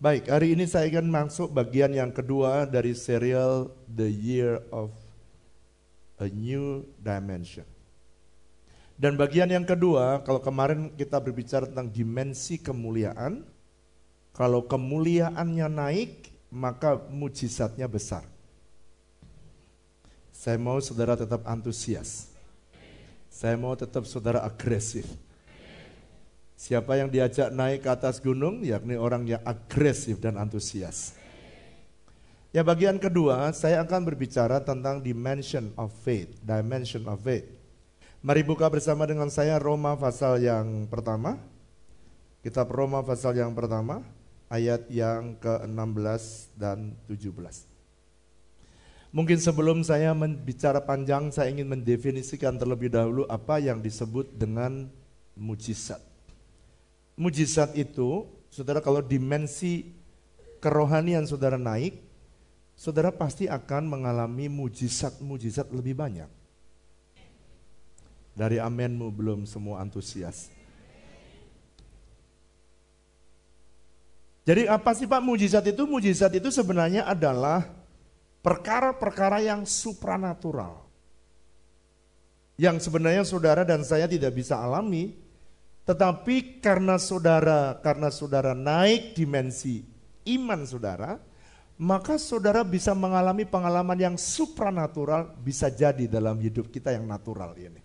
Baik, 0.00 0.32
hari 0.32 0.56
ini 0.56 0.64
saya 0.64 0.88
akan 0.88 1.12
masuk 1.12 1.52
bagian 1.52 1.92
yang 1.92 2.08
kedua 2.08 2.64
dari 2.64 2.96
serial 2.96 3.68
The 3.84 4.08
Year 4.08 4.64
of 4.72 4.88
a 6.16 6.24
New 6.24 6.88
Dimension. 6.96 7.68
Dan 8.96 9.20
bagian 9.20 9.52
yang 9.52 9.68
kedua, 9.68 10.24
kalau 10.24 10.40
kemarin 10.40 10.88
kita 10.96 11.20
berbicara 11.20 11.68
tentang 11.68 11.92
dimensi 11.92 12.56
kemuliaan, 12.56 13.44
kalau 14.32 14.64
kemuliaannya 14.64 15.68
naik, 15.68 16.32
maka 16.48 16.96
mujizatnya 17.12 17.84
besar. 17.84 18.24
Saya 20.32 20.56
mau 20.56 20.80
saudara 20.80 21.12
tetap 21.12 21.44
antusias. 21.44 22.32
Saya 23.28 23.52
mau 23.60 23.76
tetap 23.76 24.08
saudara 24.08 24.40
agresif 24.48 25.04
Siapa 26.60 26.92
yang 26.92 27.08
diajak 27.08 27.48
naik 27.56 27.80
ke 27.80 27.88
atas 27.88 28.20
gunung, 28.20 28.60
yakni 28.60 28.92
orang 28.92 29.24
yang 29.24 29.40
agresif 29.48 30.20
dan 30.20 30.36
antusias. 30.36 31.16
Ya 32.52 32.60
bagian 32.60 33.00
kedua, 33.00 33.48
saya 33.56 33.80
akan 33.80 34.04
berbicara 34.04 34.60
tentang 34.60 35.00
dimension 35.00 35.72
of 35.80 35.88
faith, 36.04 36.28
dimension 36.44 37.08
of 37.08 37.16
faith. 37.24 37.48
Mari 38.20 38.44
buka 38.44 38.68
bersama 38.68 39.08
dengan 39.08 39.32
saya 39.32 39.56
Roma 39.56 39.96
pasal 39.96 40.44
yang 40.44 40.84
pertama. 40.84 41.40
Kitab 42.44 42.68
Roma 42.68 43.00
pasal 43.00 43.40
yang 43.40 43.56
pertama, 43.56 44.04
ayat 44.52 44.84
yang 44.92 45.40
ke-16 45.40 46.52
dan 46.60 46.92
17. 47.08 49.16
Mungkin 49.16 49.40
sebelum 49.40 49.80
saya 49.80 50.12
bicara 50.44 50.84
panjang, 50.84 51.32
saya 51.32 51.48
ingin 51.48 51.72
mendefinisikan 51.72 52.60
terlebih 52.60 52.92
dahulu 52.92 53.24
apa 53.32 53.64
yang 53.64 53.80
disebut 53.80 54.28
dengan 54.36 54.92
mujizat 55.40 56.09
mujizat 57.20 57.76
itu, 57.76 58.24
saudara 58.48 58.80
kalau 58.80 59.04
dimensi 59.04 59.92
kerohanian 60.64 61.28
saudara 61.28 61.60
naik, 61.60 62.00
saudara 62.72 63.12
pasti 63.12 63.44
akan 63.44 63.92
mengalami 63.92 64.48
mujizat-mujizat 64.48 65.68
lebih 65.68 66.00
banyak. 66.00 66.30
Dari 68.32 68.56
amenmu 68.56 69.12
belum 69.12 69.44
semua 69.44 69.84
antusias. 69.84 70.48
Jadi 74.48 74.64
apa 74.64 74.96
sih 74.96 75.04
Pak 75.04 75.20
mujizat 75.20 75.68
itu? 75.68 75.84
Mujizat 75.84 76.32
itu 76.32 76.48
sebenarnya 76.48 77.04
adalah 77.04 77.68
perkara-perkara 78.40 79.44
yang 79.44 79.68
supranatural. 79.68 80.88
Yang 82.56 82.88
sebenarnya 82.88 83.28
saudara 83.28 83.62
dan 83.68 83.84
saya 83.84 84.08
tidak 84.08 84.32
bisa 84.40 84.56
alami, 84.56 85.20
tetapi 85.90 86.62
karena 86.62 87.02
saudara, 87.02 87.74
karena 87.82 88.14
saudara 88.14 88.54
naik 88.54 89.18
dimensi 89.18 89.82
iman 90.22 90.62
saudara, 90.62 91.18
maka 91.82 92.14
saudara 92.14 92.62
bisa 92.62 92.94
mengalami 92.94 93.42
pengalaman 93.42 93.98
yang 93.98 94.14
supranatural 94.14 95.34
bisa 95.42 95.66
jadi 95.66 96.06
dalam 96.06 96.38
hidup 96.38 96.70
kita 96.70 96.94
yang 96.94 97.10
natural 97.10 97.58
ini. 97.58 97.82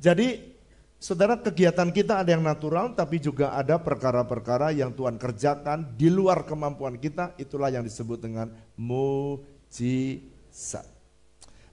Jadi 0.00 0.56
saudara 0.96 1.36
kegiatan 1.36 1.92
kita 1.92 2.24
ada 2.24 2.32
yang 2.32 2.40
natural 2.40 2.96
tapi 2.96 3.20
juga 3.20 3.52
ada 3.52 3.76
perkara-perkara 3.76 4.72
yang 4.72 4.96
Tuhan 4.96 5.20
kerjakan 5.20 6.00
di 6.00 6.08
luar 6.08 6.48
kemampuan 6.48 6.96
kita, 6.96 7.36
itulah 7.36 7.68
yang 7.68 7.84
disebut 7.84 8.24
dengan 8.24 8.48
mujizat. 8.72 10.08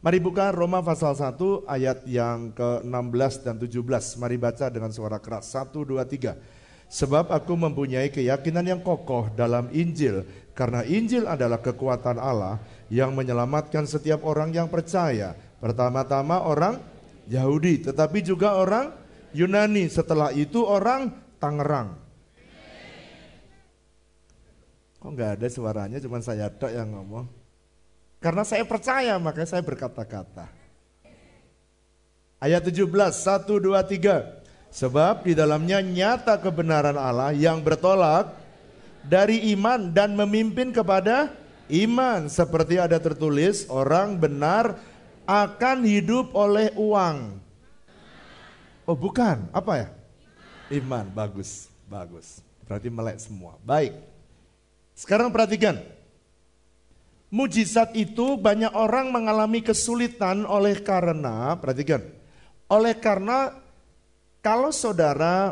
Mari 0.06 0.22
buka 0.22 0.54
Roma 0.54 0.86
pasal 0.86 1.18
1 1.18 1.66
ayat 1.66 2.06
yang 2.06 2.54
ke-16 2.54 3.42
dan 3.42 3.58
17. 3.58 4.22
Mari 4.22 4.38
baca 4.38 4.70
dengan 4.70 4.94
suara 4.94 5.18
keras. 5.18 5.50
1, 5.50 5.74
2, 5.82 5.98
3. 5.98 6.38
Sebab 6.86 7.34
aku 7.34 7.58
mempunyai 7.58 8.14
keyakinan 8.14 8.70
yang 8.70 8.86
kokoh 8.86 9.34
dalam 9.34 9.66
Injil. 9.74 10.22
Karena 10.54 10.86
Injil 10.86 11.26
adalah 11.26 11.58
kekuatan 11.58 12.22
Allah 12.22 12.62
yang 12.94 13.18
menyelamatkan 13.18 13.90
setiap 13.90 14.22
orang 14.30 14.54
yang 14.54 14.70
percaya. 14.70 15.34
Pertama-tama 15.58 16.46
orang 16.46 16.78
Yahudi, 17.26 17.90
tetapi 17.90 18.22
juga 18.22 18.62
orang 18.62 18.94
Yunani. 19.34 19.90
Setelah 19.90 20.30
itu 20.38 20.62
orang 20.62 21.10
Tangerang. 21.42 21.98
Kok 25.02 25.10
nggak 25.18 25.42
ada 25.42 25.48
suaranya, 25.50 25.98
cuma 25.98 26.22
saya 26.22 26.46
tok 26.54 26.70
yang 26.70 26.94
ngomong. 26.94 27.45
Karena 28.26 28.42
saya 28.42 28.66
percaya 28.66 29.22
maka 29.22 29.46
saya 29.46 29.62
berkata-kata. 29.62 30.50
Ayat 32.42 32.66
17, 32.66 32.90
1, 32.90 33.46
2, 33.46 33.78
3. 33.86 34.42
Sebab 34.74 35.30
di 35.30 35.38
dalamnya 35.38 35.78
nyata 35.86 36.42
kebenaran 36.42 36.98
Allah 36.98 37.38
yang 37.38 37.62
bertolak 37.62 38.34
dari 39.06 39.54
iman 39.54 39.94
dan 39.94 40.18
memimpin 40.18 40.74
kepada 40.74 41.38
iman. 41.70 42.26
Seperti 42.26 42.82
ada 42.82 42.98
tertulis, 42.98 43.70
orang 43.70 44.18
benar 44.18 44.82
akan 45.30 45.86
hidup 45.86 46.34
oleh 46.34 46.74
uang. 46.74 47.38
Oh 48.90 48.98
bukan, 48.98 49.46
apa 49.54 49.86
ya? 49.86 49.88
Iman, 50.74 51.14
bagus, 51.14 51.70
bagus. 51.86 52.42
Berarti 52.66 52.90
melek 52.90 53.22
semua. 53.22 53.62
Baik. 53.62 53.94
Sekarang 54.98 55.30
perhatikan. 55.30 55.95
Mujizat 57.36 57.92
itu 58.00 58.40
banyak 58.40 58.72
orang 58.72 59.12
mengalami 59.12 59.60
kesulitan 59.60 60.48
oleh 60.48 60.80
karena, 60.80 61.60
perhatikan, 61.60 62.00
oleh 62.72 62.96
karena 62.96 63.52
kalau 64.40 64.72
saudara 64.72 65.52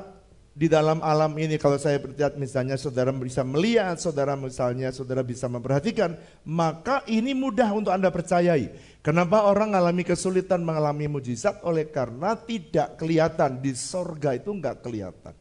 di 0.56 0.72
dalam 0.72 1.04
alam 1.04 1.36
ini 1.36 1.60
kalau 1.60 1.76
saya 1.76 2.00
berlihat 2.00 2.40
misalnya 2.40 2.80
saudara 2.80 3.12
bisa 3.12 3.44
melihat, 3.44 4.00
saudara 4.00 4.40
misalnya 4.40 4.96
saudara 4.96 5.28
bisa 5.28 5.52
memperhatikan, 5.52 6.16
maka 6.48 7.04
ini 7.04 7.36
mudah 7.36 7.68
untuk 7.76 7.92
Anda 7.92 8.16
percayai. 8.16 8.72
Kenapa 9.04 9.44
orang 9.44 9.76
mengalami 9.76 10.08
kesulitan 10.08 10.64
mengalami 10.64 11.12
mujizat? 11.12 11.68
Oleh 11.68 11.92
karena 11.92 12.40
tidak 12.40 12.96
kelihatan 12.96 13.60
di 13.60 13.76
sorga 13.76 14.32
itu 14.32 14.56
enggak 14.56 14.80
kelihatan. 14.80 15.36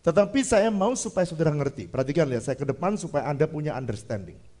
Tetapi 0.00 0.40
saya 0.48 0.72
mau 0.72 0.96
supaya 0.96 1.28
saudara 1.28 1.52
ngerti. 1.52 1.92
Perhatikan 1.92 2.24
ya, 2.32 2.40
saya 2.40 2.56
ke 2.56 2.64
depan 2.64 2.96
supaya 2.96 3.28
Anda 3.28 3.44
punya 3.44 3.76
understanding 3.76 4.53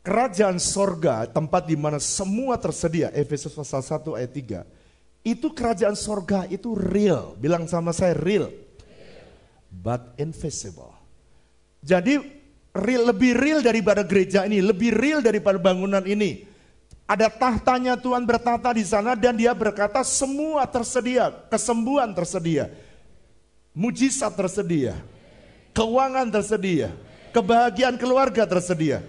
kerajaan 0.00 0.56
sorga, 0.56 1.28
tempat 1.28 1.68
di 1.68 1.76
mana 1.76 2.00
semua 2.00 2.56
tersedia, 2.56 3.12
Efesus 3.12 3.52
pasal 3.52 3.84
1 3.84 4.16
ayat 4.16 4.32
3, 4.32 5.24
itu 5.24 5.52
kerajaan 5.52 5.96
sorga 5.96 6.48
itu 6.48 6.72
real. 6.72 7.36
Bilang 7.36 7.68
sama 7.68 7.92
saya 7.92 8.16
real. 8.16 8.48
But 9.70 10.16
invisible. 10.16 10.90
Jadi 11.84 12.18
real, 12.72 13.12
lebih 13.12 13.36
real 13.36 13.60
daripada 13.60 14.02
gereja 14.02 14.48
ini, 14.48 14.64
lebih 14.64 14.92
real 14.96 15.20
daripada 15.20 15.60
bangunan 15.60 16.02
ini. 16.04 16.48
Ada 17.10 17.26
tahtanya 17.26 17.98
Tuhan 17.98 18.22
bertata 18.22 18.70
di 18.70 18.86
sana 18.86 19.18
dan 19.18 19.34
dia 19.34 19.50
berkata 19.50 20.06
semua 20.06 20.62
tersedia, 20.70 21.34
kesembuhan 21.50 22.14
tersedia, 22.14 22.70
mujizat 23.74 24.30
tersedia, 24.38 24.94
keuangan 25.74 26.30
tersedia, 26.30 26.94
kebahagiaan 27.34 27.98
keluarga 27.98 28.46
tersedia. 28.46 29.02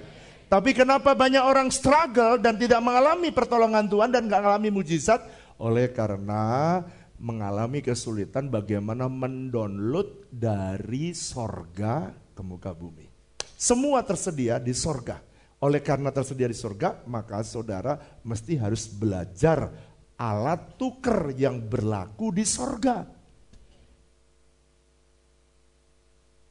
Tapi 0.52 0.76
kenapa 0.76 1.16
banyak 1.16 1.40
orang 1.40 1.72
struggle 1.72 2.36
dan 2.36 2.60
tidak 2.60 2.84
mengalami 2.84 3.32
pertolongan 3.32 3.88
Tuhan 3.88 4.12
dan 4.12 4.28
nggak 4.28 4.44
mengalami 4.44 4.68
mujizat? 4.84 5.24
Oleh 5.56 5.88
karena 5.96 6.84
mengalami 7.16 7.80
kesulitan 7.80 8.52
bagaimana 8.52 9.08
mendownload 9.08 10.28
dari 10.28 11.16
sorga 11.16 12.12
ke 12.36 12.44
muka 12.44 12.76
bumi. 12.76 13.08
Semua 13.56 14.04
tersedia 14.04 14.60
di 14.60 14.76
sorga. 14.76 15.24
Oleh 15.64 15.80
karena 15.80 16.12
tersedia 16.12 16.52
di 16.52 16.58
sorga, 16.58 17.00
maka 17.08 17.40
saudara 17.48 17.96
mesti 18.28 18.60
harus 18.60 18.92
belajar 18.92 19.72
alat 20.20 20.76
tuker 20.76 21.32
yang 21.32 21.64
berlaku 21.64 22.36
di 22.36 22.44
sorga. 22.44 23.08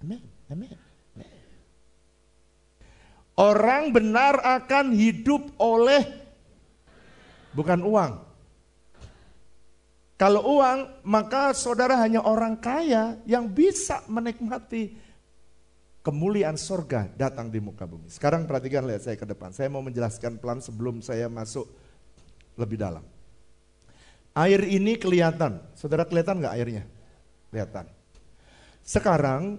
Amin, 0.00 0.24
amin. 0.48 0.89
Orang 3.40 3.96
benar 3.96 4.36
akan 4.44 4.92
hidup 4.92 5.56
oleh 5.56 6.04
bukan 7.56 7.80
uang. 7.80 8.12
Kalau 10.20 10.60
uang, 10.60 11.00
maka 11.08 11.56
saudara 11.56 11.96
hanya 12.04 12.20
orang 12.20 12.60
kaya 12.60 13.16
yang 13.24 13.48
bisa 13.48 14.04
menikmati 14.12 14.92
kemuliaan 16.04 16.60
sorga 16.60 17.08
datang 17.16 17.48
di 17.48 17.56
muka 17.64 17.88
bumi. 17.88 18.12
Sekarang 18.12 18.44
perhatikan 18.44 18.84
lihat 18.84 19.08
saya 19.08 19.16
ke 19.16 19.24
depan. 19.24 19.56
Saya 19.56 19.72
mau 19.72 19.80
menjelaskan 19.80 20.36
pelan 20.36 20.60
sebelum 20.60 21.00
saya 21.00 21.32
masuk 21.32 21.64
lebih 22.60 22.76
dalam. 22.76 23.00
Air 24.36 24.60
ini 24.68 25.00
kelihatan. 25.00 25.64
Saudara 25.72 26.04
kelihatan 26.04 26.44
nggak 26.44 26.54
airnya? 26.60 26.84
Kelihatan. 27.48 27.88
Sekarang 28.84 29.56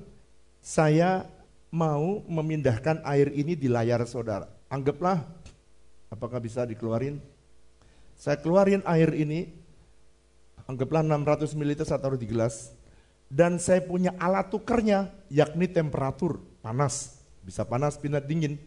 saya 0.61 1.25
mau 1.71 2.21
memindahkan 2.27 2.99
air 3.07 3.31
ini 3.31 3.55
di 3.55 3.71
layar 3.71 4.03
saudara. 4.03 4.45
Anggaplah, 4.67 5.23
apakah 6.11 6.37
bisa 6.43 6.67
dikeluarin? 6.67 7.17
Saya 8.19 8.37
keluarin 8.37 8.83
air 8.85 9.15
ini, 9.15 9.49
anggaplah 10.67 11.01
600 11.01 11.57
ml 11.57 11.81
saya 11.81 11.97
taruh 11.97 12.19
di 12.19 12.29
gelas. 12.29 12.75
dan 13.31 13.55
saya 13.63 13.79
punya 13.79 14.11
alat 14.19 14.51
tukernya, 14.51 15.07
yakni 15.31 15.71
temperatur, 15.71 16.43
panas. 16.59 17.15
Bisa 17.39 17.63
panas, 17.63 17.95
pindah 17.95 18.19
dingin. 18.19 18.59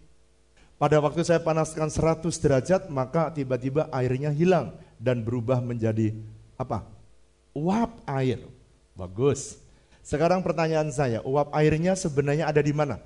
Pada 0.80 0.98
waktu 1.04 1.20
saya 1.20 1.38
panaskan 1.44 1.92
100 1.92 2.32
derajat, 2.40 2.82
maka 2.88 3.28
tiba-tiba 3.30 3.92
airnya 3.92 4.32
hilang 4.32 4.72
dan 4.96 5.20
berubah 5.20 5.60
menjadi 5.60 6.16
apa? 6.56 6.88
Uap 7.52 8.02
air. 8.08 8.42
Bagus. 8.96 9.60
Sekarang 10.04 10.44
pertanyaan 10.44 10.92
saya, 10.92 11.24
uap 11.24 11.48
airnya 11.56 11.96
sebenarnya 11.96 12.44
ada 12.44 12.60
di 12.60 12.76
mana? 12.76 13.00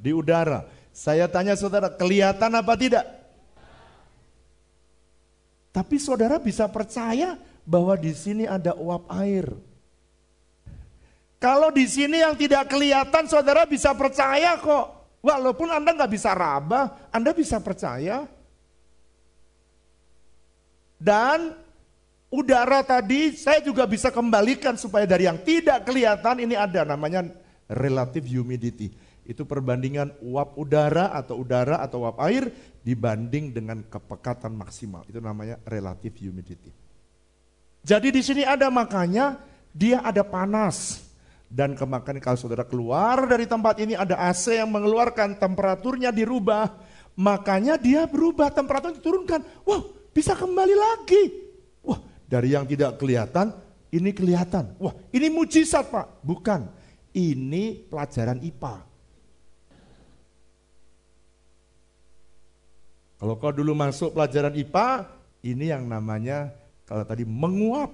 Di 0.00 0.16
udara. 0.16 0.64
Saya 0.88 1.28
tanya 1.28 1.52
saudara, 1.52 1.92
kelihatan 1.92 2.48
apa 2.48 2.72
tidak? 2.80 3.04
Tapi 5.68 6.00
saudara 6.00 6.40
bisa 6.40 6.64
percaya 6.72 7.36
bahwa 7.68 7.92
di 8.00 8.16
sini 8.16 8.48
ada 8.48 8.72
uap 8.72 9.04
air. 9.20 9.52
Kalau 11.36 11.70
di 11.70 11.84
sini 11.84 12.24
yang 12.24 12.32
tidak 12.32 12.66
kelihatan, 12.72 13.28
saudara 13.28 13.68
bisa 13.68 13.92
percaya 13.92 14.56
kok. 14.58 14.96
Walaupun 15.20 15.68
Anda 15.70 15.92
nggak 15.92 16.10
bisa 16.10 16.32
raba, 16.32 17.12
Anda 17.12 17.36
bisa 17.36 17.60
percaya. 17.60 18.24
Dan 20.98 21.67
udara 22.28 22.84
tadi 22.84 23.32
saya 23.36 23.60
juga 23.64 23.88
bisa 23.88 24.12
kembalikan 24.12 24.76
supaya 24.76 25.08
dari 25.08 25.28
yang 25.28 25.40
tidak 25.40 25.88
kelihatan 25.88 26.44
ini 26.44 26.54
ada 26.56 26.84
namanya 26.84 27.28
relative 27.68 28.24
humidity. 28.28 28.92
Itu 29.28 29.44
perbandingan 29.44 30.24
uap 30.24 30.56
udara 30.56 31.12
atau 31.12 31.44
udara 31.44 31.84
atau 31.84 32.08
uap 32.08 32.16
air 32.24 32.48
dibanding 32.80 33.52
dengan 33.52 33.84
kepekatan 33.84 34.56
maksimal. 34.56 35.04
Itu 35.04 35.20
namanya 35.20 35.60
relative 35.68 36.16
humidity. 36.16 36.72
Jadi 37.84 38.08
di 38.08 38.24
sini 38.24 38.42
ada 38.48 38.72
makanya 38.72 39.36
dia 39.72 40.00
ada 40.00 40.24
panas. 40.24 41.04
Dan 41.48 41.72
kemakan 41.72 42.20
kalau 42.20 42.36
saudara 42.36 42.64
keluar 42.64 43.24
dari 43.24 43.48
tempat 43.48 43.80
ini 43.80 43.96
ada 43.96 44.20
AC 44.20 44.52
yang 44.52 44.68
mengeluarkan 44.68 45.40
temperaturnya 45.40 46.12
dirubah. 46.12 46.76
Makanya 47.16 47.80
dia 47.80 48.04
berubah 48.04 48.52
temperaturnya 48.52 49.00
diturunkan. 49.00 49.40
Wah 49.64 49.80
bisa 50.12 50.36
kembali 50.36 50.76
lagi. 50.76 51.47
Dari 52.28 52.52
yang 52.52 52.68
tidak 52.68 53.00
kelihatan 53.00 53.56
ini 53.88 54.12
kelihatan. 54.12 54.76
Wah 54.76 54.92
ini 55.12 55.32
mujizat 55.32 55.88
pak. 55.88 56.20
Bukan. 56.20 56.68
Ini 57.16 57.88
pelajaran 57.88 58.44
IPA. 58.44 58.84
Kalau 63.18 63.34
kau 63.34 63.50
dulu 63.50 63.74
masuk 63.74 64.14
pelajaran 64.14 64.54
IPA, 64.54 65.08
ini 65.42 65.74
yang 65.74 65.88
namanya 65.88 66.54
kalau 66.86 67.02
tadi 67.02 67.26
menguap. 67.26 67.90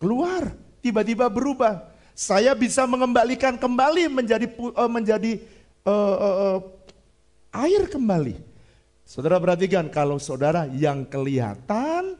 Keluar, 0.00 0.56
tiba-tiba 0.80 1.28
berubah. 1.28 1.90
Saya 2.16 2.56
bisa 2.56 2.88
mengembalikan 2.88 3.60
kembali 3.60 4.08
menjadi 4.08 4.46
uh, 4.48 4.90
menjadi 4.90 5.42
uh, 5.84 6.16
uh, 6.16 6.36
uh, 6.38 6.58
air 7.66 7.90
kembali. 7.90 8.51
Saudara 9.12 9.36
perhatikan 9.36 9.92
kalau 9.92 10.16
saudara 10.16 10.64
yang 10.72 11.04
kelihatan 11.04 12.16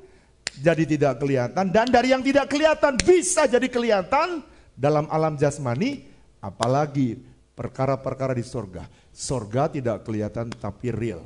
jadi 0.61 0.85
tidak 0.85 1.25
kelihatan 1.25 1.73
dan 1.73 1.89
dari 1.89 2.13
yang 2.13 2.21
tidak 2.21 2.53
kelihatan 2.53 3.01
bisa 3.01 3.49
jadi 3.49 3.65
kelihatan 3.65 4.45
dalam 4.77 5.09
alam 5.09 5.33
jasmani 5.41 6.05
apalagi 6.45 7.17
perkara-perkara 7.57 8.37
di 8.37 8.45
sorga. 8.45 8.85
Sorga 9.09 9.73
tidak 9.73 10.05
kelihatan 10.05 10.53
tapi 10.53 10.93
real. 10.93 11.25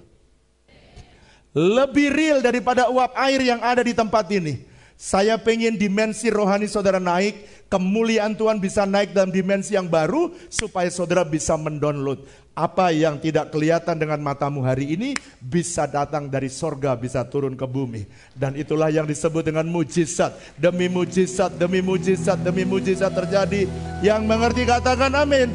Lebih 1.51 2.15
real 2.15 2.39
daripada 2.39 2.87
uap 2.87 3.19
air 3.19 3.43
yang 3.43 3.59
ada 3.59 3.83
di 3.83 3.91
tempat 3.91 4.31
ini. 4.31 4.62
Saya 4.97 5.37
pengen 5.37 5.77
dimensi 5.77 6.33
rohani 6.33 6.65
saudara 6.65 6.97
naik, 6.97 7.69
kemuliaan 7.69 8.33
Tuhan 8.33 8.57
bisa 8.57 8.89
naik 8.89 9.13
dalam 9.13 9.29
dimensi 9.29 9.77
yang 9.77 9.93
baru 9.93 10.33
supaya 10.49 10.89
saudara 10.89 11.21
bisa 11.21 11.53
mendownload 11.53 12.25
apa 12.57 12.89
yang 12.89 13.21
tidak 13.21 13.53
kelihatan 13.53 14.01
dengan 14.01 14.17
matamu 14.25 14.65
hari 14.65 14.97
ini 14.97 15.13
bisa 15.37 15.85
datang 15.85 16.33
dari 16.33 16.49
sorga, 16.49 16.97
bisa 16.97 17.21
turun 17.29 17.53
ke 17.53 17.69
bumi. 17.69 18.09
Dan 18.33 18.57
itulah 18.57 18.89
yang 18.89 19.05
disebut 19.05 19.45
dengan 19.45 19.69
mujizat. 19.69 20.33
Demi 20.57 20.89
mujizat, 20.89 21.53
demi 21.61 21.85
mujizat, 21.85 22.41
demi 22.41 22.65
mujizat 22.65 23.13
terjadi. 23.13 23.69
Yang 24.01 24.23
mengerti 24.25 24.65
katakan 24.65 25.13
amin. 25.13 25.53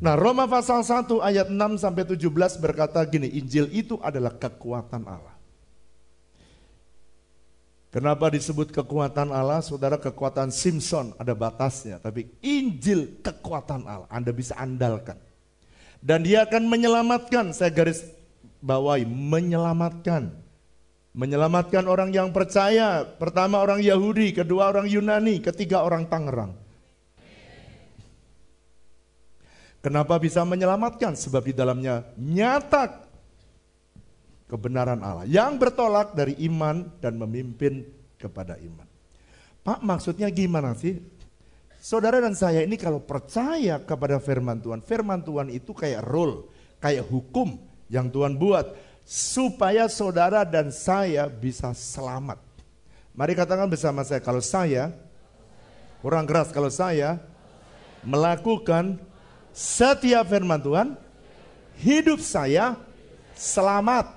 Nah 0.00 0.16
Roma 0.16 0.48
pasal 0.48 0.80
1 0.80 1.20
ayat 1.20 1.52
6 1.52 1.84
sampai 1.84 2.04
17 2.16 2.64
berkata 2.64 3.04
gini, 3.04 3.28
Injil 3.36 3.68
itu 3.76 4.00
adalah 4.00 4.32
kekuatan 4.32 5.04
Allah. 5.04 5.35
Kenapa 7.96 8.28
disebut 8.28 8.76
kekuatan 8.76 9.32
Allah? 9.32 9.64
Saudara 9.64 9.96
kekuatan 9.96 10.52
Simpson 10.52 11.16
ada 11.16 11.32
batasnya, 11.32 11.96
tapi 11.96 12.28
Injil 12.44 13.24
kekuatan 13.24 13.88
Allah, 13.88 14.04
Anda 14.12 14.36
bisa 14.36 14.52
andalkan. 14.52 15.16
Dan 16.04 16.20
dia 16.20 16.44
akan 16.44 16.68
menyelamatkan, 16.68 17.56
saya 17.56 17.72
garis 17.72 18.04
bawahi, 18.60 19.08
menyelamatkan. 19.08 20.28
Menyelamatkan 21.16 21.88
orang 21.88 22.12
yang 22.12 22.36
percaya, 22.36 23.00
pertama 23.16 23.64
orang 23.64 23.80
Yahudi, 23.80 24.36
kedua 24.36 24.68
orang 24.76 24.84
Yunani, 24.92 25.40
ketiga 25.40 25.80
orang 25.80 26.04
Tangerang. 26.04 26.52
Kenapa 29.80 30.20
bisa 30.20 30.44
menyelamatkan? 30.44 31.16
Sebab 31.16 31.48
di 31.48 31.56
dalamnya 31.56 32.04
nyata 32.20 33.05
kebenaran 34.46 35.02
Allah 35.02 35.26
yang 35.26 35.58
bertolak 35.58 36.14
dari 36.14 36.38
iman 36.46 36.86
dan 37.02 37.18
memimpin 37.18 37.86
kepada 38.16 38.56
iman. 38.62 38.86
Pak 39.66 39.82
maksudnya 39.82 40.30
gimana 40.30 40.74
sih? 40.78 41.02
Saudara 41.82 42.18
dan 42.18 42.34
saya 42.34 42.66
ini 42.66 42.74
kalau 42.74 42.98
percaya 42.98 43.78
kepada 43.78 44.18
firman 44.18 44.58
Tuhan, 44.58 44.82
firman 44.82 45.22
Tuhan 45.22 45.50
itu 45.54 45.70
kayak 45.70 46.02
rule, 46.02 46.50
kayak 46.82 47.06
hukum 47.06 47.58
yang 47.86 48.10
Tuhan 48.10 48.34
buat 48.34 48.74
supaya 49.06 49.86
saudara 49.86 50.42
dan 50.42 50.74
saya 50.74 51.30
bisa 51.30 51.70
selamat. 51.70 52.42
Mari 53.14 53.38
katakan 53.38 53.70
bersama 53.70 54.02
saya, 54.02 54.18
kalau 54.18 54.42
saya, 54.42 54.90
kurang 56.02 56.26
keras 56.26 56.50
kalau 56.50 56.68
saya 56.68 57.22
melakukan 58.02 58.98
setiap 59.54 60.26
firman 60.26 60.58
Tuhan, 60.58 60.98
hidup 61.78 62.18
saya 62.18 62.74
selamat. 63.38 64.15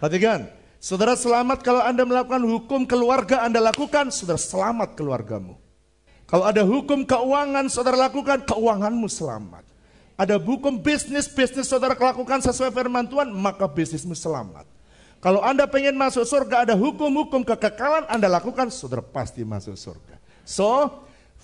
Perhatikan, 0.00 0.48
saudara 0.80 1.12
selamat 1.12 1.60
kalau 1.60 1.84
Anda 1.84 2.08
melakukan 2.08 2.40
hukum 2.40 2.88
keluarga 2.88 3.44
Anda 3.44 3.60
lakukan, 3.60 4.08
saudara 4.08 4.40
selamat 4.40 4.96
keluargamu. 4.96 5.60
Kalau 6.24 6.48
ada 6.48 6.64
hukum 6.64 7.04
keuangan 7.04 7.68
saudara 7.68 8.08
lakukan, 8.08 8.48
keuanganmu 8.48 9.04
selamat. 9.12 9.60
Ada 10.16 10.40
hukum 10.40 10.80
bisnis, 10.80 11.28
bisnis 11.28 11.68
saudara 11.68 11.92
lakukan 11.92 12.40
sesuai 12.40 12.72
firman 12.72 13.04
Tuhan, 13.12 13.28
maka 13.28 13.68
bisnismu 13.68 14.16
selamat. 14.16 14.64
Kalau 15.20 15.44
Anda 15.44 15.68
pengen 15.68 16.00
masuk 16.00 16.24
surga, 16.24 16.64
ada 16.64 16.72
hukum-hukum 16.80 17.44
kekekalan 17.44 18.08
Anda 18.08 18.32
lakukan, 18.32 18.72
saudara 18.72 19.04
pasti 19.04 19.44
masuk 19.44 19.76
surga. 19.76 20.16
So, 20.48 20.88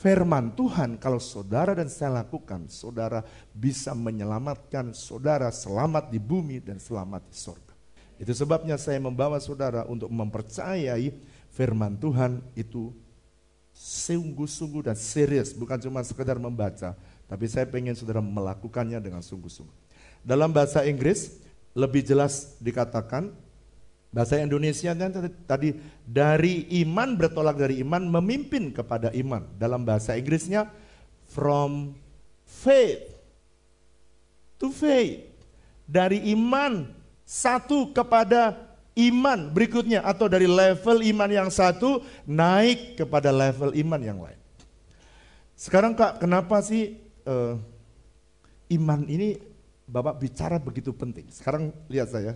firman 0.00 0.56
Tuhan 0.56 0.96
kalau 0.96 1.20
saudara 1.20 1.76
dan 1.76 1.92
saya 1.92 2.24
lakukan, 2.24 2.72
saudara 2.72 3.20
bisa 3.52 3.92
menyelamatkan 3.92 4.96
saudara 4.96 5.52
selamat 5.52 6.08
di 6.08 6.16
bumi 6.16 6.64
dan 6.64 6.80
selamat 6.80 7.20
di 7.28 7.36
sorga. 7.36 7.65
Itu 8.16 8.32
sebabnya 8.32 8.80
saya 8.80 8.96
membawa 8.96 9.36
saudara 9.40 9.84
untuk 9.84 10.08
mempercayai 10.08 11.12
firman 11.52 11.96
Tuhan 12.00 12.40
itu 12.56 12.92
sungguh-sungguh 13.76 14.88
dan 14.88 14.96
serius, 14.96 15.52
bukan 15.52 15.76
cuma 15.76 16.00
sekedar 16.00 16.40
membaca, 16.40 16.96
tapi 17.28 17.44
saya 17.44 17.68
pengen 17.68 17.92
saudara 17.92 18.24
melakukannya 18.24 18.96
dengan 18.96 19.20
sungguh-sungguh. 19.20 19.84
Dalam 20.24 20.48
bahasa 20.48 20.80
Inggris 20.88 21.36
lebih 21.76 22.00
jelas 22.00 22.56
dikatakan 22.56 23.36
Bahasa 24.16 24.40
Indonesia 24.40 24.96
tadi 25.44 25.76
dari 26.08 26.64
iman 26.80 27.20
bertolak 27.20 27.60
dari 27.60 27.84
iman 27.84 28.00
memimpin 28.00 28.72
kepada 28.72 29.12
iman. 29.12 29.44
Dalam 29.60 29.84
bahasa 29.84 30.16
Inggrisnya 30.16 30.72
from 31.28 31.92
faith 32.48 33.12
to 34.56 34.72
faith. 34.72 35.20
Dari 35.84 36.32
iman 36.32 36.95
satu 37.26 37.90
kepada 37.90 38.54
iman 38.96 39.50
berikutnya 39.50 40.00
atau 40.00 40.30
dari 40.30 40.46
level 40.46 41.02
iman 41.02 41.28
yang 41.28 41.50
satu 41.50 42.00
naik 42.24 42.96
kepada 42.96 43.34
level 43.34 43.74
iman 43.74 44.00
yang 44.00 44.18
lain. 44.22 44.38
Sekarang 45.58 45.92
Kak, 45.92 46.22
kenapa 46.22 46.62
sih 46.62 46.96
uh, 47.26 47.58
iman 48.70 49.02
ini 49.10 49.36
Bapak 49.86 50.18
bicara 50.18 50.58
begitu 50.58 50.90
penting? 50.90 51.30
Sekarang 51.30 51.70
lihat 51.86 52.10
saya. 52.10 52.34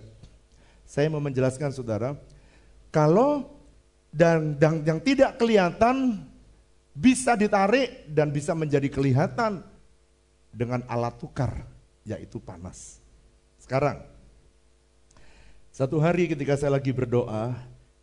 Saya 0.86 1.10
mau 1.10 1.22
menjelaskan 1.22 1.74
saudara, 1.74 2.14
kalau 2.90 3.46
dan, 4.10 4.58
dan 4.58 4.82
yang 4.82 4.98
tidak 5.02 5.38
kelihatan 5.38 6.26
bisa 6.90 7.38
ditarik 7.38 8.10
dan 8.10 8.34
bisa 8.34 8.54
menjadi 8.54 8.90
kelihatan 8.90 9.62
dengan 10.50 10.82
alat 10.90 11.14
tukar, 11.18 11.62
yaitu 12.02 12.42
panas. 12.42 12.98
Sekarang, 13.62 14.02
satu 15.70 16.02
hari 16.02 16.26
ketika 16.26 16.58
saya 16.58 16.74
lagi 16.74 16.90
berdoa, 16.90 17.54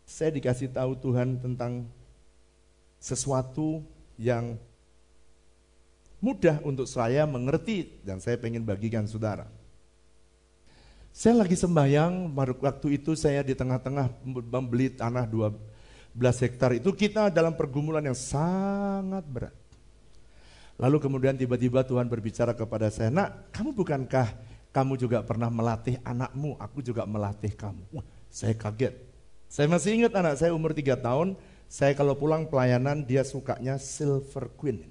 saya 0.08 0.32
dikasih 0.32 0.72
tahu 0.72 0.96
Tuhan 0.96 1.36
tentang 1.36 1.84
sesuatu 2.96 3.84
yang 4.16 4.56
mudah 6.18 6.58
untuk 6.64 6.88
saya 6.88 7.28
mengerti 7.28 7.92
dan 8.02 8.18
saya 8.18 8.40
pengen 8.40 8.64
bagikan 8.64 9.04
saudara. 9.04 9.46
Saya 11.12 11.44
lagi 11.44 11.60
sembahyang, 11.60 12.32
waktu 12.62 12.96
itu 12.96 13.12
saya 13.12 13.44
di 13.44 13.52
tengah-tengah 13.52 14.16
membeli 14.24 14.88
tanah 14.88 15.28
12 15.28 15.52
hektar 16.16 16.72
itu 16.72 16.88
kita 16.96 17.28
dalam 17.28 17.52
pergumulan 17.52 18.02
yang 18.02 18.16
sangat 18.16 19.28
berat. 19.28 19.54
Lalu 20.78 20.96
kemudian 21.02 21.34
tiba-tiba 21.34 21.82
Tuhan 21.82 22.06
berbicara 22.06 22.54
kepada 22.54 22.88
saya, 22.88 23.10
nak 23.10 23.50
kamu 23.50 23.74
bukankah 23.74 24.30
kamu 24.78 24.94
juga 24.94 25.18
pernah 25.26 25.50
melatih 25.50 25.98
anakmu, 26.06 26.54
aku 26.54 26.78
juga 26.86 27.02
melatih 27.02 27.50
kamu. 27.50 27.82
Wah, 27.90 28.06
saya 28.30 28.54
kaget. 28.54 28.94
Saya 29.50 29.66
masih 29.66 29.98
ingat 29.98 30.14
anak 30.14 30.38
saya 30.38 30.54
umur 30.54 30.70
3 30.70 30.94
tahun, 30.94 31.34
saya 31.66 31.98
kalau 31.98 32.14
pulang 32.14 32.46
pelayanan 32.46 33.02
dia 33.02 33.26
sukanya 33.26 33.74
Silver 33.82 34.46
Queen. 34.54 34.86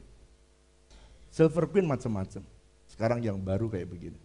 Silver 1.31 1.71
Queen 1.71 1.87
macam-macam. 1.87 2.43
Sekarang 2.91 3.23
yang 3.23 3.39
baru 3.39 3.71
kayak 3.71 3.87
begini. 3.87 4.19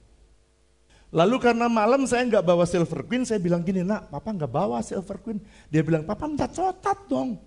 Lalu 1.15 1.39
karena 1.39 1.71
malam 1.71 2.11
saya 2.11 2.27
nggak 2.27 2.43
bawa 2.43 2.67
Silver 2.67 3.07
Queen, 3.07 3.23
saya 3.23 3.39
bilang 3.39 3.63
gini, 3.63 3.87
nak, 3.87 4.11
papa 4.11 4.35
nggak 4.35 4.51
bawa 4.51 4.83
Silver 4.83 5.23
Queen. 5.23 5.39
Dia 5.71 5.87
bilang, 5.87 6.03
papa 6.03 6.27
minta 6.27 6.51
cotat 6.51 7.07
dong. 7.07 7.39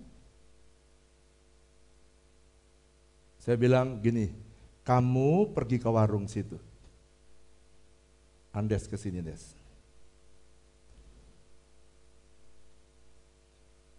Saya 3.44 3.60
bilang 3.60 4.00
gini, 4.00 4.32
kamu 4.88 5.52
pergi 5.52 5.76
ke 5.76 5.90
warung 5.92 6.24
situ. 6.24 6.56
Andes 8.56 8.88
ke 8.88 8.96
sini, 8.96 9.20
Des. 9.20 9.52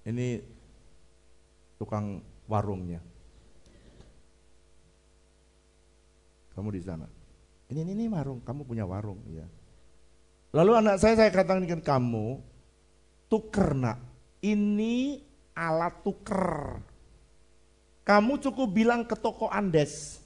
Ini 0.01 0.41
tukang 1.77 2.25
warungnya. 2.49 3.03
Kamu 6.57 6.73
di 6.73 6.81
sana. 6.81 7.05
Ini, 7.69 7.85
ini, 7.85 7.91
ini 7.93 8.05
warung, 8.09 8.41
kamu 8.41 8.65
punya 8.65 8.89
warung. 8.89 9.21
ya. 9.29 9.45
Lalu 10.57 10.71
anak 10.81 10.97
saya, 10.97 11.13
saya 11.13 11.29
katakan 11.29 11.69
kamu, 11.85 12.41
tuker 13.29 13.77
nak. 13.77 14.01
Ini 14.41 15.21
alat 15.53 16.01
tuker 16.01 16.81
kamu 18.07 18.39
cukup 18.39 18.71
bilang 18.71 19.03
ke 19.03 19.19
toko 19.19 19.51
Andes. 19.51 20.23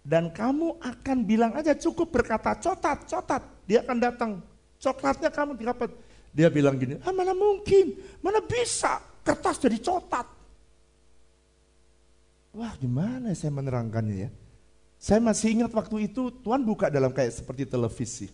Dan 0.00 0.32
kamu 0.32 0.80
akan 0.80 1.18
bilang 1.28 1.52
aja 1.52 1.76
cukup 1.76 2.08
berkata 2.08 2.56
cotat, 2.56 3.04
cotat. 3.04 3.42
Dia 3.68 3.84
akan 3.84 3.98
datang. 4.00 4.30
Coklatnya 4.80 5.28
kamu 5.28 5.60
dapat. 5.60 5.92
Dia 6.32 6.48
bilang 6.48 6.78
gini, 6.78 6.96
ah 7.02 7.12
mana 7.12 7.34
mungkin, 7.34 7.98
mana 8.22 8.38
bisa 8.40 9.02
kertas 9.26 9.58
jadi 9.58 9.76
cotat. 9.82 10.24
Wah 12.54 12.74
gimana 12.78 13.34
saya 13.34 13.50
menerangkannya 13.54 14.16
ya. 14.26 14.30
Saya 15.00 15.18
masih 15.22 15.58
ingat 15.58 15.72
waktu 15.72 16.12
itu 16.12 16.30
Tuhan 16.44 16.62
buka 16.62 16.86
dalam 16.92 17.10
kayak 17.10 17.42
seperti 17.42 17.66
televisi. 17.66 18.28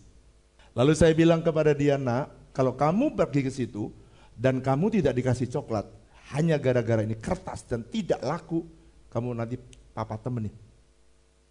Lalu 0.77 0.93
saya 0.93 1.15
bilang 1.15 1.41
kepada 1.41 1.73
dia, 1.73 1.97
nak, 1.97 2.29
kalau 2.53 2.77
kamu 2.77 3.17
pergi 3.17 3.41
ke 3.41 3.51
situ 3.53 3.89
dan 4.37 4.61
kamu 4.61 5.01
tidak 5.01 5.17
dikasih 5.17 5.49
coklat, 5.49 5.89
hanya 6.37 6.59
gara-gara 6.59 7.01
ini 7.01 7.17
kertas 7.17 7.65
dan 7.65 7.81
tidak 7.87 8.21
laku, 8.21 8.61
kamu 9.09 9.33
nanti 9.33 9.55
papa 9.95 10.19
temenin. 10.21 10.53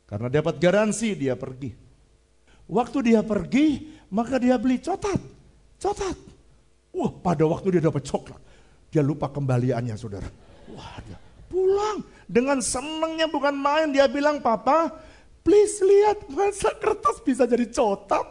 Karena 0.07 0.31
dapat 0.31 0.63
garansi 0.63 1.19
dia 1.19 1.35
pergi. 1.35 1.75
Waktu 2.67 2.99
dia 3.11 3.21
pergi, 3.27 3.91
maka 4.11 4.39
dia 4.39 4.55
beli 4.59 4.79
cotat. 4.79 5.19
Cotat. 5.79 6.17
Wah, 6.95 7.11
pada 7.11 7.45
waktu 7.45 7.79
dia 7.79 7.83
dapat 7.85 8.07
coklat, 8.07 8.41
dia 8.89 9.03
lupa 9.05 9.29
kembaliannya, 9.29 9.95
saudara. 9.99 10.27
Wah, 10.73 10.97
dia 11.05 11.19
pulang 11.47 12.03
dengan 12.27 12.59
senangnya 12.59 13.31
bukan 13.31 13.55
main. 13.55 13.91
Dia 13.95 14.11
bilang, 14.11 14.43
papa, 14.43 14.91
please 15.47 15.79
lihat 15.83 16.27
masa 16.31 16.75
kertas 16.75 17.23
bisa 17.23 17.47
jadi 17.47 17.67
cotat. 17.71 18.27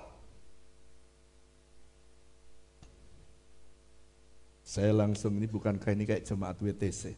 Saya 4.66 4.92
langsung 4.92 5.40
ini 5.40 5.48
bukankah 5.48 5.96
ini 5.96 6.04
kayak 6.04 6.28
jemaat 6.28 6.60
WTC. 6.60 7.16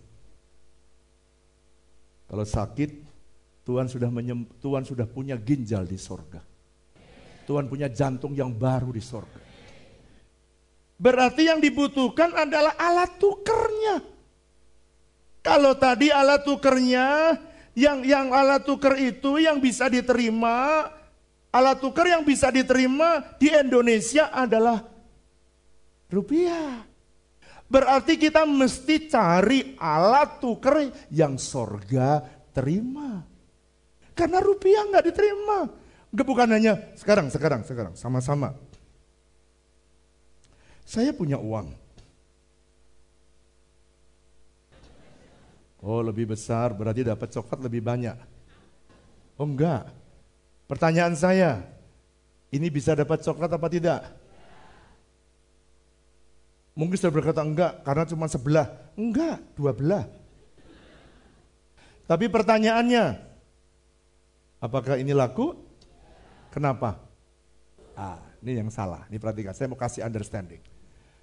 Kalau 2.28 2.46
sakit, 2.46 3.17
Tuhan 3.68 3.92
sudah 3.92 4.08
menyem, 4.08 4.48
Tuhan 4.64 4.88
sudah 4.88 5.04
punya 5.04 5.36
ginjal 5.36 5.84
di 5.84 6.00
sorga. 6.00 6.40
Tuhan 7.44 7.68
punya 7.68 7.92
jantung 7.92 8.32
yang 8.32 8.56
baru 8.56 8.96
di 8.96 9.04
sorga. 9.04 9.44
Berarti 10.96 11.52
yang 11.52 11.60
dibutuhkan 11.60 12.32
adalah 12.32 12.80
alat 12.80 13.20
tukernya. 13.20 14.00
Kalau 15.44 15.76
tadi 15.76 16.08
alat 16.08 16.48
tukernya, 16.48 17.36
yang 17.76 18.08
yang 18.08 18.32
alat 18.32 18.64
tuker 18.64 18.96
itu 18.96 19.38
yang 19.38 19.60
bisa 19.60 19.92
diterima, 19.92 20.88
alat 21.52 21.78
tuker 21.84 22.08
yang 22.08 22.24
bisa 22.24 22.48
diterima 22.48 23.36
di 23.36 23.52
Indonesia 23.52 24.32
adalah 24.32 24.80
rupiah. 26.08 26.88
Berarti 27.68 28.16
kita 28.16 28.48
mesti 28.48 29.12
cari 29.12 29.76
alat 29.76 30.40
tuker 30.40 30.88
yang 31.12 31.36
sorga 31.36 32.24
terima. 32.56 33.37
Karena 34.18 34.42
rupiah 34.42 34.82
nggak 34.90 35.06
diterima. 35.14 35.70
Bukan 36.10 36.50
hanya 36.50 36.74
sekarang, 36.98 37.30
sekarang, 37.30 37.62
sekarang, 37.62 37.94
sama-sama. 37.94 38.58
Saya 40.82 41.14
punya 41.14 41.38
uang. 41.38 41.70
Oh 45.86 46.02
lebih 46.02 46.34
besar 46.34 46.74
berarti 46.74 47.06
dapat 47.06 47.30
coklat 47.30 47.62
lebih 47.62 47.86
banyak. 47.86 48.18
Oh 49.38 49.46
enggak. 49.46 49.94
Pertanyaan 50.66 51.14
saya, 51.14 51.62
ini 52.50 52.68
bisa 52.74 52.98
dapat 52.98 53.22
coklat 53.22 53.54
apa 53.54 53.68
tidak? 53.70 54.02
Mungkin 56.74 56.98
sudah 56.98 57.14
berkata 57.14 57.46
enggak 57.46 57.86
karena 57.86 58.04
cuma 58.10 58.26
sebelah. 58.26 58.68
Enggak, 58.98 59.38
dua 59.54 59.72
belah. 59.76 60.06
Tapi 62.08 62.26
pertanyaannya, 62.32 63.27
apakah 64.62 64.98
ini 64.98 65.14
laku? 65.14 65.56
Kenapa? 66.54 67.02
Ah, 67.98 68.22
ini 68.42 68.58
yang 68.62 68.70
salah. 68.70 69.06
Ini 69.10 69.18
perhatikan, 69.18 69.54
saya 69.54 69.70
mau 69.70 69.80
kasih 69.80 70.06
understanding. 70.06 70.62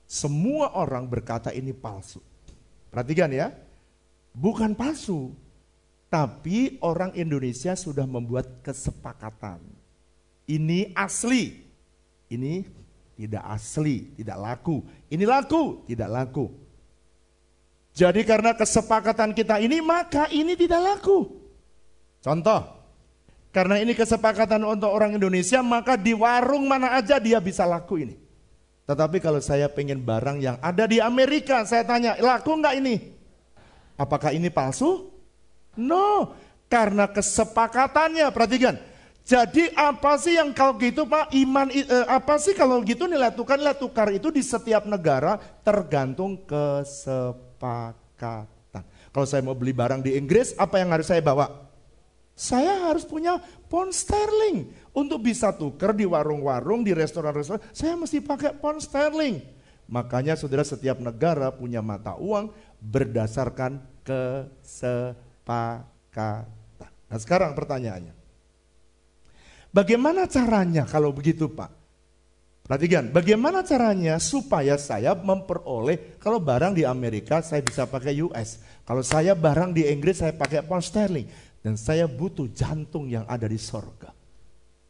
Semua 0.04 0.74
orang 0.76 1.08
berkata 1.08 1.50
ini 1.54 1.72
palsu. 1.72 2.20
Perhatikan 2.92 3.32
ya, 3.32 3.50
bukan 4.34 4.76
palsu. 4.76 5.32
Tapi 6.12 6.78
orang 6.84 7.10
Indonesia 7.18 7.74
sudah 7.74 8.06
membuat 8.06 8.62
kesepakatan. 8.62 9.58
Ini 10.46 10.94
asli. 10.94 11.64
Ini 12.30 12.62
tidak 13.18 13.44
asli, 13.46 14.14
tidak 14.18 14.38
laku. 14.38 14.82
Ini 15.10 15.24
laku, 15.26 15.82
tidak 15.86 16.10
laku. 16.10 16.46
Jadi 17.94 18.26
karena 18.26 18.58
kesepakatan 18.58 19.30
kita 19.30 19.62
ini 19.62 19.78
maka 19.78 20.26
ini 20.34 20.58
tidak 20.58 20.82
laku. 20.82 21.30
Contoh, 22.18 22.83
karena 23.54 23.78
ini 23.78 23.94
kesepakatan 23.94 24.66
untuk 24.66 24.90
orang 24.90 25.14
Indonesia 25.14 25.62
maka 25.62 25.94
di 25.94 26.10
warung 26.10 26.66
mana 26.66 26.98
aja 26.98 27.22
dia 27.22 27.38
bisa 27.38 27.62
laku 27.62 28.02
ini. 28.02 28.18
Tetapi 28.84 29.22
kalau 29.22 29.38
saya 29.38 29.70
pengen 29.70 30.02
barang 30.02 30.42
yang 30.42 30.58
ada 30.58 30.90
di 30.90 30.98
Amerika, 30.98 31.62
saya 31.62 31.86
tanya, 31.86 32.18
laku 32.18 32.58
nggak 32.58 32.74
ini? 32.82 33.14
Apakah 33.94 34.34
ini 34.34 34.50
palsu? 34.50 35.06
No, 35.78 36.34
karena 36.66 37.06
kesepakatannya, 37.08 38.28
perhatikan, 38.34 38.76
jadi 39.24 39.72
apa 39.72 40.20
sih 40.20 40.36
yang 40.36 40.52
kalau 40.52 40.76
gitu 40.76 41.08
Pak 41.08 41.32
iman 41.32 41.72
eh, 41.72 42.04
apa 42.04 42.36
sih 42.36 42.52
kalau 42.52 42.84
gitu 42.84 43.08
nilai 43.08 43.32
tukar 43.32 43.56
nilai 43.56 43.72
tukar 43.72 44.12
itu 44.12 44.28
di 44.28 44.44
setiap 44.44 44.84
negara 44.84 45.40
tergantung 45.64 46.44
kesepakatan. 46.44 48.44
Kalau 48.84 49.24
saya 49.24 49.40
mau 49.40 49.56
beli 49.56 49.72
barang 49.72 50.04
di 50.04 50.12
Inggris 50.12 50.52
apa 50.60 50.76
yang 50.76 50.92
harus 50.92 51.08
saya 51.08 51.24
bawa? 51.24 51.63
Saya 52.34 52.90
harus 52.90 53.06
punya 53.06 53.38
pound 53.70 53.94
sterling 53.94 54.66
untuk 54.90 55.22
bisa 55.22 55.54
tukar 55.54 55.94
di 55.94 56.02
warung-warung 56.02 56.82
di 56.82 56.90
restoran-restoran. 56.90 57.62
Saya 57.70 57.94
mesti 57.94 58.18
pakai 58.18 58.58
pound 58.58 58.82
sterling. 58.82 59.38
Makanya 59.86 60.34
saudara 60.34 60.66
setiap 60.66 60.98
negara 60.98 61.54
punya 61.54 61.78
mata 61.78 62.18
uang 62.18 62.50
berdasarkan 62.82 63.78
kesepakatan. 64.02 65.70
Nah 67.04 67.18
sekarang 67.20 67.54
pertanyaannya 67.54 68.24
Bagaimana 69.74 70.30
caranya 70.30 70.86
kalau 70.86 71.10
begitu 71.10 71.50
Pak? 71.50 71.66
Perhatikan, 72.62 73.10
bagaimana 73.10 73.66
caranya 73.66 74.22
supaya 74.22 74.78
saya 74.78 75.18
memperoleh 75.18 76.16
kalau 76.22 76.38
barang 76.38 76.78
di 76.78 76.86
Amerika 76.86 77.42
saya 77.42 77.58
bisa 77.58 77.82
pakai 77.82 78.22
US. 78.22 78.62
Kalau 78.86 79.02
saya 79.02 79.34
barang 79.34 79.74
di 79.74 79.82
Inggris 79.90 80.22
saya 80.22 80.30
pakai 80.30 80.62
pound 80.62 80.86
sterling. 80.86 81.26
Dan 81.64 81.80
saya 81.80 82.04
butuh 82.04 82.44
jantung 82.52 83.08
yang 83.08 83.24
ada 83.24 83.48
di 83.48 83.56
sorga. 83.56 84.12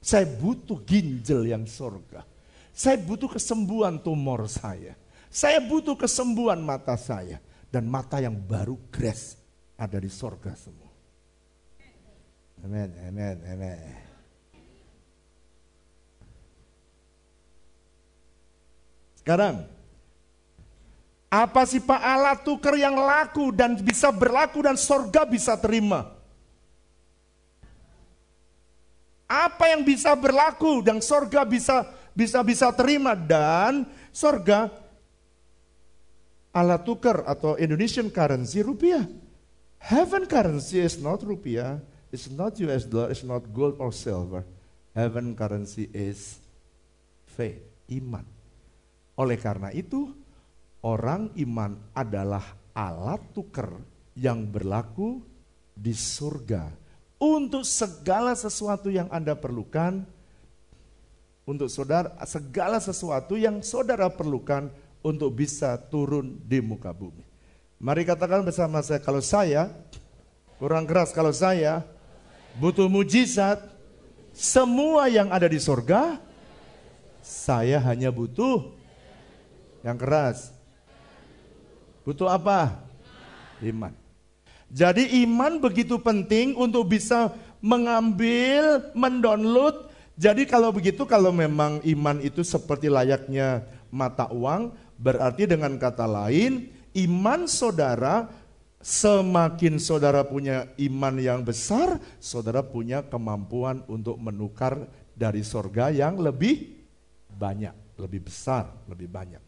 Saya 0.02 0.26
butuh 0.26 0.82
ginjal 0.82 1.46
yang 1.46 1.62
sorga. 1.70 2.26
Saya 2.74 2.98
butuh 2.98 3.30
kesembuhan 3.30 4.02
tumor 4.02 4.50
saya. 4.50 4.98
Saya 5.30 5.62
butuh 5.62 5.94
kesembuhan 5.94 6.58
mata 6.58 6.98
saya. 6.98 7.38
Dan 7.70 7.86
mata 7.86 8.18
yang 8.18 8.34
baru 8.34 8.74
grace 8.90 9.38
ada 9.78 10.02
di 10.02 10.10
sorga 10.10 10.50
semua. 10.58 10.90
Amin, 12.66 12.90
amin, 13.06 13.36
amin. 13.46 13.78
Sekarang, 19.22 19.62
apa 21.30 21.62
sih 21.66 21.82
Pak 21.82 22.02
alat 22.02 22.42
tuker 22.46 22.78
yang 22.78 22.94
laku 22.94 23.50
dan 23.50 23.78
bisa 23.78 24.10
berlaku 24.14 24.62
dan 24.62 24.74
sorga 24.74 25.26
bisa 25.26 25.54
terima? 25.58 26.13
Apa 29.24 29.72
yang 29.72 29.82
bisa 29.82 30.12
berlaku 30.12 30.84
dan 30.84 31.00
sorga 31.00 31.42
bisa 31.48 31.88
bisa 32.12 32.44
bisa 32.44 32.70
terima 32.76 33.16
dan 33.16 33.88
sorga 34.14 34.70
alat 36.54 36.86
tukar 36.86 37.26
atau 37.26 37.58
Indonesian 37.58 38.06
currency 38.12 38.62
rupiah. 38.62 39.02
Heaven 39.82 40.24
currency 40.24 40.80
is 40.80 40.96
not 40.96 41.20
rupiah, 41.20 41.82
it's 42.08 42.30
not 42.30 42.56
US 42.62 42.88
dollar, 42.88 43.12
it's 43.12 43.26
not 43.26 43.44
gold 43.52 43.76
or 43.82 43.92
silver. 43.92 44.46
Heaven 44.94 45.34
currency 45.34 45.90
is 45.90 46.38
faith, 47.26 47.60
iman. 47.90 48.24
Oleh 49.18 49.36
karena 49.36 49.68
itu, 49.74 50.08
orang 50.86 51.34
iman 51.36 51.76
adalah 51.92 52.46
alat 52.72 53.20
tukar 53.34 53.74
yang 54.14 54.46
berlaku 54.46 55.20
di 55.74 55.90
surga 55.90 56.70
untuk 57.24 57.64
segala 57.64 58.36
sesuatu 58.36 58.92
yang 58.92 59.08
Anda 59.08 59.32
perlukan 59.32 60.04
untuk 61.48 61.72
saudara 61.72 62.12
segala 62.28 62.76
sesuatu 62.80 63.40
yang 63.40 63.64
saudara 63.64 64.12
perlukan 64.12 64.68
untuk 65.00 65.32
bisa 65.32 65.76
turun 65.88 66.40
di 66.44 66.60
muka 66.60 66.92
bumi. 66.92 67.24
Mari 67.80 68.04
katakan 68.04 68.44
bersama 68.44 68.80
saya, 68.80 69.00
kalau 69.00 69.20
saya, 69.20 69.68
kurang 70.56 70.88
keras 70.88 71.12
kalau 71.12 71.32
saya, 71.32 71.84
butuh 72.56 72.88
mujizat, 72.88 73.60
semua 74.32 75.08
yang 75.12 75.28
ada 75.28 75.44
di 75.44 75.60
sorga, 75.60 76.16
saya 77.20 77.76
hanya 77.84 78.08
butuh 78.08 78.72
yang 79.84 80.00
keras. 80.00 80.48
Butuh 82.08 82.28
apa? 82.28 82.84
Iman. 83.60 84.03
Jadi 84.74 85.22
iman 85.22 85.62
begitu 85.62 86.02
penting 86.02 86.58
untuk 86.58 86.90
bisa 86.90 87.30
mengambil, 87.62 88.90
mendownload. 88.90 89.86
Jadi 90.18 90.50
kalau 90.50 90.74
begitu, 90.74 91.06
kalau 91.06 91.30
memang 91.30 91.78
iman 91.86 92.18
itu 92.18 92.42
seperti 92.42 92.90
layaknya 92.90 93.62
mata 93.94 94.26
uang, 94.34 94.74
Berarti 94.94 95.44
dengan 95.44 95.76
kata 95.76 96.08
lain, 96.08 96.72
iman 96.96 97.44
saudara 97.44 98.30
semakin 98.80 99.76
saudara 99.76 100.24
punya 100.24 100.70
iman 100.80 101.14
yang 101.20 101.44
besar, 101.44 102.00
saudara 102.16 102.64
punya 102.64 103.04
kemampuan 103.04 103.84
untuk 103.84 104.16
menukar 104.16 104.88
dari 105.12 105.44
sorga 105.44 105.92
yang 105.92 106.16
lebih 106.16 106.72
banyak, 107.28 107.76
lebih 108.00 108.32
besar, 108.32 108.72
lebih 108.88 109.12
banyak. 109.12 109.43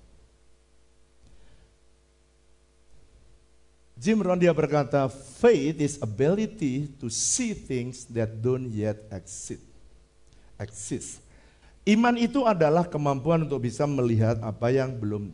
Jim 3.97 4.21
Rohn 4.21 4.37
dia 4.37 4.53
berkata, 4.53 5.09
faith 5.09 5.81
is 5.81 5.97
ability 6.05 6.93
to 7.01 7.09
see 7.09 7.57
things 7.57 8.05
that 8.13 8.29
don't 8.45 8.69
yet 8.69 9.01
exist. 9.09 9.65
exist. 10.61 11.25
Iman 11.89 12.21
itu 12.21 12.45
adalah 12.45 12.85
kemampuan 12.85 13.49
untuk 13.49 13.65
bisa 13.65 13.89
melihat 13.89 14.37
apa 14.45 14.69
yang 14.69 14.93
belum 14.93 15.33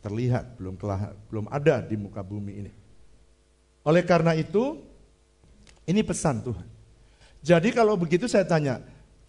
terlihat, 0.00 0.56
belum 0.56 0.80
telah, 0.80 1.12
belum 1.28 1.44
ada 1.52 1.84
di 1.84 1.96
muka 2.00 2.24
bumi 2.24 2.52
ini. 2.64 2.72
Oleh 3.84 4.00
karena 4.00 4.32
itu, 4.32 4.80
ini 5.84 6.00
pesan 6.00 6.40
Tuhan. 6.40 6.68
Jadi 7.40 7.68
kalau 7.72 7.96
begitu 8.00 8.28
saya 8.28 8.48
tanya, 8.48 8.80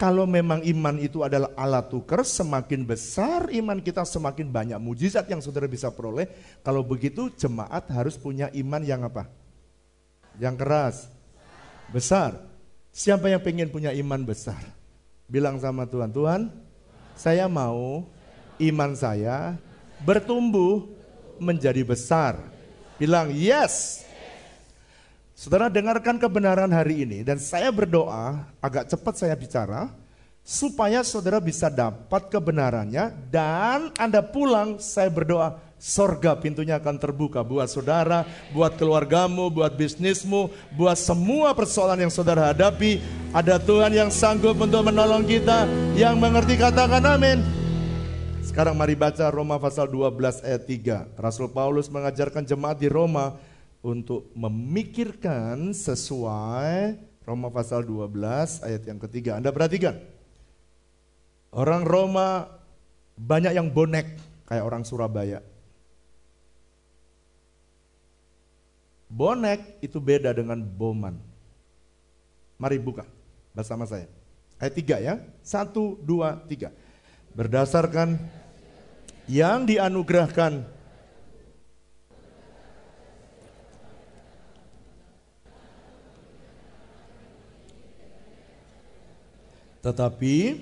kalau 0.01 0.25
memang 0.25 0.65
iman 0.65 0.97
itu 0.97 1.21
adalah 1.21 1.53
alat 1.53 1.93
tukar, 1.93 2.25
semakin 2.25 2.81
besar 2.81 3.53
iman 3.53 3.77
kita 3.77 4.01
semakin 4.01 4.49
banyak 4.49 4.81
mujizat 4.81 5.29
yang 5.29 5.45
saudara 5.45 5.69
bisa 5.69 5.93
peroleh. 5.93 6.25
Kalau 6.65 6.81
begitu 6.81 7.29
jemaat 7.37 7.85
harus 7.93 8.17
punya 8.17 8.49
iman 8.49 8.81
yang 8.81 9.05
apa? 9.05 9.29
Yang 10.41 10.55
keras, 10.57 10.95
besar. 11.93 12.33
Siapa 12.89 13.29
yang 13.29 13.45
pengen 13.45 13.69
punya 13.69 13.93
iman 13.93 14.25
besar? 14.25 14.57
Bilang 15.29 15.61
sama 15.61 15.85
Tuhan, 15.85 16.09
Tuhan 16.09 16.49
saya 17.13 17.45
mau 17.45 18.09
iman 18.57 18.97
saya 18.97 19.53
bertumbuh 20.01 20.89
menjadi 21.37 21.85
besar. 21.85 22.41
Bilang 22.97 23.29
yes. 23.37 24.01
Saudara 25.41 25.73
dengarkan 25.73 26.21
kebenaran 26.21 26.69
hari 26.69 27.01
ini 27.01 27.25
dan 27.25 27.41
saya 27.41 27.73
berdoa, 27.73 28.45
agak 28.61 28.93
cepat 28.93 29.25
saya 29.25 29.33
bicara, 29.33 29.89
supaya 30.45 31.01
saudara 31.01 31.41
bisa 31.41 31.65
dapat 31.65 32.29
kebenarannya 32.29 33.09
dan 33.33 33.89
Anda 33.97 34.21
pulang 34.21 34.77
saya 34.77 35.09
berdoa 35.09 35.57
sorga 35.81 36.37
pintunya 36.37 36.77
akan 36.77 36.93
terbuka 37.01 37.41
buat 37.41 37.65
saudara, 37.73 38.21
buat 38.53 38.77
keluargamu, 38.77 39.49
buat 39.49 39.73
bisnismu, 39.73 40.53
buat 40.77 40.93
semua 41.01 41.57
persoalan 41.57 42.05
yang 42.05 42.13
saudara 42.13 42.53
hadapi. 42.53 43.01
Ada 43.33 43.57
Tuhan 43.57 43.97
yang 43.97 44.13
sanggup 44.13 44.61
untuk 44.61 44.85
menolong 44.85 45.25
kita, 45.25 45.65
yang 45.97 46.21
mengerti 46.21 46.53
katakan 46.53 47.01
amin. 47.17 47.41
Sekarang 48.45 48.77
mari 48.77 48.93
baca 48.93 49.25
Roma 49.33 49.57
pasal 49.57 49.89
12 49.89 50.45
ayat 50.45 50.69
3. 50.69 51.17
Rasul 51.17 51.49
Paulus 51.49 51.89
mengajarkan 51.89 52.45
jemaat 52.45 52.77
di 52.77 52.85
Roma 52.93 53.49
untuk 53.81 54.29
memikirkan 54.37 55.73
sesuai 55.73 56.97
Roma 57.25 57.49
pasal 57.49 57.85
12 57.85 58.65
ayat 58.65 58.81
yang 58.85 59.01
ketiga. 59.01 59.37
Anda 59.37 59.53
perhatikan. 59.53 59.97
Orang 61.51 61.83
Roma 61.83 62.47
banyak 63.17 63.53
yang 63.53 63.69
bonek 63.69 64.17
kayak 64.47 64.63
orang 64.65 64.85
Surabaya. 64.87 65.43
Bonek 69.11 69.83
itu 69.83 69.99
beda 69.99 70.31
dengan 70.31 70.63
boman. 70.63 71.19
Mari 72.55 72.79
buka 72.79 73.03
bersama 73.51 73.83
saya. 73.83 74.07
Ayat 74.61 74.73
3 74.77 74.97
ya. 75.03 75.13
1, 75.43 75.73
2, 75.75 76.47
3. 76.47 76.71
Berdasarkan 77.35 78.15
yang 79.27 79.67
dianugerahkan 79.67 80.63
Tetapi 89.81 90.61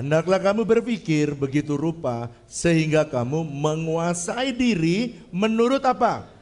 hendaklah 0.00 0.40
kamu 0.40 0.64
berpikir 0.64 1.36
begitu 1.36 1.76
rupa 1.76 2.32
sehingga 2.48 3.04
kamu 3.04 3.44
menguasai 3.44 4.52
diri 4.56 5.20
menurut 5.32 5.84
apa? 5.84 6.38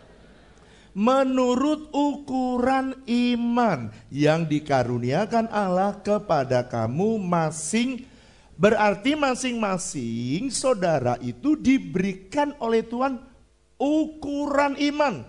menurut 0.97 1.93
ukuran 1.93 2.97
iman 3.05 3.93
yang 4.09 4.49
dikaruniakan 4.49 5.45
Allah 5.53 5.93
kepada 6.01 6.65
kamu 6.65 7.21
masing 7.21 8.09
berarti 8.57 9.13
masing-masing 9.13 10.49
saudara 10.49 11.21
itu 11.21 11.53
diberikan 11.53 12.57
oleh 12.57 12.81
Tuhan 12.81 13.21
ukuran 13.77 14.81
iman. 14.97 15.29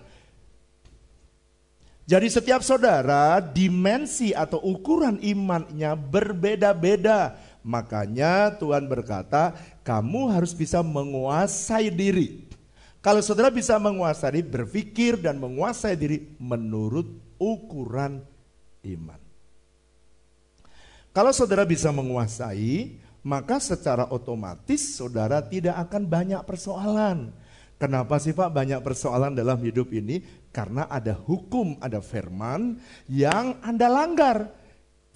Jadi 2.08 2.32
setiap 2.32 2.64
saudara 2.64 3.36
dimensi 3.36 4.32
atau 4.32 4.56
ukuran 4.64 5.20
imannya 5.20 5.92
berbeda-beda. 5.92 7.36
Makanya 7.60 8.56
Tuhan 8.56 8.88
berkata, 8.88 9.52
kamu 9.84 10.32
harus 10.32 10.56
bisa 10.56 10.80
menguasai 10.80 11.92
diri. 11.92 12.48
Kalau 13.04 13.20
saudara 13.20 13.52
bisa 13.52 13.76
menguasai, 13.76 14.40
berpikir 14.40 15.20
dan 15.20 15.36
menguasai 15.36 16.00
diri 16.00 16.32
menurut 16.40 17.12
ukuran 17.36 18.24
iman. 18.88 19.20
Kalau 21.12 21.32
saudara 21.36 21.68
bisa 21.68 21.92
menguasai, 21.92 22.96
maka 23.20 23.60
secara 23.60 24.08
otomatis 24.08 24.96
saudara 24.96 25.44
tidak 25.44 25.76
akan 25.76 26.08
banyak 26.08 26.40
persoalan. 26.48 27.36
Kenapa 27.78 28.18
sih 28.18 28.34
Pak 28.34 28.50
banyak 28.50 28.82
persoalan 28.82 29.38
dalam 29.38 29.60
hidup 29.62 29.94
ini? 29.94 30.24
Karena 30.48 30.88
ada 30.88 31.12
hukum, 31.12 31.76
ada 31.78 32.00
firman 32.00 32.80
yang 33.06 33.60
Anda 33.60 33.86
langgar. 33.86 34.50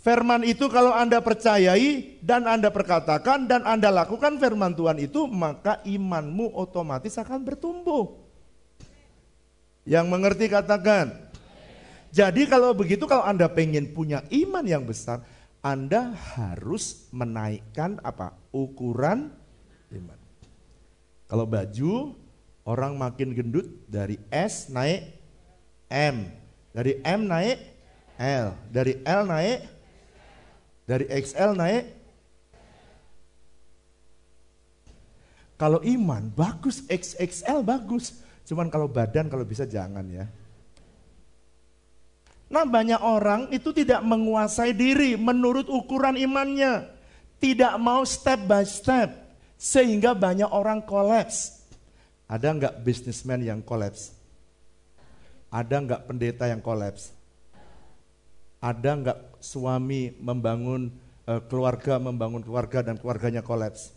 Firman 0.03 0.43
itu 0.43 0.67
kalau 0.67 0.91
Anda 0.91 1.23
percayai 1.23 2.19
dan 2.21 2.45
Anda 2.45 2.75
perkatakan 2.75 3.47
dan 3.47 3.63
Anda 3.63 3.89
lakukan 3.95 4.37
firman 4.37 4.75
Tuhan 4.75 4.99
itu, 4.99 5.31
maka 5.31 5.79
imanmu 5.87 6.53
otomatis 6.59 7.15
akan 7.17 7.47
bertumbuh. 7.47 8.19
Yang 9.87 10.07
mengerti 10.11 10.47
katakan. 10.51 11.31
Jadi 12.13 12.45
kalau 12.45 12.77
begitu 12.77 13.09
kalau 13.09 13.25
Anda 13.25 13.49
pengen 13.49 13.95
punya 13.95 14.21
iman 14.29 14.67
yang 14.67 14.85
besar, 14.85 15.25
Anda 15.65 16.13
harus 16.35 17.09
menaikkan 17.15 18.03
apa? 18.05 18.37
Ukuran 18.53 19.33
iman. 19.95 20.19
Kalau 21.31 21.49
baju 21.49 22.13
Orang 22.63 22.95
makin 22.95 23.35
gendut 23.35 23.67
dari 23.91 24.23
S 24.31 24.71
naik 24.71 25.22
M. 25.93 26.33
Dari 26.73 26.97
M 27.05 27.29
naik 27.29 27.61
L. 28.17 28.57
Dari 28.73 29.05
L 29.05 29.23
naik 29.29 29.61
dari 30.83 31.07
XL 31.07 31.55
naik 31.55 31.85
Kalau 35.63 35.79
iman 35.79 36.27
bagus 36.35 36.83
XXL 36.91 37.63
bagus. 37.63 38.19
Cuman 38.43 38.67
kalau 38.67 38.91
badan 38.91 39.31
kalau 39.31 39.47
bisa 39.47 39.63
jangan 39.63 40.03
ya. 40.11 40.27
Nah 42.51 42.67
banyak 42.67 42.99
orang 42.99 43.47
itu 43.55 43.71
tidak 43.71 44.03
menguasai 44.03 44.75
diri 44.75 45.15
menurut 45.15 45.71
ukuran 45.71 46.19
imannya. 46.19 46.91
Tidak 47.39 47.79
mau 47.79 48.03
step 48.03 48.43
by 48.43 48.67
step. 48.67 49.15
Sehingga 49.55 50.19
banyak 50.19 50.51
orang 50.51 50.83
kolaps. 50.83 51.63
Ada 52.27 52.59
nggak 52.59 52.75
bisnismen 52.83 53.47
yang 53.47 53.63
kolaps? 53.63 54.22
Ada 55.53 55.85
nggak 55.85 56.03
pendeta 56.09 56.49
yang 56.49 56.65
kolaps? 56.65 57.13
Ada 58.57 58.91
nggak 58.97 59.19
suami 59.37 60.17
membangun 60.17 60.89
uh, 61.29 61.45
keluarga, 61.45 62.01
membangun 62.01 62.41
keluarga 62.41 62.81
dan 62.81 62.97
keluarganya 62.97 63.45
kolaps? 63.45 63.93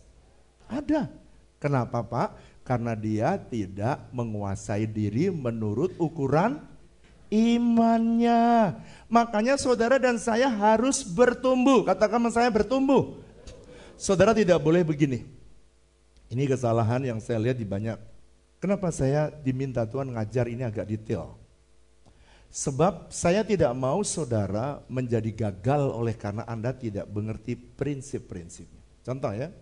Ada. 0.68 1.08
Kenapa 1.56 2.04
Pak? 2.04 2.60
Karena 2.60 2.92
dia 2.92 3.40
tidak 3.40 4.04
menguasai 4.12 4.84
diri 4.84 5.32
menurut 5.32 5.96
ukuran 5.96 6.60
imannya. 7.32 8.76
Makanya 9.08 9.56
saudara 9.56 9.96
dan 9.96 10.20
saya 10.20 10.52
harus 10.52 11.00
bertumbuh. 11.00 11.88
Katakan 11.88 12.20
saya 12.28 12.52
bertumbuh. 12.52 13.16
Saudara 13.96 14.36
tidak 14.36 14.60
boleh 14.60 14.84
begini. 14.84 15.24
Ini 16.28 16.44
kesalahan 16.44 17.00
yang 17.06 17.16
saya 17.22 17.40
lihat 17.40 17.56
di 17.56 17.64
banyak. 17.64 17.96
Kenapa 18.58 18.90
saya 18.90 19.30
diminta 19.30 19.86
Tuhan 19.86 20.10
ngajar 20.12 20.50
ini 20.50 20.66
agak 20.66 20.90
detail? 20.90 21.45
Sebab 22.50 23.12
saya 23.12 23.44
tidak 23.44 23.72
mau 23.76 24.00
saudara 24.00 24.80
menjadi 24.88 25.28
gagal 25.32 25.92
oleh 25.92 26.16
karena 26.16 26.48
Anda 26.48 26.72
tidak 26.72 27.04
mengerti 27.12 27.54
prinsip-prinsipnya. 27.54 28.82
Contoh 29.04 29.32
ya, 29.36 29.52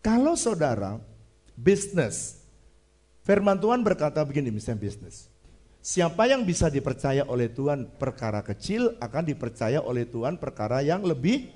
kalau 0.00 0.34
saudara 0.34 0.98
bisnis, 1.54 2.40
firman 3.22 3.60
Tuhan 3.60 3.84
berkata 3.84 4.24
begini 4.24 4.50
misalnya 4.50 4.80
bisnis. 4.80 5.30
Siapa 5.80 6.28
yang 6.28 6.44
bisa 6.44 6.68
dipercaya 6.68 7.24
oleh 7.24 7.48
Tuhan 7.48 7.88
perkara 7.96 8.44
kecil 8.44 9.00
akan 9.00 9.24
dipercaya 9.24 9.80
oleh 9.80 10.04
Tuhan 10.04 10.36
perkara 10.36 10.84
yang 10.84 11.00
lebih 11.00 11.48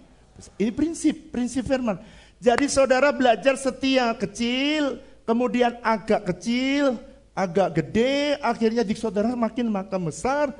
ini 0.59 0.73
prinsip, 0.75 1.31
prinsip 1.31 1.65
firman. 1.67 2.01
Jadi 2.43 2.67
saudara 2.67 3.15
belajar 3.15 3.55
setia 3.55 4.11
kecil, 4.19 4.99
kemudian 5.25 5.79
agak 5.81 6.35
kecil, 6.35 6.99
agak 7.35 7.83
gede, 7.83 8.39
akhirnya 8.39 8.87
di 8.87 8.95
saudara 8.95 9.35
makin 9.35 9.67
makin 9.67 10.07
besar, 10.07 10.55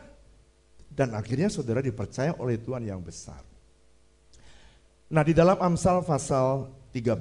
dan 0.91 1.15
akhirnya 1.15 1.47
saudara 1.47 1.79
dipercaya 1.79 2.35
oleh 2.37 2.59
Tuhan 2.59 2.83
yang 2.83 2.99
besar. 2.99 3.41
Nah 5.09 5.23
di 5.23 5.31
dalam 5.31 5.55
Amsal 5.63 6.03
pasal 6.03 6.67
13, 6.91 7.15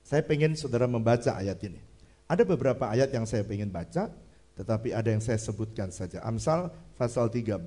saya 0.00 0.22
pengen 0.24 0.56
saudara 0.56 0.88
membaca 0.88 1.36
ayat 1.36 1.60
ini. 1.68 1.80
Ada 2.26 2.42
beberapa 2.42 2.90
ayat 2.90 3.12
yang 3.12 3.28
saya 3.28 3.44
pengen 3.44 3.68
baca, 3.70 4.08
tetapi 4.56 4.90
ada 4.96 5.12
yang 5.12 5.20
saya 5.20 5.36
sebutkan 5.36 5.92
saja. 5.92 6.24
Amsal 6.24 6.72
pasal 6.96 7.28
13. 7.28 7.60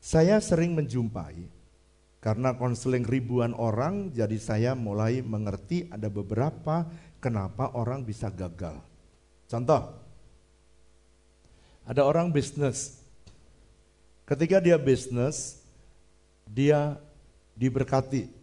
Saya 0.00 0.40
sering 0.40 0.72
menjumpai, 0.72 1.46
karena 2.18 2.56
konseling 2.56 3.04
ribuan 3.04 3.52
orang, 3.54 4.10
jadi 4.10 4.38
saya 4.40 4.72
mulai 4.72 5.20
mengerti 5.20 5.86
ada 5.92 6.08
beberapa 6.08 6.88
kenapa 7.22 7.70
orang 7.76 8.02
bisa 8.02 8.32
gagal. 8.32 8.78
Contoh, 9.48 9.96
ada 11.88 12.04
orang 12.04 12.28
bisnis. 12.28 13.00
Ketika 14.28 14.60
dia 14.60 14.76
bisnis, 14.76 15.64
dia 16.44 17.00
diberkati 17.56 18.38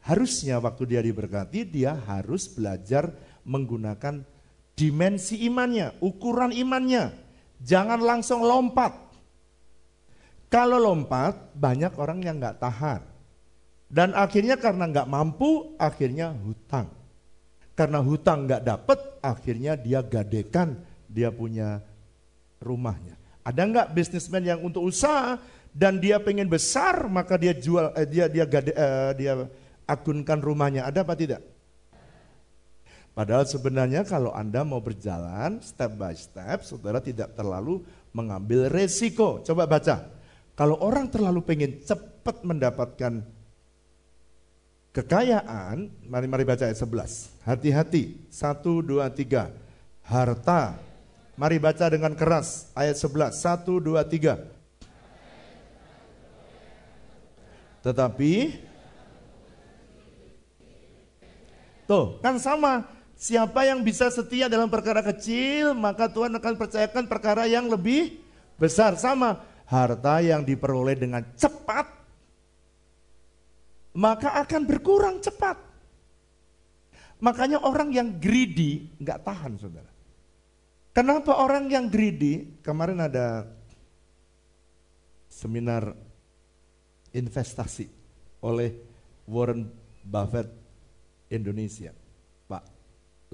Harusnya 0.00 0.56
waktu 0.56 0.96
dia 0.96 1.00
diberkati, 1.04 1.60
dia 1.68 1.92
harus 1.92 2.48
belajar 2.48 3.12
menggunakan 3.44 4.24
dimensi 4.72 5.44
imannya, 5.44 6.00
ukuran 6.00 6.56
imannya. 6.56 7.12
Jangan 7.60 8.00
langsung 8.00 8.40
lompat. 8.40 8.96
Kalau 10.48 10.80
lompat, 10.80 11.52
banyak 11.52 11.92
orang 12.00 12.24
yang 12.24 12.40
nggak 12.40 12.58
tahan. 12.58 13.04
Dan 13.92 14.16
akhirnya 14.16 14.56
karena 14.56 14.88
nggak 14.88 15.10
mampu, 15.10 15.76
akhirnya 15.76 16.32
hutang. 16.32 16.88
Karena 17.80 18.04
hutang 18.04 18.44
nggak 18.44 18.60
dapet, 18.60 18.98
akhirnya 19.24 19.72
dia 19.72 20.04
gadekan 20.04 20.76
dia 21.08 21.32
punya 21.32 21.80
rumahnya. 22.60 23.16
Ada 23.40 23.64
nggak 23.64 23.88
bisnismen 23.96 24.44
yang 24.44 24.60
untuk 24.60 24.84
usaha 24.84 25.40
dan 25.72 25.96
dia 25.96 26.20
pengen 26.20 26.44
besar, 26.44 27.08
maka 27.08 27.40
dia 27.40 27.56
jual, 27.56 27.88
eh, 27.96 28.04
dia 28.04 28.28
dia 28.28 28.44
gade, 28.44 28.76
eh, 28.76 29.12
dia 29.16 29.48
akunkan 29.88 30.44
rumahnya. 30.44 30.92
Ada 30.92 31.08
apa 31.08 31.16
tidak? 31.16 31.40
Padahal 33.16 33.48
sebenarnya 33.48 34.04
kalau 34.04 34.36
Anda 34.36 34.60
mau 34.60 34.84
berjalan 34.84 35.64
step 35.64 35.96
by 35.96 36.12
step, 36.12 36.60
saudara 36.68 37.00
tidak 37.00 37.32
terlalu 37.32 37.80
mengambil 38.12 38.68
resiko. 38.68 39.40
Coba 39.40 39.64
baca. 39.64 40.04
Kalau 40.52 40.76
orang 40.84 41.08
terlalu 41.08 41.40
pengen 41.48 41.80
cepat 41.80 42.44
mendapatkan 42.44 43.24
kekayaan, 44.90 45.90
mari 46.06 46.26
mari 46.26 46.44
baca 46.46 46.66
ayat 46.66 46.78
11. 46.78 47.30
Hati-hati. 47.46 48.18
Satu, 48.30 48.82
dua, 48.82 49.10
tiga. 49.10 49.54
Harta. 50.02 50.78
Mari 51.38 51.56
baca 51.56 51.86
dengan 51.88 52.12
keras. 52.12 52.68
Ayat 52.76 52.98
11. 52.98 53.38
Satu, 53.38 53.78
dua, 53.80 54.04
tiga. 54.04 54.38
Tetapi 57.80 58.32
Tuh, 61.90 62.22
kan 62.22 62.38
sama. 62.38 62.86
Siapa 63.18 63.66
yang 63.66 63.82
bisa 63.82 64.06
setia 64.14 64.46
dalam 64.46 64.70
perkara 64.70 65.02
kecil, 65.02 65.74
maka 65.74 66.06
Tuhan 66.06 66.30
akan 66.38 66.54
percayakan 66.54 67.04
perkara 67.10 67.50
yang 67.50 67.66
lebih 67.66 68.22
besar. 68.56 68.94
Sama, 68.94 69.42
harta 69.66 70.22
yang 70.22 70.46
diperoleh 70.46 70.94
dengan 70.94 71.26
cepat, 71.34 71.90
maka 73.96 74.38
akan 74.42 74.62
berkurang 74.66 75.18
cepat. 75.18 75.58
Makanya 77.20 77.60
orang 77.66 77.92
yang 77.92 78.16
greedy 78.16 78.88
nggak 78.96 79.20
tahan, 79.26 79.60
saudara. 79.60 79.90
Kenapa 80.90 81.38
orang 81.38 81.70
yang 81.70 81.86
greedy? 81.86 82.58
Kemarin 82.64 82.98
ada 82.98 83.46
seminar 85.30 85.94
investasi 87.14 87.86
oleh 88.42 88.74
Warren 89.30 89.68
Buffett 90.02 90.48
Indonesia. 91.30 91.94
Pak 92.48 92.64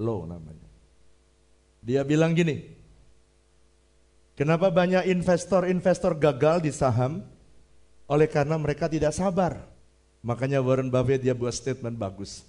Lo 0.03 0.27
namanya. 0.29 0.69
Dia 1.81 2.03
bilang 2.03 2.35
gini, 2.35 2.61
kenapa 4.37 4.67
banyak 4.69 5.07
investor-investor 5.07 6.19
gagal 6.19 6.67
di 6.67 6.71
saham? 6.75 7.23
Oleh 8.07 8.27
karena 8.27 8.55
mereka 8.55 8.87
tidak 8.87 9.11
sabar. 9.11 9.76
Makanya 10.25 10.63
Warren 10.63 10.89
Buffett 10.89 11.21
dia 11.21 11.37
buat 11.37 11.53
statement 11.53 11.97
bagus. 11.97 12.41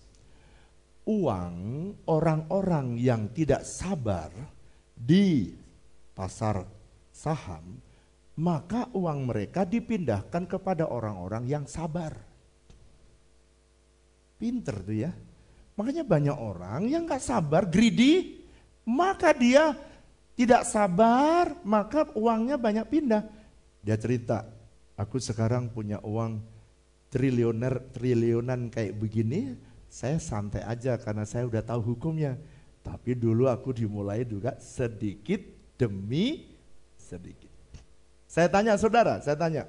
Uang 1.09 1.57
orang-orang 2.05 3.01
yang 3.01 3.33
tidak 3.33 3.65
sabar 3.65 4.29
di 4.93 5.53
pasar 6.13 6.67
saham, 7.15 7.81
maka 8.39 8.87
uang 8.93 9.27
mereka 9.27 9.65
dipindahkan 9.65 10.45
kepada 10.47 10.87
orang-orang 10.87 11.49
yang 11.49 11.65
sabar. 11.65 12.15
Pinter 14.39 14.77
tuh 14.85 14.99
ya. 15.09 15.13
Makanya 15.79 16.03
banyak 16.03 16.37
orang 16.37 16.91
yang 16.91 17.07
gak 17.07 17.23
sabar, 17.23 17.63
greedy, 17.67 18.43
maka 18.83 19.31
dia 19.31 19.79
tidak 20.35 20.67
sabar, 20.67 21.55
maka 21.63 22.11
uangnya 22.19 22.59
banyak 22.59 22.87
pindah. 22.87 23.23
Dia 23.83 23.95
cerita, 23.95 24.43
aku 24.99 25.23
sekarang 25.23 25.71
punya 25.71 26.03
uang 26.03 26.43
triliuner, 27.09 27.93
triliunan 27.93 28.69
kayak 28.73 28.97
begini, 28.97 29.57
saya 29.89 30.21
santai 30.21 30.65
aja 30.65 31.01
karena 31.01 31.25
saya 31.25 31.49
udah 31.49 31.65
tahu 31.65 31.97
hukumnya. 31.97 32.37
Tapi 32.85 33.17
dulu 33.17 33.49
aku 33.49 33.77
dimulai 33.77 34.25
juga 34.25 34.57
sedikit 34.61 35.41
demi 35.77 36.49
sedikit. 36.97 37.51
Saya 38.29 38.49
tanya 38.53 38.77
saudara, 38.77 39.21
saya 39.25 39.37
tanya, 39.37 39.65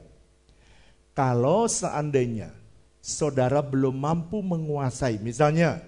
kalau 1.15 1.67
seandainya 1.67 2.52
saudara 2.99 3.63
belum 3.63 3.95
mampu 3.95 4.43
menguasai, 4.43 5.19
misalnya 5.23 5.80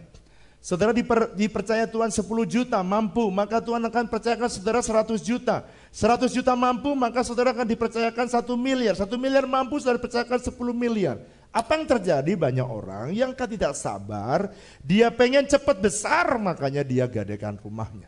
Saudara 0.62 0.94
diper, 0.94 1.34
dipercaya 1.34 1.90
Tuhan 1.90 2.14
10 2.14 2.22
juta 2.46 2.78
mampu, 2.86 3.26
maka 3.34 3.58
Tuhan 3.58 3.82
akan 3.82 4.06
percayakan 4.06 4.46
saudara 4.46 4.78
100 4.78 5.18
juta. 5.26 5.66
100 5.90 6.30
juta 6.30 6.54
mampu, 6.54 6.94
maka 6.94 7.26
saudara 7.26 7.50
akan 7.50 7.66
dipercayakan 7.66 8.30
1 8.30 8.46
miliar. 8.54 8.94
1 8.94 9.10
miliar 9.18 9.50
mampu, 9.50 9.82
saudara 9.82 9.98
dipercayakan 9.98 10.38
10 10.38 10.54
miliar. 10.70 11.18
Apa 11.52 11.76
yang 11.76 11.84
terjadi 11.84 12.32
banyak 12.40 12.64
orang 12.64 13.12
yang 13.12 13.36
tidak 13.36 13.76
sabar, 13.76 14.56
dia 14.80 15.12
pengen 15.12 15.44
cepat 15.44 15.84
besar 15.84 16.40
makanya 16.40 16.80
dia 16.80 17.04
gadekan 17.12 17.60
rumahnya. 17.60 18.08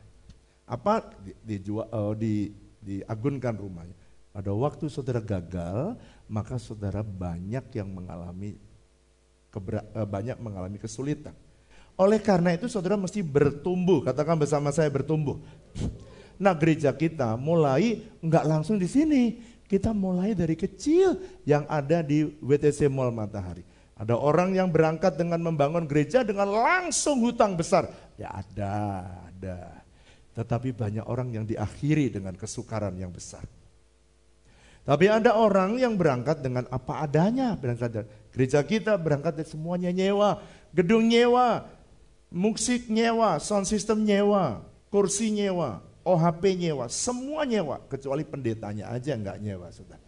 Apa 0.64 1.12
dijual 1.44 1.92
uh, 1.92 2.16
di 2.16 2.56
diagunkan 2.80 3.56
rumahnya. 3.60 3.96
Pada 4.32 4.50
waktu 4.56 4.88
saudara 4.88 5.20
gagal, 5.20 6.00
maka 6.32 6.56
saudara 6.56 7.04
banyak 7.04 7.68
yang 7.76 7.92
mengalami 7.92 8.56
uh, 9.52 10.08
banyak 10.08 10.40
mengalami 10.40 10.80
kesulitan. 10.80 11.36
Oleh 12.00 12.18
karena 12.24 12.56
itu 12.56 12.66
saudara 12.72 12.96
mesti 12.96 13.22
bertumbuh, 13.22 14.02
katakan 14.02 14.40
bersama 14.40 14.72
saya 14.72 14.88
bertumbuh. 14.90 15.38
Nah 16.42 16.56
gereja 16.58 16.90
kita 16.90 17.38
mulai 17.38 18.02
nggak 18.18 18.46
langsung 18.50 18.82
di 18.82 18.90
sini, 18.90 19.38
kita 19.68 19.96
mulai 19.96 20.36
dari 20.36 20.54
kecil 20.54 21.18
yang 21.48 21.64
ada 21.72 22.04
di 22.04 22.28
WTC 22.44 22.92
Mall 22.92 23.16
Matahari. 23.16 23.64
Ada 23.94 24.18
orang 24.18 24.58
yang 24.58 24.74
berangkat 24.74 25.16
dengan 25.16 25.40
membangun 25.40 25.86
gereja 25.86 26.26
dengan 26.26 26.50
langsung 26.50 27.22
hutang 27.22 27.54
besar. 27.56 27.88
Ya 28.20 28.34
ada, 28.34 29.06
ada. 29.30 29.86
Tetapi 30.34 30.74
banyak 30.74 31.06
orang 31.06 31.30
yang 31.30 31.46
diakhiri 31.46 32.10
dengan 32.10 32.34
kesukaran 32.34 32.98
yang 32.98 33.14
besar. 33.14 33.46
Tapi 34.84 35.08
ada 35.08 35.40
orang 35.40 35.80
yang 35.80 35.96
berangkat 35.96 36.44
dengan 36.44 36.68
apa 36.68 37.06
adanya. 37.06 37.56
Berangkat 37.56 38.04
gereja 38.36 38.60
kita 38.66 39.00
berangkat 39.00 39.40
dari 39.40 39.48
semuanya 39.48 39.94
nyewa. 39.94 40.44
Gedung 40.76 41.08
nyewa, 41.08 41.64
musik 42.34 42.90
nyewa, 42.90 43.38
sound 43.40 43.70
system 43.70 44.04
nyewa, 44.04 44.66
kursi 44.90 45.30
nyewa, 45.32 45.86
OHP 46.04 46.60
nyewa, 46.60 46.92
semua 46.92 47.48
nyewa. 47.48 47.80
Kecuali 47.88 48.28
pendetanya 48.28 48.92
aja 48.92 49.16
nggak 49.16 49.40
nyewa. 49.40 49.72
Sudah. 49.72 50.00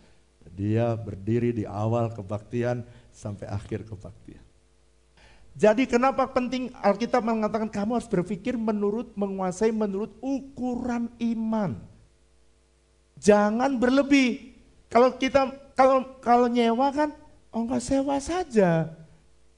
Dia 0.55 0.93
berdiri 0.95 1.51
di 1.51 1.63
awal 1.67 2.11
kebaktian 2.13 2.85
sampai 3.11 3.49
akhir 3.49 3.87
kebaktian. 3.87 4.43
Jadi 5.55 5.87
kenapa 5.87 6.27
penting 6.27 6.67
Alkitab 6.83 7.23
mengatakan 7.23 7.71
kamu 7.71 7.95
harus 7.95 8.11
berpikir 8.11 8.59
menurut 8.59 9.15
menguasai 9.15 9.71
menurut 9.71 10.11
ukuran 10.19 11.07
iman. 11.15 11.79
Jangan 13.15 13.79
berlebih. 13.79 14.51
Kalau 14.91 15.15
kita 15.15 15.55
kalau 15.71 16.19
kalau 16.19 16.51
nyewa 16.51 16.91
kan 16.91 17.15
oh 17.55 17.63
enggak 17.63 17.83
sewa 17.83 18.19
saja. 18.19 18.91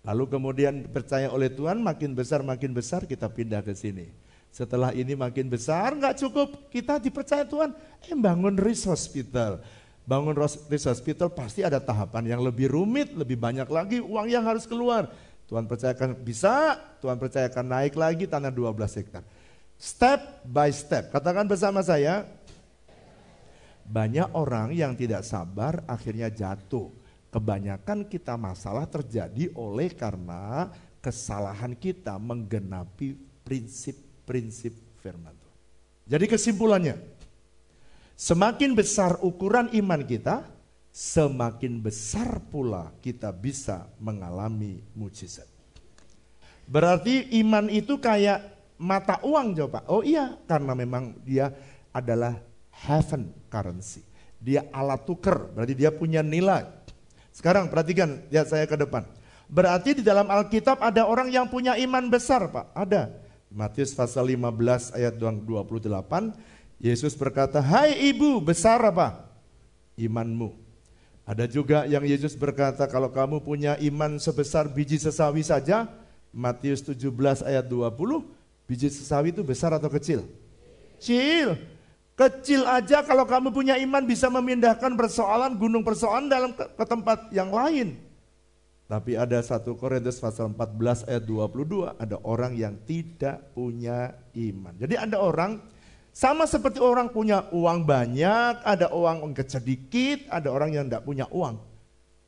Lalu 0.06 0.23
kemudian 0.30 0.86
percaya 0.86 1.34
oleh 1.34 1.50
Tuhan 1.50 1.82
makin 1.82 2.13
besar 2.13 2.45
makin 2.45 2.78
besar 2.78 3.10
kita 3.10 3.26
pindah 3.28 3.65
ke 3.65 3.73
sini. 3.73 4.13
Setelah 4.50 4.96
ini 4.96 5.14
makin 5.14 5.52
besar 5.52 5.94
nggak 5.94 6.18
cukup 6.18 6.72
kita 6.74 6.98
dipercaya 6.98 7.46
Tuhan 7.46 7.76
eh 8.04 8.16
bangun 8.18 8.58
resource 8.58 9.06
hospital. 9.06 9.62
Bangun 10.08 10.34
resource 10.72 10.98
hospital 10.98 11.28
pasti 11.30 11.68
ada 11.68 11.84
tahapan 11.84 12.32
yang 12.32 12.42
lebih 12.42 12.72
rumit, 12.72 13.12
lebih 13.12 13.36
banyak 13.36 13.68
lagi 13.68 14.00
uang 14.00 14.32
yang 14.32 14.42
harus 14.48 14.64
keluar. 14.64 15.12
Tuhan 15.48 15.68
percayakan 15.68 16.16
bisa, 16.24 16.76
Tuhan 17.00 17.16
percayakan 17.16 17.66
naik 17.68 17.96
lagi 17.96 18.28
tanah 18.28 18.52
12 18.52 19.00
hektar. 19.00 19.24
Step 19.80 20.44
by 20.44 20.72
step. 20.72 21.12
Katakan 21.12 21.48
bersama 21.48 21.80
saya, 21.86 22.28
banyak 23.88 24.28
orang 24.36 24.76
yang 24.76 24.98
tidak 25.00 25.24
sabar 25.24 25.80
akhirnya 25.88 26.28
jatuh. 26.28 26.92
Kebanyakan 27.32 28.08
kita 28.08 28.36
masalah 28.36 28.88
terjadi 28.88 29.52
oleh 29.56 29.92
karena 29.92 30.72
kesalahan 31.00 31.76
kita 31.76 32.20
menggenapi 32.20 33.16
prinsip-prinsip 34.28 35.00
firman. 35.00 35.32
Jadi 36.04 36.26
kesimpulannya, 36.28 37.00
semakin 38.20 38.76
besar 38.76 39.24
ukuran 39.24 39.72
iman 39.72 40.04
kita, 40.04 40.44
semakin 40.92 41.80
besar 41.80 42.44
pula 42.52 42.92
kita 43.00 43.32
bisa 43.32 43.88
mengalami 44.04 44.84
mujizat. 44.92 45.48
Berarti 46.68 47.32
iman 47.40 47.72
itu 47.72 47.96
kayak 47.96 48.44
mata 48.76 49.24
uang 49.24 49.56
coba. 49.56 49.88
Oh 49.88 50.04
iya, 50.04 50.36
karena 50.44 50.76
memang 50.76 51.16
dia 51.24 51.56
adalah 51.96 52.36
heaven 52.84 53.32
currency. 53.48 54.04
Dia 54.38 54.68
alat 54.76 55.08
tuker, 55.08 55.56
berarti 55.56 55.74
dia 55.74 55.90
punya 55.90 56.20
nilai. 56.20 56.68
Sekarang 57.32 57.72
perhatikan, 57.72 58.28
lihat 58.28 58.52
saya 58.52 58.68
ke 58.68 58.76
depan. 58.76 59.08
Berarti 59.48 60.00
di 60.00 60.04
dalam 60.04 60.28
Alkitab 60.28 60.84
ada 60.84 61.08
orang 61.08 61.32
yang 61.32 61.48
punya 61.48 61.80
iman 61.80 62.12
besar, 62.12 62.52
Pak. 62.52 62.76
Ada. 62.76 63.27
Matius 63.58 63.98
pasal 63.98 64.38
15 64.38 64.93
ayat 64.93 65.17
28, 65.17 66.30
Yesus 66.78 67.17
berkata, 67.17 67.58
"Hai 67.58 68.13
ibu, 68.13 68.38
besar 68.38 68.78
apa? 68.86 69.26
Imanmu." 69.98 70.54
Ada 71.26 71.50
juga 71.50 71.89
yang 71.89 72.06
Yesus 72.06 72.38
berkata 72.38 72.86
kalau 72.86 73.10
kamu 73.10 73.41
punya 73.41 73.74
iman 73.82 74.22
sebesar 74.22 74.70
biji 74.70 75.02
sesawi 75.02 75.41
saja, 75.41 75.89
Matius 76.30 76.86
17 76.86 77.41
ayat 77.41 77.65
20, 77.65 78.30
biji 78.70 78.93
sesawi 78.93 79.34
itu 79.34 79.41
besar 79.41 79.74
atau 79.74 79.89
kecil? 79.89 80.30
Kecil. 81.02 81.58
Kecil 82.13 82.62
aja 82.62 83.02
kalau 83.02 83.26
kamu 83.26 83.50
punya 83.50 83.74
iman 83.82 84.06
bisa 84.06 84.30
memindahkan 84.30 84.93
persoalan 84.93 85.58
gunung 85.58 85.82
persoalan 85.82 86.30
dalam 86.30 86.54
ke, 86.54 86.62
ke 86.62 86.86
tempat 86.86 87.34
yang 87.34 87.50
lain. 87.50 87.98
Tapi 88.88 89.19
ada 89.19 89.36
satu 89.43 89.76
Korintus 89.76 90.15
pasal 90.15 90.56
14 90.56 91.12
ayat 91.12 91.23
22, 91.28 92.00
ada 92.00 92.15
orang 92.23 92.56
yang 92.56 92.71
tidak 92.88 93.52
punya 93.52 94.15
iman. 94.32 94.71
Jadi 94.80 94.95
ada 94.95 95.19
orang 95.19 95.60
sama 96.15 96.47
seperti 96.47 96.80
orang 96.80 97.12
punya 97.12 97.52
uang 97.52 97.84
banyak, 97.84 98.63
ada 98.63 98.88
uang 98.95 99.36
sedikit, 99.43 100.23
ada 100.32 100.47
orang 100.56 100.71
yang 100.71 100.88
tidak 100.88 101.04
punya 101.04 101.28
uang. 101.28 101.60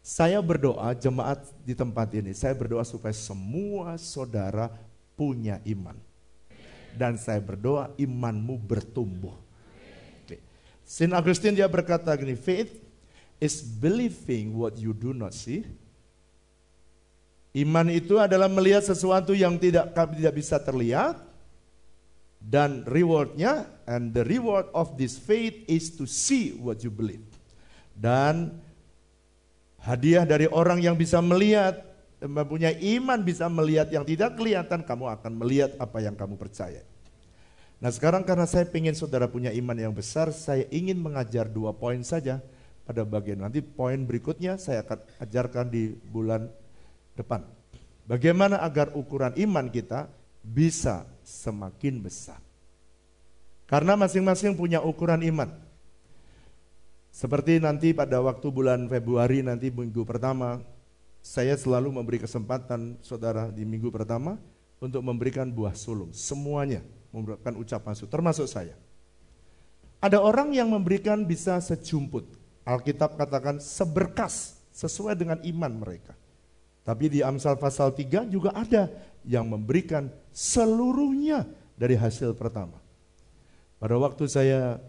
Saya 0.04 0.44
berdoa 0.44 0.92
jemaat 1.00 1.48
di 1.64 1.72
tempat 1.72 2.12
ini, 2.12 2.36
saya 2.36 2.52
berdoa 2.52 2.84
supaya 2.84 3.16
semua 3.16 3.96
saudara 3.96 4.68
punya 5.16 5.64
iman. 5.64 5.96
Dan 6.92 7.16
saya 7.16 7.40
berdoa 7.40 7.88
imanmu 7.96 8.60
bertumbuh. 8.60 9.34
Saint 10.84 11.16
Augustine 11.16 11.56
dia 11.56 11.72
berkata 11.72 12.12
gini, 12.20 12.36
faith 12.36 12.84
is 13.40 13.64
believing 13.64 14.60
what 14.60 14.76
you 14.76 14.92
do 14.92 15.16
not 15.16 15.32
see. 15.32 15.64
Iman 17.50 17.90
itu 17.90 18.22
adalah 18.22 18.46
melihat 18.46 18.86
sesuatu 18.86 19.34
yang 19.34 19.58
tidak 19.58 19.90
tidak 19.94 20.34
bisa 20.38 20.62
terlihat 20.62 21.18
dan 22.38 22.86
rewardnya 22.86 23.66
and 23.90 24.14
the 24.14 24.22
reward 24.22 24.70
of 24.72 24.94
this 24.96 25.18
faith 25.18 25.66
is 25.66 25.90
to 25.98 26.06
see 26.06 26.54
what 26.62 26.86
you 26.86 26.94
believe. 26.94 27.26
Dan 27.98 28.54
hadiah 29.82 30.30
dari 30.30 30.46
orang 30.46 30.80
yang 30.80 30.94
bisa 30.94 31.20
melihat 31.26 31.90
mempunyai 32.22 32.76
iman 33.00 33.24
bisa 33.24 33.48
melihat 33.48 33.88
yang 33.90 34.04
tidak 34.04 34.36
kelihatan, 34.36 34.84
kamu 34.84 35.08
akan 35.20 35.32
melihat 35.40 35.72
apa 35.80 36.04
yang 36.04 36.14
kamu 36.14 36.36
percaya. 36.36 36.84
Nah 37.80 37.90
sekarang 37.90 38.28
karena 38.28 38.44
saya 38.44 38.68
ingin 38.68 38.92
saudara 38.92 39.26
punya 39.32 39.56
iman 39.56 39.76
yang 39.76 39.96
besar, 39.96 40.36
saya 40.36 40.68
ingin 40.68 41.00
mengajar 41.00 41.48
dua 41.48 41.72
poin 41.72 42.04
saja 42.04 42.44
pada 42.84 43.06
bagian 43.08 43.46
nanti 43.46 43.62
poin 43.62 44.02
berikutnya 44.02 44.58
saya 44.58 44.82
akan 44.82 45.00
ajarkan 45.22 45.66
di 45.70 45.94
bulan 46.10 46.50
depan. 47.20 47.44
Bagaimana 48.08 48.64
agar 48.64 48.96
ukuran 48.96 49.36
iman 49.38 49.68
kita 49.70 50.10
bisa 50.42 51.06
semakin 51.22 52.02
besar. 52.02 52.42
Karena 53.70 53.94
masing-masing 53.94 54.58
punya 54.58 54.82
ukuran 54.82 55.22
iman. 55.30 55.54
Seperti 57.14 57.62
nanti 57.62 57.94
pada 57.94 58.18
waktu 58.18 58.48
bulan 58.50 58.90
Februari 58.90 59.46
nanti 59.46 59.70
minggu 59.70 60.02
pertama, 60.08 60.58
saya 61.22 61.54
selalu 61.54 61.94
memberi 61.94 62.18
kesempatan 62.18 62.98
saudara 63.04 63.52
di 63.54 63.68
minggu 63.68 63.94
pertama 63.94 64.42
untuk 64.82 65.04
memberikan 65.06 65.46
buah 65.52 65.76
sulung. 65.78 66.10
Semuanya 66.16 66.82
memberikan 67.14 67.54
ucapan 67.60 67.94
sulung, 67.94 68.14
termasuk 68.14 68.48
saya. 68.50 68.74
Ada 70.00 70.24
orang 70.24 70.56
yang 70.56 70.72
memberikan 70.72 71.28
bisa 71.28 71.60
sejumput. 71.60 72.26
Alkitab 72.64 73.20
katakan 73.20 73.60
seberkas 73.60 74.64
sesuai 74.72 75.14
dengan 75.14 75.38
iman 75.44 75.74
mereka. 75.76 76.16
Tapi 76.90 77.06
di 77.06 77.20
Amsal 77.22 77.54
pasal 77.62 77.94
3 77.94 78.26
juga 78.34 78.50
ada 78.50 78.90
yang 79.22 79.46
memberikan 79.46 80.10
seluruhnya 80.34 81.46
dari 81.78 81.94
hasil 81.94 82.34
pertama. 82.34 82.82
Pada 83.78 83.94
waktu 84.02 84.26
saya 84.26 84.82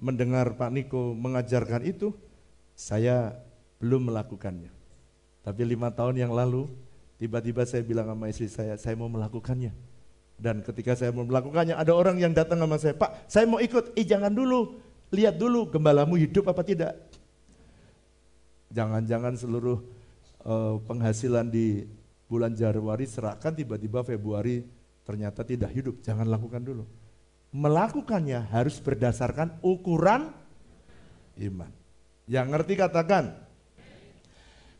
mendengar 0.00 0.56
Pak 0.56 0.72
Niko 0.72 1.12
mengajarkan 1.12 1.84
itu, 1.84 2.16
saya 2.72 3.36
belum 3.84 4.08
melakukannya. 4.08 4.72
Tapi 5.44 5.60
lima 5.68 5.92
tahun 5.92 6.24
yang 6.24 6.32
lalu, 6.32 6.72
tiba-tiba 7.20 7.68
saya 7.68 7.84
bilang 7.84 8.08
sama 8.08 8.32
istri 8.32 8.48
saya, 8.48 8.80
saya 8.80 8.96
mau 8.96 9.12
melakukannya. 9.12 9.76
Dan 10.40 10.64
ketika 10.64 10.96
saya 10.96 11.12
mau 11.12 11.28
melakukannya, 11.28 11.76
ada 11.76 11.92
orang 11.92 12.16
yang 12.16 12.32
datang 12.32 12.64
sama 12.64 12.80
saya, 12.80 12.96
Pak, 12.96 13.28
saya 13.28 13.44
mau 13.44 13.60
ikut. 13.60 13.92
Eh 13.92 14.08
jangan 14.08 14.32
dulu, 14.32 14.80
lihat 15.12 15.36
dulu 15.36 15.68
gembalamu 15.68 16.16
hidup 16.16 16.48
apa 16.48 16.64
tidak. 16.64 16.96
Jangan-jangan 18.72 19.36
seluruh 19.36 20.00
uh, 20.46 20.78
penghasilan 20.84 21.48
di 21.50 21.86
bulan 22.26 22.56
Januari 22.56 23.04
serahkan 23.04 23.52
tiba-tiba 23.52 24.00
Februari 24.06 24.64
ternyata 25.02 25.42
tidak 25.42 25.70
hidup, 25.74 26.00
jangan 26.00 26.26
lakukan 26.30 26.62
dulu. 26.62 26.84
Melakukannya 27.52 28.48
harus 28.48 28.80
berdasarkan 28.80 29.60
ukuran 29.60 30.32
iman. 31.36 31.68
Yang 32.24 32.46
ngerti 32.48 32.74
katakan. 32.80 33.24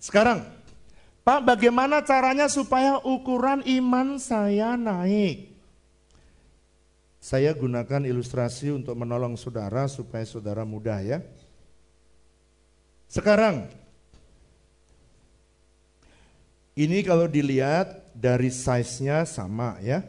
Sekarang, 0.01 0.43
Pak, 1.23 1.47
bagaimana 1.47 2.03
caranya 2.03 2.49
supaya 2.49 2.99
ukuran 3.05 3.63
iman 3.63 4.17
saya 4.19 4.75
naik? 4.75 5.53
Saya 7.23 7.55
gunakan 7.55 8.03
ilustrasi 8.03 8.75
untuk 8.75 8.99
menolong 8.99 9.39
saudara 9.39 9.87
supaya 9.87 10.27
saudara 10.27 10.67
mudah 10.67 10.99
ya. 11.07 11.19
Sekarang, 13.07 13.71
ini 16.73 17.05
kalau 17.05 17.29
dilihat 17.29 18.17
dari 18.17 18.49
size-nya 18.49 19.29
sama 19.29 19.77
ya. 19.85 20.01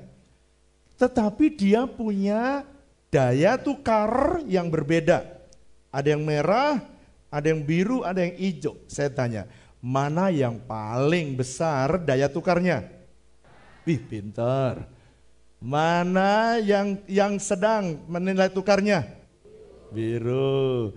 Tetapi 0.96 1.52
dia 1.52 1.84
punya 1.84 2.64
daya 3.12 3.60
tukar 3.60 4.40
yang 4.48 4.72
berbeda. 4.72 5.28
Ada 5.92 6.16
yang 6.16 6.24
merah, 6.24 6.80
ada 7.28 7.48
yang 7.52 7.62
biru, 7.62 8.08
ada 8.08 8.24
yang 8.24 8.34
hijau. 8.40 8.80
Saya 8.88 9.12
tanya, 9.12 9.44
mana 9.84 10.32
yang 10.32 10.56
paling 10.64 11.36
besar 11.36 12.00
daya 12.00 12.32
tukarnya? 12.32 12.88
Wih, 13.84 14.00
pintar. 14.00 14.88
Mana 15.60 16.60
yang 16.64 17.04
yang 17.08 17.36
sedang 17.44 18.00
menilai 18.08 18.48
tukarnya? 18.48 19.04
Biru. 19.92 20.96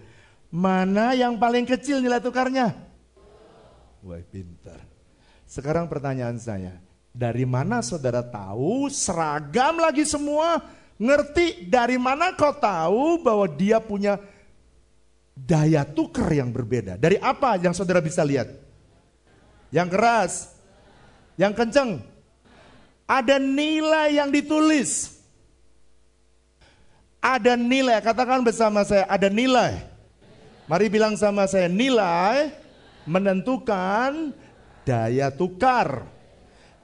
Mana 0.55 1.13
yang 1.19 1.35
paling 1.35 1.67
kecil 1.67 1.99
nilai 1.99 2.23
tukarnya? 2.23 2.71
Wah, 4.07 4.23
pintar. 4.31 4.86
Sekarang 5.57 5.89
pertanyaan 5.89 6.37
saya, 6.37 6.77
dari 7.17 7.49
mana 7.49 7.81
saudara 7.81 8.21
tahu 8.21 8.93
seragam 8.93 9.81
lagi 9.81 10.05
semua? 10.05 10.61
Ngerti 11.01 11.65
dari 11.65 11.97
mana 11.97 12.37
kau 12.37 12.53
tahu 12.53 13.25
bahwa 13.25 13.49
dia 13.49 13.81
punya 13.81 14.21
daya 15.33 15.89
tukar 15.89 16.29
yang 16.29 16.53
berbeda? 16.53 17.01
Dari 17.01 17.17
apa 17.17 17.57
yang 17.57 17.73
saudara 17.73 18.05
bisa 18.05 18.21
lihat? 18.21 18.53
Yang 19.73 19.89
keras, 19.97 20.33
yang 21.41 21.57
kenceng, 21.57 22.05
ada 23.09 23.41
nilai 23.41 24.13
yang 24.13 24.29
ditulis. 24.29 25.17
Ada 27.25 27.57
nilai, 27.57 28.05
katakan 28.05 28.45
bersama 28.45 28.85
saya, 28.85 29.09
ada 29.09 29.33
nilai. 29.33 29.89
Mari 30.69 30.93
bilang 30.93 31.17
sama 31.17 31.49
saya, 31.49 31.65
nilai 31.65 32.53
menentukan 33.09 34.37
daya 34.87 35.35
tukar. 35.35 36.07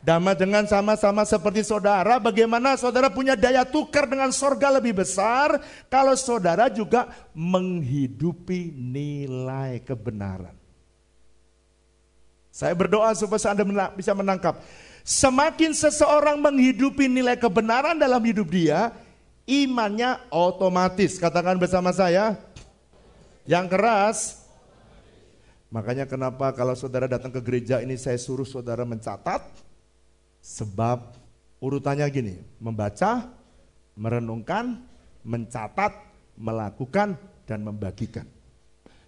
Dama 0.03 0.35
dengan 0.35 0.67
sama-sama 0.67 1.23
seperti 1.23 1.63
saudara, 1.63 2.19
bagaimana 2.19 2.75
saudara 2.75 3.07
punya 3.07 3.39
daya 3.39 3.63
tukar 3.63 4.11
dengan 4.11 4.35
sorga 4.35 4.75
lebih 4.75 4.99
besar 4.99 5.63
kalau 5.87 6.19
saudara 6.19 6.67
juga 6.67 7.07
menghidupi 7.31 8.75
nilai 8.75 9.79
kebenaran. 9.87 10.59
Saya 12.51 12.75
berdoa 12.75 13.15
supaya 13.15 13.55
Anda 13.55 13.65
bisa 13.95 14.11
menangkap. 14.11 14.59
Semakin 15.07 15.71
seseorang 15.71 16.43
menghidupi 16.43 17.07
nilai 17.07 17.39
kebenaran 17.39 17.95
dalam 17.95 18.21
hidup 18.27 18.51
dia, 18.51 18.91
imannya 19.47 20.19
otomatis. 20.35 21.15
Katakan 21.23 21.63
bersama 21.63 21.95
saya, 21.95 22.35
yang 23.47 23.71
keras. 23.71 24.42
Makanya 25.73 26.05
kenapa 26.05 26.53
kalau 26.53 26.77
saudara 26.77 27.09
datang 27.09 27.33
ke 27.33 27.41
gereja 27.41 27.81
ini 27.81 27.97
saya 27.97 28.21
suruh 28.21 28.45
saudara 28.45 28.85
mencatat. 28.85 29.41
Sebab 30.45 31.17
urutannya 31.65 32.05
gini, 32.13 32.35
membaca, 32.61 33.31
merenungkan, 33.97 34.85
mencatat, 35.25 35.97
melakukan, 36.37 37.17
dan 37.49 37.65
membagikan. 37.65 38.27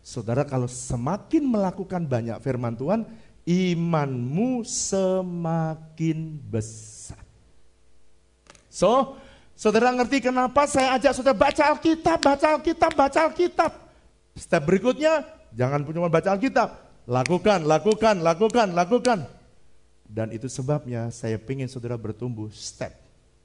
Saudara 0.00 0.46
kalau 0.46 0.70
semakin 0.70 1.42
melakukan 1.44 2.06
banyak 2.06 2.38
firman 2.40 2.78
Tuhan, 2.78 3.02
imanmu 3.44 4.64
semakin 4.64 6.38
besar. 6.48 7.20
So, 8.70 9.20
saudara 9.58 9.90
ngerti 9.90 10.22
kenapa 10.28 10.64
saya 10.70 10.96
ajak 10.96 11.12
saudara 11.18 11.36
baca 11.36 11.62
Alkitab, 11.76 12.18
baca 12.22 12.46
Alkitab, 12.56 12.92
baca 12.94 13.20
Alkitab. 13.26 13.72
Step 14.34 14.62
berikutnya, 14.66 15.33
jangan 15.54 15.86
cuma 15.86 16.10
baca 16.10 16.34
Alkitab. 16.34 16.70
Lakukan, 17.04 17.68
lakukan, 17.68 18.16
lakukan, 18.24 18.68
lakukan. 18.72 19.18
Dan 20.04 20.32
itu 20.32 20.48
sebabnya 20.48 21.08
saya 21.12 21.36
ingin 21.36 21.68
saudara 21.68 21.96
bertumbuh 21.96 22.48
step 22.52 22.92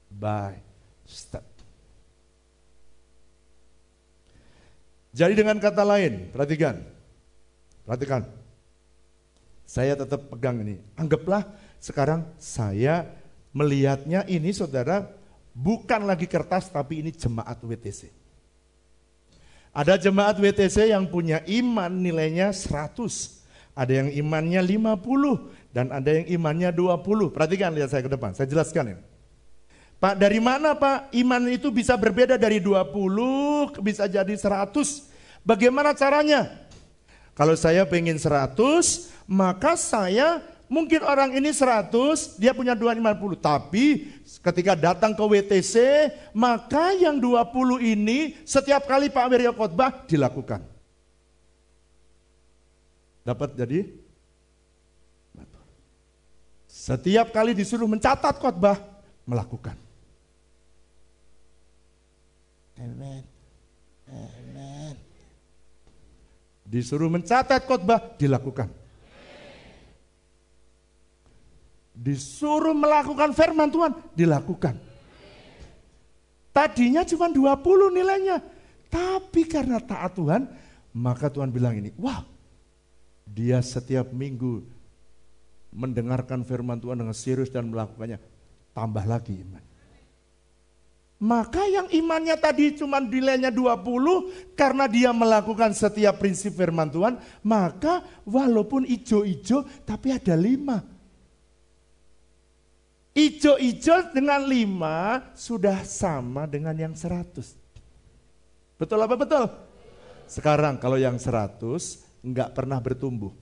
by 0.08 0.56
step. 1.04 1.44
Jadi 5.10 5.34
dengan 5.34 5.58
kata 5.58 5.82
lain, 5.82 6.30
perhatikan. 6.30 6.78
Perhatikan. 7.82 8.22
Saya 9.66 9.98
tetap 9.98 10.30
pegang 10.30 10.62
ini. 10.62 10.78
Anggaplah 10.94 11.46
sekarang 11.82 12.26
saya 12.38 13.06
melihatnya 13.50 14.22
ini 14.30 14.54
saudara 14.54 15.10
bukan 15.50 16.06
lagi 16.06 16.30
kertas 16.30 16.70
tapi 16.70 17.02
ini 17.02 17.10
jemaat 17.10 17.58
WTC. 17.58 18.19
Ada 19.70 19.94
jemaat 19.94 20.34
WTC 20.38 20.90
yang 20.90 21.06
punya 21.06 21.46
iman 21.46 21.90
nilainya 21.90 22.50
100. 22.50 22.98
Ada 23.78 24.02
yang 24.02 24.08
imannya 24.10 24.60
50 24.66 25.70
dan 25.70 25.94
ada 25.94 26.10
yang 26.10 26.26
imannya 26.26 26.74
20. 26.74 27.30
Perhatikan 27.30 27.70
lihat 27.70 27.94
saya 27.94 28.02
ke 28.02 28.10
depan, 28.10 28.34
saya 28.34 28.50
jelaskan 28.50 28.98
ini. 28.98 29.02
Pak, 30.00 30.16
dari 30.16 30.40
mana 30.40 30.72
Pak 30.74 31.12
iman 31.12 31.44
itu 31.52 31.68
bisa 31.68 31.94
berbeda 31.94 32.40
dari 32.40 32.58
20 32.58 33.78
bisa 33.84 34.08
jadi 34.08 34.32
100? 34.32 34.72
Bagaimana 35.44 35.92
caranya? 35.92 36.50
Kalau 37.36 37.54
saya 37.54 37.86
pengen 37.86 38.18
100, 38.18 38.58
maka 39.28 39.78
saya 39.78 40.42
mungkin 40.70 41.02
orang 41.02 41.34
ini 41.34 41.50
100, 41.50 42.38
dia 42.38 42.54
punya 42.54 42.78
250. 42.78 43.34
Tapi 43.42 44.06
ketika 44.38 44.78
datang 44.78 45.12
ke 45.12 45.20
WTC, 45.20 45.74
maka 46.30 46.94
yang 46.94 47.18
20 47.18 47.82
ini 47.82 48.38
setiap 48.46 48.86
kali 48.86 49.10
Pak 49.10 49.26
Wiryo 49.26 49.52
khotbah 49.52 50.06
dilakukan. 50.06 50.62
Dapat 53.26 53.58
jadi? 53.58 53.90
Setiap 56.70 57.34
kali 57.34 57.52
disuruh 57.52 57.84
mencatat 57.84 58.40
khotbah, 58.40 58.80
melakukan. 59.28 59.76
Amen. 62.80 63.20
Amen. 64.08 64.94
Disuruh 66.64 67.12
mencatat 67.12 67.68
khotbah, 67.68 68.16
dilakukan. 68.16 68.79
Disuruh 72.00 72.72
melakukan 72.72 73.36
firman 73.36 73.68
Tuhan, 73.68 73.92
dilakukan. 74.16 74.72
Tadinya 76.48 77.04
cuma 77.04 77.28
20 77.28 77.92
nilainya. 77.92 78.40
Tapi 78.88 79.44
karena 79.44 79.76
taat 79.78 80.16
Tuhan, 80.16 80.48
maka 80.96 81.28
Tuhan 81.28 81.52
bilang 81.52 81.76
ini, 81.76 81.92
wah 82.00 82.24
dia 83.28 83.60
setiap 83.60 84.10
minggu 84.16 84.64
mendengarkan 85.70 86.42
firman 86.42 86.80
Tuhan 86.80 87.04
dengan 87.04 87.14
serius 87.14 87.52
dan 87.52 87.68
melakukannya. 87.68 88.18
Tambah 88.72 89.04
lagi 89.04 89.36
iman. 89.36 89.62
Maka 91.20 91.68
yang 91.68 91.84
imannya 91.92 92.32
tadi 92.40 92.80
cuma 92.80 92.96
nilainya 92.96 93.52
20 93.52 94.56
karena 94.56 94.88
dia 94.88 95.12
melakukan 95.12 95.76
setiap 95.76 96.16
prinsip 96.16 96.56
firman 96.56 96.88
Tuhan, 96.88 97.20
maka 97.44 98.00
walaupun 98.24 98.88
ijo-ijo 98.88 99.68
tapi 99.84 100.16
ada 100.16 100.32
lima. 100.32 100.80
Ijo-ijo 103.10 104.14
dengan 104.14 104.46
lima 104.46 105.30
sudah 105.34 105.82
sama 105.82 106.46
dengan 106.46 106.72
yang 106.78 106.94
seratus. 106.94 107.58
Betul 108.78 109.02
apa 109.02 109.18
betul? 109.18 109.44
Sekarang 110.30 110.78
kalau 110.78 110.94
yang 110.94 111.18
seratus 111.18 112.06
nggak 112.22 112.54
pernah 112.54 112.78
bertumbuh. 112.78 113.34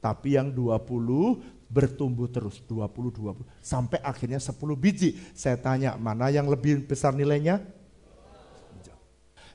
Tapi 0.00 0.40
yang 0.40 0.48
dua 0.48 0.80
puluh 0.80 1.44
bertumbuh 1.68 2.30
terus. 2.30 2.64
dua 2.64 2.88
puluh 2.88 3.12
dua 3.12 3.36
puluh 3.36 3.48
Sampai 3.60 4.00
akhirnya 4.00 4.40
sepuluh 4.40 4.78
biji. 4.78 5.18
Saya 5.36 5.60
tanya 5.60 5.98
mana 6.00 6.32
yang 6.32 6.48
lebih 6.48 6.88
besar 6.88 7.12
nilainya? 7.12 7.60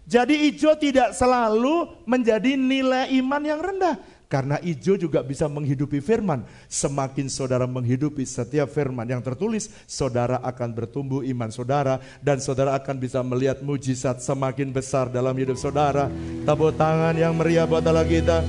Jadi 0.02 0.50
ijo 0.50 0.70
tidak 0.76 1.16
selalu 1.16 2.04
menjadi 2.04 2.58
nilai 2.60 3.16
iman 3.22 3.42
yang 3.42 3.62
rendah. 3.64 3.96
Karena 4.32 4.56
ijo 4.64 4.96
juga 4.96 5.20
bisa 5.20 5.52
menghidupi 5.52 6.00
firman. 6.00 6.48
Semakin 6.72 7.28
saudara 7.28 7.68
menghidupi 7.68 8.24
setiap 8.24 8.72
firman 8.72 9.04
yang 9.04 9.20
tertulis, 9.20 9.68
saudara 9.84 10.40
akan 10.40 10.72
bertumbuh 10.72 11.20
iman 11.20 11.52
saudara 11.52 12.00
dan 12.24 12.40
saudara 12.40 12.80
akan 12.80 12.96
bisa 12.96 13.20
melihat 13.28 13.60
mujizat 13.60 14.24
semakin 14.24 14.72
besar 14.72 15.12
dalam 15.12 15.36
hidup 15.36 15.60
saudara. 15.60 16.08
Tepuk 16.48 16.80
tangan 16.80 17.12
yang 17.20 17.36
meriah 17.36 17.68
buat 17.68 17.84
Allah 17.84 18.08
kita. 18.08 18.40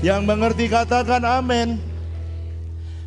Yang 0.00 0.24
mengerti 0.24 0.72
katakan 0.72 1.20
amin. 1.20 1.76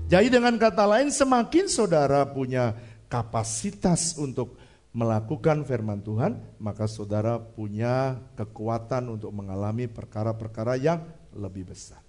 Jadi 0.06 0.30
dengan 0.30 0.54
kata 0.54 0.86
lain 0.86 1.10
semakin 1.10 1.66
saudara 1.66 2.30
punya 2.30 2.78
kapasitas 3.10 4.14
untuk 4.22 4.54
melakukan 4.94 5.66
firman 5.66 6.02
Tuhan, 6.02 6.38
maka 6.62 6.86
saudara 6.86 7.42
punya 7.42 8.22
kekuatan 8.38 9.18
untuk 9.18 9.34
mengalami 9.34 9.90
perkara-perkara 9.90 10.78
yang 10.78 11.02
lebih 11.34 11.74
besar. 11.74 12.09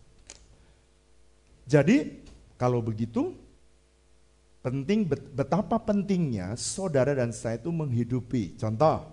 Jadi 1.71 2.21
Kalau 2.61 2.85
begitu, 2.85 3.33
penting 4.61 5.09
betapa 5.09 5.81
pentingnya 5.81 6.53
saudara 6.61 7.17
dan 7.17 7.33
saya 7.33 7.57
itu 7.57 7.73
menghidupi. 7.73 8.53
Contoh, 8.61 9.09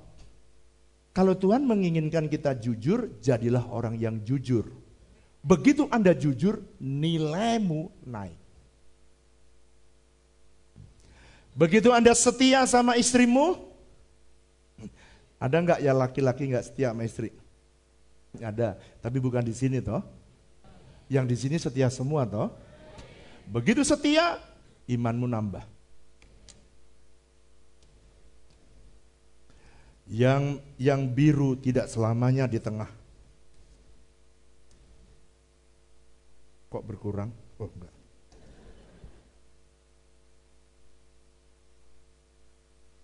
kalau 1.16 1.32
Tuhan 1.32 1.64
menginginkan 1.64 2.28
kita 2.28 2.60
jujur, 2.60 3.08
jadilah 3.24 3.64
orang 3.72 3.96
yang 3.96 4.20
jujur. 4.20 4.68
Begitu 5.40 5.88
Anda 5.96 6.12
jujur, 6.12 6.60
nilaimu 6.76 7.88
naik. 8.04 8.36
Begitu 11.56 11.96
Anda 11.96 12.12
setia 12.12 12.68
sama 12.68 13.00
istrimu, 13.00 13.64
ada 15.40 15.56
nggak 15.56 15.80
ya 15.88 15.96
laki-laki 15.96 16.52
nggak 16.52 16.68
setia 16.68 16.92
sama 16.92 17.08
istri? 17.08 17.32
Ada, 18.44 18.76
tapi 19.00 19.24
bukan 19.24 19.40
di 19.40 19.56
sini 19.56 19.80
toh. 19.80 20.17
Yang 21.08 21.26
di 21.32 21.36
sini 21.40 21.58
setia 21.60 21.88
semua 21.88 22.28
toh. 22.28 22.52
Begitu 23.48 23.84
setia, 23.88 24.44
imanmu 24.92 25.28
nambah. 25.28 25.64
Yang 30.08 30.64
yang 30.80 31.12
biru 31.12 31.60
tidak 31.60 31.92
selamanya 31.92 32.48
di 32.48 32.60
tengah. 32.60 32.88
Kok 36.68 36.84
berkurang? 36.84 37.32
Oh 37.60 37.72
enggak. 37.72 37.96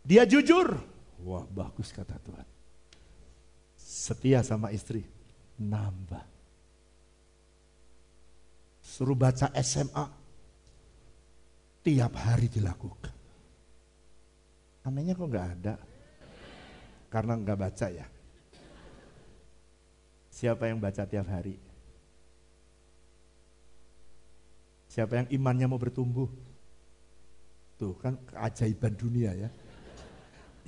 Dia 0.04 0.28
jujur. 0.28 0.76
Wah 1.24 1.48
bagus 1.48 1.96
kata 1.96 2.20
Tuhan. 2.20 2.48
Setia 3.80 4.44
sama 4.44 4.76
istri. 4.76 5.08
Nambah. 5.56 6.33
Suruh 8.94 9.18
baca 9.18 9.50
SMA 9.58 10.06
tiap 11.82 12.14
hari 12.14 12.46
dilakukan. 12.46 13.10
Anehnya 14.86 15.18
kok 15.18 15.34
nggak 15.34 15.50
ada? 15.58 15.82
Karena 17.10 17.34
nggak 17.34 17.58
baca 17.58 17.88
ya. 17.90 18.06
Siapa 20.30 20.70
yang 20.70 20.78
baca 20.78 21.10
tiap 21.10 21.26
hari? 21.26 21.58
Siapa 24.94 25.26
yang 25.26 25.28
imannya 25.34 25.66
mau 25.66 25.82
bertumbuh? 25.82 26.30
Tuh 27.82 27.98
kan 27.98 28.14
keajaiban 28.30 28.94
dunia 28.94 29.34
ya. 29.34 29.50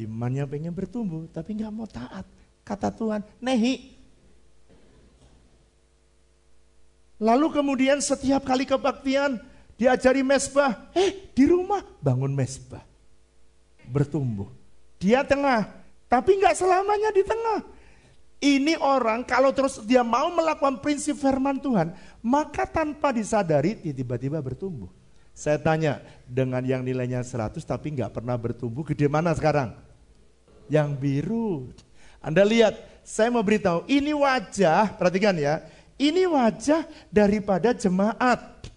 Imannya 0.01 0.49
pengen 0.49 0.73
bertumbuh 0.73 1.29
tapi 1.29 1.61
nggak 1.61 1.69
mau 1.69 1.85
taat. 1.85 2.25
Kata 2.65 2.89
Tuhan, 2.89 3.21
nehi. 3.37 3.94
Lalu 7.25 7.49
kemudian 7.49 7.97
setiap 7.97 8.45
kali 8.45 8.69
kebaktian, 8.69 9.41
Diajari 9.75 10.23
mesbah, 10.23 10.87
eh 10.95 11.35
di 11.35 11.43
rumah 11.51 11.83
bangun 11.99 12.31
mesbah. 12.31 12.79
Bertumbuh. 13.91 14.47
Dia 14.95 15.27
tengah, 15.27 15.67
tapi 16.07 16.39
nggak 16.39 16.55
selamanya 16.55 17.11
di 17.11 17.23
tengah. 17.27 17.59
Ini 18.39 18.79
orang 18.79 19.27
kalau 19.27 19.51
terus 19.51 19.83
dia 19.83 19.99
mau 19.99 20.31
melakukan 20.31 20.79
prinsip 20.79 21.19
firman 21.19 21.59
Tuhan, 21.59 21.91
maka 22.23 22.63
tanpa 22.63 23.11
disadari 23.11 23.75
tiba-tiba 23.83 24.39
bertumbuh. 24.39 24.87
Saya 25.35 25.59
tanya, 25.59 25.99
dengan 26.23 26.63
yang 26.63 26.79
nilainya 26.79 27.19
100 27.19 27.59
tapi 27.67 27.91
nggak 27.99 28.15
pernah 28.15 28.39
bertumbuh, 28.39 28.87
gede 28.87 29.11
mana 29.11 29.35
sekarang? 29.35 29.75
Yang 30.71 30.89
biru. 30.95 31.67
Anda 32.23 32.47
lihat, 32.47 33.03
saya 33.03 33.27
mau 33.27 33.43
beritahu, 33.43 33.83
ini 33.91 34.15
wajah, 34.15 34.95
perhatikan 34.95 35.35
ya, 35.35 35.67
ini 35.95 36.27
wajah 36.27 36.83
daripada 37.07 37.71
jemaat. 37.71 38.67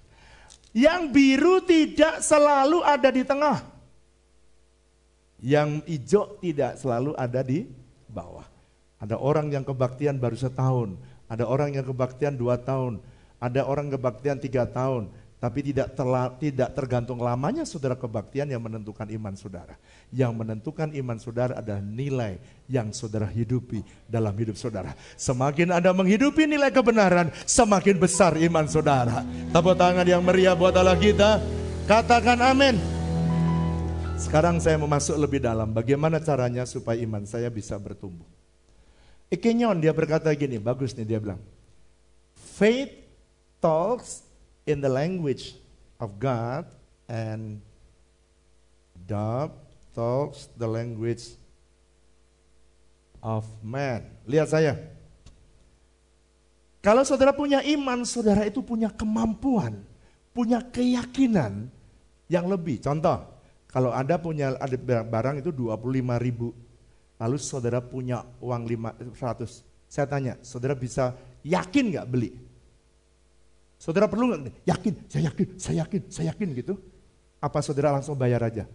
Yang 0.77 1.03
biru 1.11 1.59
tidak 1.64 2.23
selalu 2.23 2.85
ada 2.85 3.09
di 3.11 3.23
tengah. 3.27 3.59
Yang 5.39 5.71
hijau 5.87 6.25
tidak 6.39 6.79
selalu 6.79 7.14
ada 7.19 7.41
di 7.43 7.66
bawah. 8.11 8.47
Ada 8.99 9.14
orang 9.19 9.55
yang 9.55 9.62
kebaktian 9.62 10.19
baru 10.19 10.35
setahun, 10.35 10.99
ada 11.31 11.47
orang 11.47 11.75
yang 11.79 11.87
kebaktian 11.87 12.35
dua 12.35 12.59
tahun, 12.59 12.99
ada 13.39 13.62
orang 13.62 13.95
kebaktian 13.95 14.43
tiga 14.43 14.66
tahun, 14.66 15.07
tapi 15.39 15.62
tidak 15.62 15.95
terla, 15.95 16.34
tidak 16.34 16.74
tergantung 16.74 17.22
lamanya 17.22 17.62
saudara 17.62 17.95
kebaktian 17.95 18.51
yang 18.51 18.59
menentukan 18.59 19.07
iman 19.07 19.39
saudara. 19.39 19.78
Yang 20.11 20.32
menentukan 20.34 20.91
iman 20.91 21.18
saudara 21.22 21.62
adalah 21.62 21.78
nilai 21.78 22.43
yang 22.66 22.91
saudara 22.91 23.30
hidupi 23.30 23.86
dalam 24.11 24.34
hidup 24.34 24.59
saudara. 24.59 24.99
Semakin 25.14 25.78
Anda 25.78 25.95
menghidupi 25.95 26.43
nilai 26.51 26.74
kebenaran, 26.74 27.30
semakin 27.47 28.03
besar 28.03 28.34
iman 28.34 28.66
saudara. 28.66 29.22
Tepuk 29.55 29.78
tangan 29.78 30.07
yang 30.11 30.26
meriah 30.26 30.59
buat 30.59 30.74
Allah 30.74 30.99
kita. 30.99 31.39
Katakan 31.86 32.43
amin. 32.43 32.74
Sekarang 34.18 34.59
saya 34.59 34.74
mau 34.74 34.91
masuk 34.91 35.14
lebih 35.14 35.39
dalam. 35.39 35.70
Bagaimana 35.70 36.18
caranya 36.18 36.66
supaya 36.66 36.99
iman 37.07 37.22
saya 37.22 37.47
bisa 37.47 37.78
bertumbuh. 37.78 38.26
Ikenyon 39.30 39.78
dia 39.78 39.95
berkata 39.95 40.34
gini, 40.34 40.59
bagus 40.59 40.99
nih 40.99 41.07
dia 41.07 41.22
bilang. 41.22 41.39
Faith 42.59 42.91
talks 43.62 44.28
in 44.69 44.85
the 44.85 44.93
language 44.93 45.57
of 45.97 46.21
God 46.21 46.69
and 47.09 47.64
dove 49.09 49.57
talks 49.97 50.53
the 50.61 50.69
language 50.69 51.33
of 53.25 53.49
man. 53.64 54.05
Lihat 54.29 54.53
saya. 54.53 54.77
Kalau 56.85 57.03
saudara 57.03 57.33
punya 57.33 57.64
iman, 57.64 58.05
saudara 58.05 58.45
itu 58.45 58.62
punya 58.62 58.93
kemampuan, 58.93 59.83
punya 60.31 60.62
keyakinan 60.62 61.66
yang 62.31 62.47
lebih. 62.47 62.79
Contoh, 62.79 63.25
kalau 63.66 63.91
Anda 63.91 64.21
punya 64.21 64.55
ada 64.55 64.77
barang 65.03 65.43
itu 65.43 65.51
25 65.51 65.75
ribu, 66.23 66.55
lalu 67.19 67.37
saudara 67.41 67.83
punya 67.83 68.23
uang 68.39 68.62
500, 68.69 69.64
saya 69.91 70.07
tanya, 70.07 70.39
saudara 70.45 70.79
bisa 70.79 71.19
yakin 71.43 71.99
nggak 71.99 72.09
beli? 72.09 72.31
Saudara 73.79 74.11
perlu 74.11 74.35
nggak? 74.35 74.66
Yakin, 74.66 74.95
saya 75.07 75.22
yakin, 75.31 75.49
saya 75.55 75.76
yakin, 75.87 76.03
saya 76.11 76.26
yakin 76.35 76.49
gitu. 76.59 76.74
Apa 77.39 77.62
saudara 77.62 77.95
langsung 77.95 78.18
bayar 78.18 78.43
aja? 78.43 78.66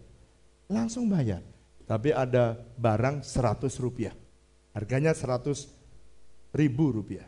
Langsung 0.72 1.12
bayar. 1.12 1.44
Tapi 1.84 2.16
ada 2.16 2.56
barang 2.80 3.20
100 3.20 3.68
rupiah. 3.84 4.16
Harganya 4.72 5.12
100 5.12 5.68
ribu 6.56 6.96
rupiah. 6.96 7.28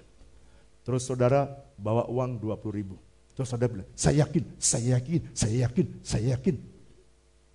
Terus 0.87 1.03
saudara 1.03 1.51
bawa 1.75 2.07
uang 2.07 2.39
20 2.39 2.71
ribu. 2.71 2.95
Terus 3.35 3.51
saudara 3.51 3.67
bilang, 3.67 3.89
saya 3.91 4.23
yakin, 4.23 4.43
saya 4.55 4.95
yakin, 4.95 5.21
saya 5.35 5.55
yakin, 5.67 5.87
saya 5.99 6.25
yakin. 6.39 6.55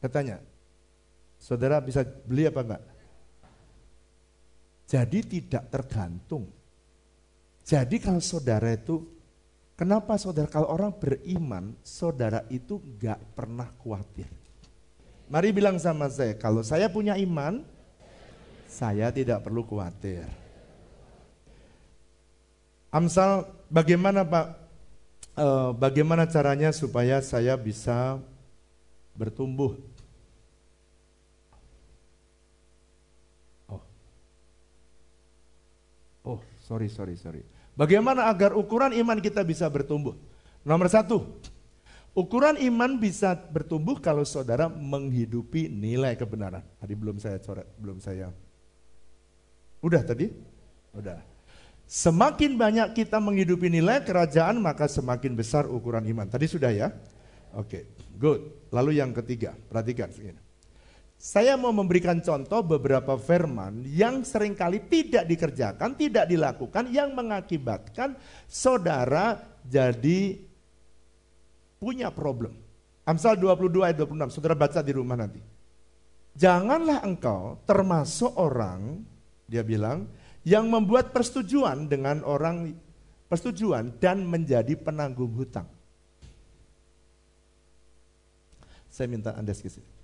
Katanya, 0.05 0.37
saudara 1.41 1.81
bisa 1.81 2.05
beli 2.05 2.45
apa 2.45 2.61
enggak? 2.61 2.83
Jadi 4.85 5.18
tidak 5.25 5.64
tergantung. 5.73 6.45
Jadi 7.64 7.97
kalau 7.97 8.21
saudara 8.21 8.68
itu 8.77 9.20
Kenapa 9.81 10.20
saudara, 10.20 10.45
kalau 10.45 10.68
orang 10.68 10.93
beriman, 10.93 11.72
saudara 11.81 12.45
itu 12.53 12.76
gak 13.01 13.16
pernah 13.33 13.64
khawatir. 13.81 14.28
Mari 15.33 15.57
bilang 15.57 15.81
sama 15.81 16.05
saya, 16.12 16.37
kalau 16.37 16.61
saya 16.61 16.85
punya 16.93 17.16
iman, 17.16 17.64
saya 18.68 19.09
tidak 19.09 19.41
perlu 19.41 19.64
khawatir. 19.64 20.28
Amsal, 22.93 23.49
bagaimana 23.72 24.20
Pak? 24.20 24.47
E, 25.33 25.47
bagaimana 25.72 26.28
caranya 26.28 26.76
supaya 26.76 27.24
saya 27.24 27.57
bisa 27.57 28.20
bertumbuh? 29.16 29.81
Oh, 33.64 33.81
oh, 36.37 36.41
sorry, 36.68 36.93
sorry, 36.93 37.16
sorry. 37.16 37.41
Bagaimana 37.81 38.28
agar 38.28 38.53
ukuran 38.53 38.93
iman 38.93 39.16
kita 39.24 39.41
bisa 39.41 39.64
bertumbuh? 39.72 40.12
Nomor 40.68 40.93
satu, 40.93 41.41
ukuran 42.12 42.61
iman 42.61 43.01
bisa 43.01 43.33
bertumbuh 43.33 43.97
kalau 43.97 44.20
saudara 44.28 44.68
menghidupi 44.68 45.72
nilai 45.72 46.12
kebenaran. 46.12 46.61
Tadi 46.76 46.93
belum 46.93 47.16
saya 47.16 47.41
coret, 47.41 47.64
belum 47.81 47.97
saya. 48.05 48.28
Udah 49.81 50.05
tadi? 50.05 50.28
Udah. 50.93 51.24
Semakin 51.89 52.61
banyak 52.61 52.93
kita 52.93 53.16
menghidupi 53.16 53.72
nilai 53.72 54.05
kerajaan, 54.05 54.61
maka 54.61 54.85
semakin 54.85 55.33
besar 55.33 55.64
ukuran 55.64 56.05
iman. 56.05 56.28
Tadi 56.28 56.53
sudah 56.53 56.68
ya? 56.68 56.93
Oke, 57.57 57.64
okay, 57.64 57.83
good. 58.20 58.68
Lalu 58.76 59.01
yang 59.01 59.16
ketiga, 59.16 59.57
perhatikan. 59.72 60.12
Saya 61.21 61.53
mau 61.61 61.68
memberikan 61.68 62.16
contoh 62.25 62.64
beberapa 62.64 63.12
firman 63.21 63.85
yang 63.85 64.25
sering 64.25 64.57
kali 64.57 64.81
tidak 64.89 65.29
dikerjakan, 65.29 65.93
tidak 65.93 66.25
dilakukan, 66.25 66.89
yang 66.89 67.12
mengakibatkan 67.12 68.16
saudara 68.49 69.37
jadi 69.68 70.41
punya 71.77 72.09
problem. 72.09 72.57
Amsal 73.05 73.37
22 73.37 73.85
ayat 73.85 74.01
26, 74.01 74.33
saudara 74.33 74.57
baca 74.57 74.81
di 74.81 74.93
rumah 74.97 75.21
nanti. 75.21 75.45
Janganlah 76.41 77.05
engkau 77.05 77.61
termasuk 77.68 78.33
orang, 78.41 79.05
dia 79.45 79.61
bilang, 79.61 80.09
yang 80.41 80.73
membuat 80.73 81.12
persetujuan 81.12 81.85
dengan 81.85 82.25
orang 82.25 82.73
persetujuan 83.29 83.93
dan 84.01 84.25
menjadi 84.25 84.73
penanggung 84.73 85.37
hutang. 85.37 85.68
Saya 88.89 89.05
minta 89.05 89.37
Anda 89.37 89.53
sini. 89.53 90.00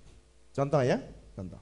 Contoh 0.57 0.81
ya, 0.81 0.97
contoh. 1.37 1.61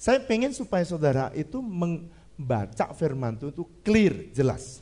Saya 0.00 0.16
pengen 0.24 0.56
supaya 0.56 0.80
saudara 0.88 1.28
itu 1.36 1.60
membaca 1.60 2.88
firman 2.96 3.36
Tuhan 3.36 3.52
itu 3.52 3.68
clear, 3.84 4.32
jelas. 4.32 4.80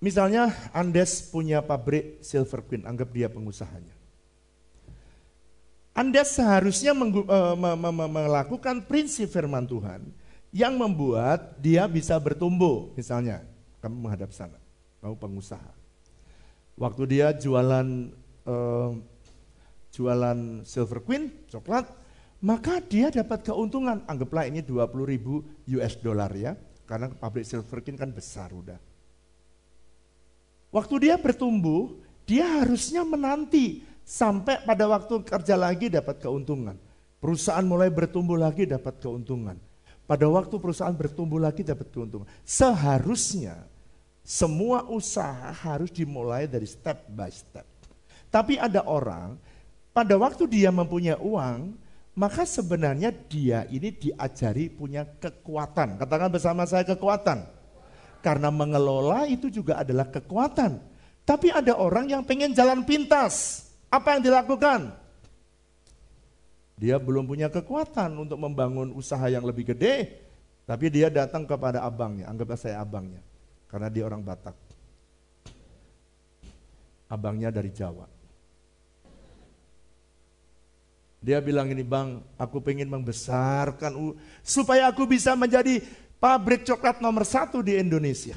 Misalnya 0.00 0.48
Andes 0.72 1.28
punya 1.28 1.60
pabrik 1.60 2.24
Silver 2.24 2.64
Queen, 2.64 2.88
anggap 2.88 3.12
dia 3.12 3.28
pengusahanya. 3.28 3.92
Anda 5.92 6.24
seharusnya 6.24 6.96
uh, 6.96 7.52
melakukan 8.08 8.88
prinsip 8.88 9.28
firman 9.28 9.68
Tuhan 9.68 10.08
yang 10.48 10.80
membuat 10.80 11.60
dia 11.60 11.84
bisa 11.84 12.16
bertumbuh. 12.16 12.96
Misalnya, 12.96 13.44
kamu 13.84 14.08
menghadap 14.08 14.32
sana, 14.32 14.56
kamu 15.04 15.20
pengusaha. 15.20 15.72
Waktu 16.80 17.02
dia 17.12 17.36
jualan 17.36 18.08
uh, 18.48 19.11
jualan 19.92 20.64
Silver 20.64 21.04
Queen, 21.04 21.28
coklat, 21.52 21.86
maka 22.42 22.80
dia 22.80 23.12
dapat 23.12 23.44
keuntungan. 23.46 24.02
Anggaplah 24.08 24.48
ini 24.48 24.64
20 24.64 24.88
ribu 25.04 25.44
US 25.78 25.94
dollar 26.00 26.32
ya, 26.32 26.56
karena 26.88 27.12
pabrik 27.12 27.44
Silver 27.44 27.84
Queen 27.84 28.00
kan 28.00 28.10
besar 28.10 28.50
udah. 28.50 28.80
Waktu 30.72 30.94
dia 31.04 31.20
bertumbuh, 31.20 32.00
dia 32.24 32.64
harusnya 32.64 33.04
menanti 33.04 33.84
sampai 34.02 34.64
pada 34.64 34.88
waktu 34.88 35.20
kerja 35.20 35.54
lagi 35.54 35.92
dapat 35.92 36.16
keuntungan. 36.18 36.80
Perusahaan 37.20 37.62
mulai 37.62 37.92
bertumbuh 37.92 38.34
lagi 38.34 38.64
dapat 38.66 38.98
keuntungan. 38.98 39.60
Pada 40.08 40.26
waktu 40.26 40.58
perusahaan 40.58 40.96
bertumbuh 40.96 41.38
lagi 41.38 41.62
dapat 41.62 41.92
keuntungan. 41.92 42.26
Seharusnya 42.42 43.68
semua 44.24 44.82
usaha 44.90 45.52
harus 45.54 45.92
dimulai 45.92 46.50
dari 46.50 46.66
step 46.66 47.06
by 47.12 47.30
step. 47.30 47.68
Tapi 48.32 48.56
ada 48.56 48.82
orang 48.88 49.36
pada 49.92 50.16
waktu 50.16 50.48
dia 50.48 50.72
mempunyai 50.72 51.20
uang, 51.20 51.76
maka 52.12 52.44
sebenarnya 52.44 53.12
dia 53.12 53.64
ini 53.72 53.92
diajari 53.92 54.68
punya 54.68 55.04
kekuatan. 55.04 55.96
Katakan 55.96 56.28
bersama 56.28 56.68
saya 56.68 56.84
kekuatan 56.84 57.44
karena 58.20 58.48
mengelola 58.54 59.24
itu 59.26 59.48
juga 59.48 59.80
adalah 59.80 60.08
kekuatan. 60.08 60.78
Tapi 61.22 61.54
ada 61.54 61.78
orang 61.78 62.10
yang 62.10 62.22
pengen 62.26 62.52
jalan 62.52 62.82
pintas. 62.86 63.66
Apa 63.92 64.16
yang 64.16 64.22
dilakukan? 64.26 64.94
Dia 66.76 66.98
belum 66.98 67.30
punya 67.30 67.46
kekuatan 67.46 68.16
untuk 68.18 68.38
membangun 68.42 68.90
usaha 68.96 69.22
yang 69.30 69.46
lebih 69.46 69.74
gede. 69.74 70.18
Tapi 70.62 70.90
dia 70.90 71.10
datang 71.10 71.46
kepada 71.46 71.82
abangnya, 71.82 72.30
anggaplah 72.30 72.58
saya 72.58 72.82
abangnya. 72.82 73.22
Karena 73.66 73.88
dia 73.90 74.06
orang 74.06 74.22
Batak. 74.22 74.56
Abangnya 77.10 77.52
dari 77.52 77.70
Jawa. 77.74 78.11
Dia 81.22 81.38
bilang 81.38 81.70
ini 81.70 81.86
bang, 81.86 82.18
aku 82.34 82.58
pengen 82.58 82.90
membesarkan 82.90 83.94
supaya 84.42 84.90
aku 84.90 85.06
bisa 85.06 85.38
menjadi 85.38 85.78
pabrik 86.18 86.66
coklat 86.66 86.98
nomor 86.98 87.22
satu 87.22 87.62
di 87.62 87.78
Indonesia. 87.78 88.34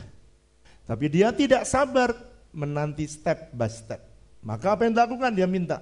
Tapi 0.86 1.09
dia 1.09 1.33
tidak 1.33 1.65
sabar 1.65 2.13
menanti 2.53 3.09
step 3.09 3.49
by 3.57 3.65
step. 3.65 4.05
Maka 4.45 4.77
apa 4.77 4.86
yang 4.86 4.93
dilakukan? 4.93 5.33
Dia 5.33 5.49
minta, 5.49 5.81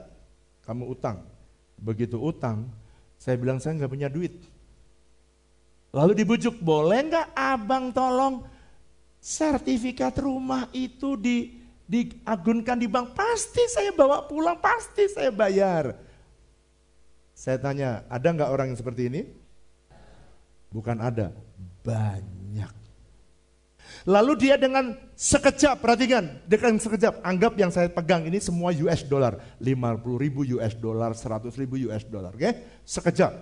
kamu 0.63 0.95
utang. 0.95 1.27
Begitu 1.75 2.15
utang, 2.15 2.71
saya 3.19 3.35
bilang 3.35 3.59
saya 3.59 3.75
nggak 3.83 3.91
punya 3.91 4.07
duit. 4.07 4.39
Lalu 5.91 6.23
dibujuk, 6.23 6.55
boleh 6.63 7.03
nggak 7.11 7.35
abang 7.35 7.91
tolong 7.91 8.47
sertifikat 9.19 10.15
rumah 10.23 10.71
itu 10.71 11.19
di 11.19 11.59
diagunkan 11.83 12.79
di 12.79 12.87
bank? 12.87 13.11
Pasti 13.11 13.67
saya 13.67 13.91
bawa 13.91 14.23
pulang, 14.23 14.55
pasti 14.63 15.11
saya 15.11 15.35
bayar. 15.35 16.12
Saya 17.43 17.59
tanya, 17.59 18.07
ada 18.07 18.23
nggak 18.23 18.49
orang 18.55 18.71
yang 18.71 18.79
seperti 18.79 19.11
ini? 19.11 19.27
Bukan 20.71 20.95
ada, 20.95 21.35
banyak. 21.83 22.71
Lalu 24.07 24.47
dia 24.47 24.55
dengan 24.55 24.95
sekejap, 25.11 25.83
perhatikan, 25.83 26.39
dengan 26.47 26.79
sekejap, 26.79 27.19
anggap 27.19 27.59
yang 27.59 27.67
saya 27.67 27.91
pegang 27.91 28.23
ini 28.31 28.39
semua 28.39 28.71
US 28.71 29.03
dollar. 29.03 29.43
50 29.59 30.23
ribu 30.23 30.47
US 30.55 30.71
dollar, 30.79 31.11
100 31.11 31.51
ribu 31.59 31.75
US 31.91 32.07
dollar, 32.07 32.31
oke? 32.31 32.39
Okay? 32.39 32.63
Sekejap. 32.87 33.35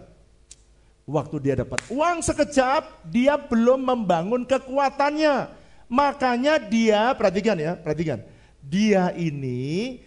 Waktu 1.06 1.36
dia 1.38 1.62
dapat 1.62 1.86
uang 1.94 2.26
sekejap, 2.26 3.06
dia 3.06 3.38
belum 3.38 3.86
membangun 3.86 4.50
kekuatannya. 4.50 5.46
Makanya 5.94 6.58
dia, 6.58 7.14
perhatikan 7.14 7.54
ya, 7.54 7.78
perhatikan. 7.78 8.26
Dia 8.66 9.14
ini, 9.14 10.02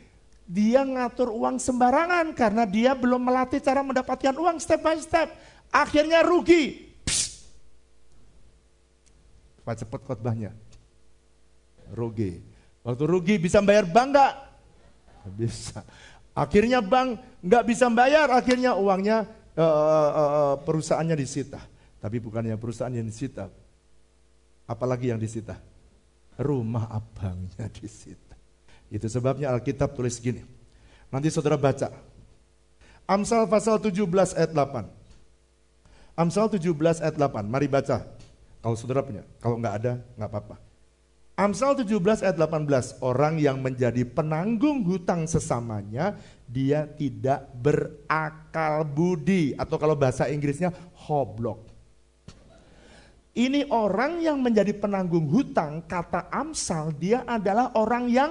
dia 0.45 0.84
ngatur 0.84 1.32
uang 1.32 1.57
sembarangan 1.57 2.36
karena 2.36 2.68
dia 2.68 2.92
belum 2.92 3.20
melatih 3.20 3.61
cara 3.64 3.80
mendapatkan 3.80 4.36
uang 4.36 4.61
step 4.61 4.80
by 4.84 5.01
step. 5.01 5.32
Akhirnya 5.74 6.22
rugi, 6.22 6.95
Cepat 9.64 9.80
cepat 9.80 10.01
khotbahnya. 10.05 10.53
Rugi. 11.97 12.36
Waktu 12.84 13.05
rugi 13.09 13.40
bisa 13.40 13.64
bayar 13.64 13.88
bank 13.88 14.12
nggak? 14.12 14.32
Bisa. 15.40 15.80
Akhirnya 16.36 16.84
bank 16.84 17.16
nggak 17.40 17.64
bisa 17.64 17.88
bayar, 17.88 18.28
akhirnya 18.28 18.76
uangnya 18.76 19.24
uh, 19.57 19.64
uh, 19.64 20.12
uh, 20.12 20.55
perusahaannya 20.68 21.16
disita. 21.16 21.64
Tapi 21.97 22.20
bukannya 22.20 22.61
perusahaan 22.61 22.92
yang 22.92 23.09
disita. 23.09 23.49
Apalagi 24.68 25.09
yang 25.09 25.16
disita? 25.16 25.57
Rumah 26.36 26.92
abangnya 26.92 27.64
disita. 27.80 28.34
Itu 28.95 29.11
sebabnya 29.11 29.51
Alkitab 29.51 29.99
tulis 29.99 30.22
gini. 30.22 30.47
Nanti 31.11 31.26
saudara 31.26 31.59
baca. 31.59 31.90
Amsal 33.11 33.51
pasal 33.51 33.82
17 33.82 34.38
ayat 34.38 34.55
8. 34.55 34.86
Amsal 36.14 36.47
17 36.47 37.03
ayat 37.03 37.18
8. 37.18 37.42
Mari 37.42 37.66
baca. 37.66 38.07
Kalau 38.62 38.76
saudara 38.78 39.03
punya, 39.03 39.26
kalau 39.42 39.59
nggak 39.59 39.74
ada, 39.82 39.92
nggak 40.14 40.30
apa-apa. 40.30 40.57
Amsal 41.34 41.74
17 41.74 42.22
ayat 42.22 42.38
18, 42.38 43.03
orang 43.03 43.42
yang 43.42 43.59
menjadi 43.59 44.07
penanggung 44.07 44.86
hutang 44.86 45.26
sesamanya, 45.26 46.14
dia 46.47 46.86
tidak 46.86 47.51
berakal 47.59 48.86
budi. 48.86 49.59
Atau 49.59 49.74
kalau 49.74 49.99
bahasa 49.99 50.30
Inggrisnya, 50.30 50.70
hoblok. 50.95 51.66
Ini 53.34 53.66
orang 53.74 54.22
yang 54.22 54.38
menjadi 54.38 54.70
penanggung 54.78 55.26
hutang, 55.26 55.82
kata 55.90 56.30
Amsal, 56.30 56.95
dia 56.95 57.26
adalah 57.26 57.74
orang 57.74 58.07
yang 58.07 58.30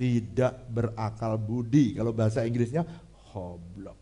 tidak 0.00 0.64
berakal 0.72 1.36
budi. 1.36 1.92
Kalau 1.92 2.16
bahasa 2.16 2.48
Inggrisnya, 2.48 2.88
hoblok. 3.36 4.00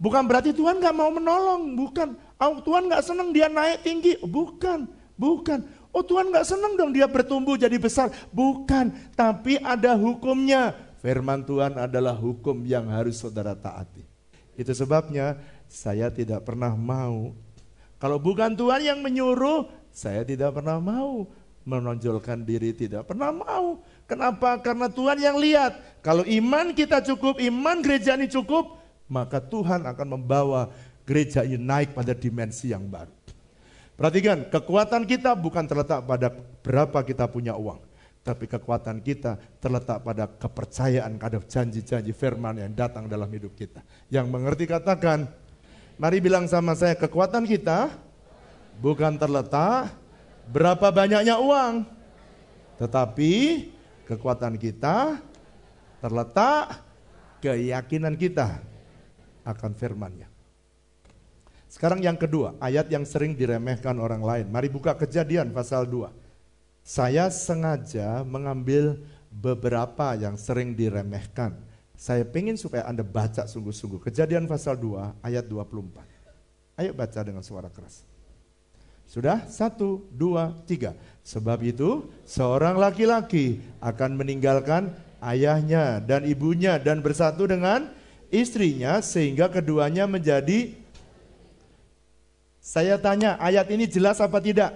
Bukan 0.00 0.24
berarti 0.24 0.56
Tuhan 0.56 0.80
nggak 0.80 0.96
mau 0.96 1.12
menolong, 1.12 1.76
bukan. 1.76 2.16
Oh, 2.40 2.58
Tuhan 2.64 2.88
nggak 2.88 3.04
senang 3.04 3.36
dia 3.36 3.52
naik 3.52 3.84
tinggi, 3.84 4.16
bukan, 4.24 4.88
bukan. 5.20 5.62
Oh 5.92 6.00
Tuhan 6.00 6.32
nggak 6.32 6.48
senang 6.48 6.72
dong 6.72 6.96
dia 6.96 7.04
bertumbuh 7.04 7.60
jadi 7.60 7.76
besar, 7.76 8.08
bukan. 8.32 8.96
Tapi 9.12 9.60
ada 9.60 9.92
hukumnya. 9.92 10.72
Firman 11.04 11.44
Tuhan 11.44 11.76
adalah 11.76 12.16
hukum 12.16 12.64
yang 12.64 12.88
harus 12.88 13.20
saudara 13.20 13.52
taati. 13.52 14.00
Itu 14.56 14.72
sebabnya 14.72 15.36
saya 15.68 16.08
tidak 16.08 16.48
pernah 16.48 16.72
mau. 16.72 17.36
Kalau 18.00 18.16
bukan 18.16 18.56
Tuhan 18.56 18.80
yang 18.80 18.98
menyuruh, 19.04 19.68
saya 19.92 20.24
tidak 20.24 20.56
pernah 20.56 20.80
mau 20.80 21.28
menonjolkan 21.62 22.42
diri 22.42 22.74
tidak 22.74 23.06
pernah 23.06 23.30
mau. 23.30 23.78
Kenapa? 24.12 24.60
Karena 24.60 24.92
Tuhan 24.92 25.16
yang 25.16 25.40
lihat. 25.40 25.80
Kalau 26.04 26.20
iman 26.28 26.76
kita 26.76 27.00
cukup, 27.00 27.40
iman 27.40 27.80
gereja 27.80 28.12
ini 28.12 28.28
cukup, 28.28 28.76
maka 29.08 29.40
Tuhan 29.40 29.88
akan 29.88 30.20
membawa 30.20 30.68
gereja 31.08 31.40
ini 31.40 31.56
naik 31.56 31.96
pada 31.96 32.12
dimensi 32.12 32.76
yang 32.76 32.84
baru. 32.84 33.08
Perhatikan, 33.96 34.52
kekuatan 34.52 35.08
kita 35.08 35.32
bukan 35.32 35.64
terletak 35.64 36.04
pada 36.04 36.28
berapa 36.60 37.00
kita 37.00 37.24
punya 37.24 37.56
uang. 37.56 37.80
Tapi 38.20 38.44
kekuatan 38.44 39.00
kita 39.00 39.40
terletak 39.58 40.04
pada 40.04 40.28
kepercayaan 40.28 41.16
pada 41.16 41.40
janji-janji 41.42 42.12
firman 42.12 42.60
yang 42.60 42.70
datang 42.76 43.08
dalam 43.08 43.26
hidup 43.32 43.56
kita. 43.56 43.80
Yang 44.12 44.26
mengerti 44.28 44.64
katakan, 44.68 45.24
mari 45.96 46.20
bilang 46.20 46.44
sama 46.46 46.76
saya, 46.76 46.94
kekuatan 47.00 47.48
kita 47.48 47.88
bukan 48.78 49.16
terletak 49.16 49.90
berapa 50.52 50.86
banyaknya 50.92 51.40
uang. 51.40 51.88
Tetapi 52.76 53.32
kekuatan 54.06 54.58
kita 54.58 55.22
terletak 56.02 56.82
keyakinan 57.42 58.18
kita 58.18 58.62
akan 59.42 59.74
firmannya. 59.74 60.30
Sekarang 61.72 62.04
yang 62.04 62.20
kedua, 62.20 62.52
ayat 62.60 62.92
yang 62.92 63.08
sering 63.08 63.32
diremehkan 63.32 63.96
orang 63.96 64.20
lain. 64.20 64.46
Mari 64.52 64.68
buka 64.68 64.92
kejadian 64.92 65.56
pasal 65.56 65.88
2. 65.88 66.12
Saya 66.84 67.32
sengaja 67.32 68.20
mengambil 68.28 69.00
beberapa 69.32 70.12
yang 70.12 70.36
sering 70.36 70.76
diremehkan. 70.76 71.56
Saya 71.96 72.28
ingin 72.28 72.60
supaya 72.60 72.84
Anda 72.84 73.00
baca 73.00 73.48
sungguh-sungguh. 73.48 74.04
Kejadian 74.04 74.44
pasal 74.44 74.76
2 74.76 75.24
ayat 75.24 75.48
24. 75.48 76.04
Ayo 76.76 76.92
baca 76.92 77.20
dengan 77.24 77.40
suara 77.40 77.72
keras. 77.72 78.11
Sudah? 79.12 79.44
Satu, 79.44 80.08
dua, 80.08 80.56
tiga. 80.64 80.96
Sebab 81.20 81.60
itu 81.60 82.08
seorang 82.24 82.80
laki-laki 82.80 83.60
akan 83.84 84.16
meninggalkan 84.16 84.88
ayahnya 85.20 86.00
dan 86.00 86.24
ibunya 86.24 86.80
dan 86.80 87.04
bersatu 87.04 87.44
dengan 87.44 87.92
istrinya 88.32 89.04
sehingga 89.04 89.52
keduanya 89.52 90.08
menjadi 90.08 90.80
Saya 92.62 92.94
tanya, 92.94 93.36
ayat 93.42 93.68
ini 93.74 93.90
jelas 93.90 94.22
apa 94.22 94.38
tidak? 94.38 94.70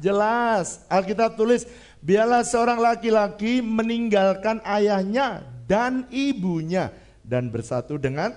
Jelas. 0.00 0.82
Alkitab 0.88 1.36
tulis, 1.36 1.68
biarlah 2.00 2.40
seorang 2.40 2.80
laki-laki 2.80 3.60
meninggalkan 3.60 4.64
ayahnya 4.64 5.44
dan 5.68 6.08
ibunya 6.08 6.90
dan 7.20 7.52
bersatu 7.52 8.00
dengan 8.00 8.32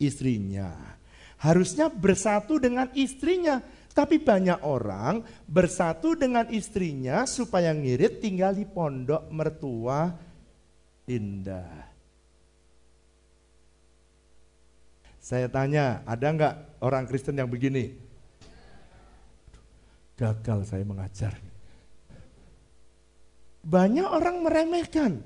istrinya. 0.00 0.72
Harusnya 1.36 1.92
bersatu 1.92 2.56
dengan 2.56 2.88
istrinya. 2.96 3.60
Tapi 3.92 4.16
banyak 4.24 4.64
orang 4.64 5.20
bersatu 5.44 6.16
dengan 6.16 6.48
istrinya 6.48 7.28
supaya 7.28 7.76
ngirit 7.76 8.24
tinggal 8.24 8.56
di 8.56 8.64
pondok 8.64 9.28
mertua 9.28 10.16
indah. 11.04 11.92
Saya 15.22 15.46
tanya, 15.46 16.02
ada 16.08 16.26
nggak 16.34 16.54
orang 16.82 17.04
Kristen 17.06 17.38
yang 17.38 17.46
begini? 17.46 17.94
Gagal 20.18 20.66
saya 20.66 20.82
mengajar. 20.82 21.36
Banyak 23.62 24.08
orang 24.08 24.42
meremehkan. 24.42 25.22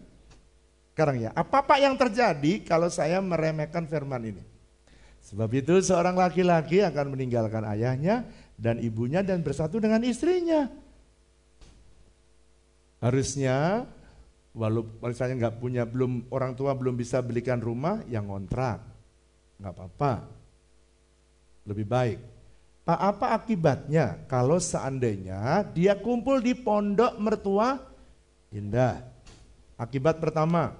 Sekarang 0.92 1.16
ya, 1.22 1.30
apa-apa 1.32 1.80
yang 1.80 1.96
terjadi 1.96 2.66
kalau 2.66 2.92
saya 2.92 3.24
meremehkan 3.24 3.88
firman 3.88 4.36
ini? 4.36 4.44
Sebab 5.26 5.48
itu 5.56 5.80
seorang 5.80 6.14
laki-laki 6.14 6.84
akan 6.84 7.16
meninggalkan 7.16 7.64
ayahnya 7.66 8.28
dan 8.56 8.80
ibunya 8.80 9.20
dan 9.20 9.44
bersatu 9.44 9.76
dengan 9.76 10.00
istrinya. 10.02 10.68
Harusnya 12.98 13.84
walaupun 14.56 15.12
misalnya 15.12 15.46
nggak 15.46 15.56
punya 15.60 15.84
belum 15.84 16.32
orang 16.32 16.56
tua 16.56 16.72
belum 16.72 16.96
bisa 16.96 17.20
belikan 17.20 17.60
rumah 17.60 18.00
yang 18.08 18.32
ngontrak. 18.32 18.80
Nggak 19.60 19.72
apa-apa. 19.76 20.12
Lebih 21.68 21.86
baik. 21.86 22.18
Pak 22.86 23.00
apa 23.02 23.26
akibatnya? 23.36 24.24
Kalau 24.30 24.56
seandainya 24.56 25.66
dia 25.76 25.98
kumpul 25.98 26.40
di 26.40 26.56
pondok 26.56 27.20
mertua 27.20 27.76
indah. 28.48 29.04
Akibat 29.76 30.16
pertama 30.16 30.72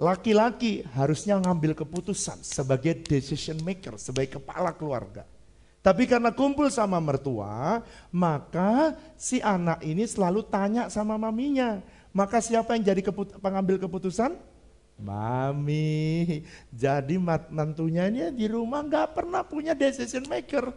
laki-laki 0.00 0.82
harusnya 0.96 1.36
ngambil 1.36 1.76
keputusan 1.76 2.40
sebagai 2.40 2.96
decision 3.04 3.60
maker 3.60 4.00
sebagai 4.00 4.40
kepala 4.40 4.72
keluarga 4.72 5.28
tapi 5.82 6.06
karena 6.06 6.30
kumpul 6.30 6.70
sama 6.70 7.02
mertua, 7.02 7.82
maka 8.14 8.94
si 9.18 9.42
anak 9.42 9.82
ini 9.82 10.06
selalu 10.06 10.46
tanya 10.46 10.86
sama 10.86 11.18
maminya. 11.18 11.82
Maka 12.14 12.38
siapa 12.38 12.78
yang 12.78 12.86
jadi 12.86 13.02
keput 13.02 13.42
pengambil 13.42 13.82
keputusan? 13.82 14.38
Mami. 15.02 16.46
Jadi 16.70 17.18
mantunya 17.50 18.06
ini 18.06 18.30
di 18.30 18.46
rumah 18.46 18.86
nggak 18.86 19.10
pernah 19.10 19.42
punya 19.42 19.74
decision 19.74 20.22
maker. 20.30 20.70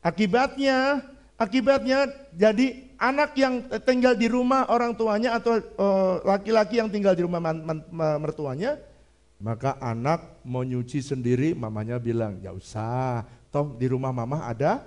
Akibatnya, 0.00 1.04
akibatnya 1.36 2.08
jadi 2.32 2.96
anak 2.96 3.36
yang 3.36 3.68
tinggal 3.84 4.16
di 4.16 4.24
rumah 4.32 4.72
orang 4.72 4.96
tuanya 4.96 5.36
atau 5.36 5.60
eh, 5.60 6.14
laki-laki 6.24 6.80
uh, 6.80 6.80
yang 6.80 6.88
tinggal 6.88 7.12
di 7.12 7.28
rumah 7.28 7.44
mertuanya 8.16 8.80
maka 9.40 9.80
anak 9.80 10.44
mau 10.44 10.60
nyuci 10.60 11.00
sendiri, 11.00 11.56
mamanya 11.56 11.96
bilang, 11.96 12.36
ya 12.44 12.52
usah, 12.52 13.24
toh 13.48 13.72
di 13.80 13.88
rumah 13.88 14.12
mama 14.12 14.44
ada 14.44 14.84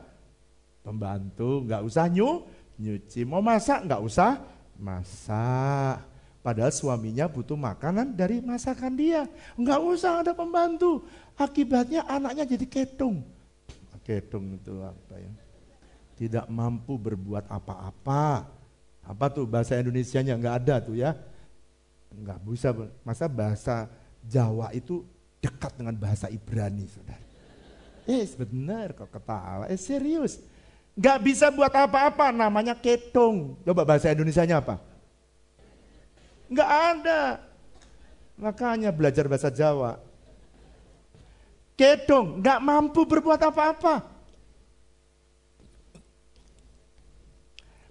pembantu, 0.85 1.65
nggak 1.65 1.81
usah 1.81 2.05
nyu, 2.05 2.45
nyuci. 2.77 3.25
Mau 3.25 3.41
masak 3.41 3.89
nggak 3.89 4.01
usah 4.05 4.45
masak. 4.77 6.05
Padahal 6.43 6.75
suaminya 6.75 7.25
butuh 7.25 7.55
makanan 7.55 8.13
dari 8.13 8.43
masakan 8.43 8.93
dia. 8.93 9.25
Nggak 9.55 9.79
usah 9.79 10.21
ada 10.21 10.35
pembantu. 10.35 11.07
Akibatnya 11.39 12.03
anaknya 12.05 12.43
jadi 12.43 12.65
ketung. 12.67 13.23
Ketung 14.03 14.59
itu 14.59 14.75
apa 14.83 15.15
ya? 15.17 15.31
Tidak 16.19 16.45
mampu 16.51 16.99
berbuat 16.99 17.47
apa-apa. 17.47 18.45
Apa 19.07 19.25
tuh 19.31 19.47
bahasa 19.47 19.79
Indonesia-nya 19.79 20.35
nggak 20.35 20.55
ada 20.67 20.75
tuh 20.83 20.99
ya? 20.99 21.15
Nggak 22.11 22.37
bisa. 22.43 22.69
Masa 23.07 23.25
bahasa 23.31 23.87
Jawa 24.23 24.71
itu 24.71 25.03
dekat 25.43 25.75
dengan 25.75 25.95
bahasa 25.99 26.31
Ibrani, 26.31 26.87
saudara. 26.87 27.19
Eh, 28.07 28.27
benar 28.39 28.95
kok 28.95 29.11
ketawa. 29.11 29.67
Eh, 29.67 29.79
serius. 29.79 30.39
Gak 30.95 31.19
bisa 31.25 31.49
buat 31.49 31.71
apa-apa, 31.71 32.31
namanya 32.31 32.77
ketong. 32.77 33.59
Coba 33.65 33.83
bahasa 33.83 34.11
Indonesia-nya 34.11 34.61
apa? 34.63 34.79
Gak 36.51 36.69
ada. 36.69 37.21
Makanya 38.37 38.93
belajar 38.93 39.25
bahasa 39.25 39.49
Jawa. 39.49 39.97
Ketong, 41.73 42.39
gak 42.39 42.61
mampu 42.61 43.03
berbuat 43.03 43.41
apa-apa. 43.41 44.05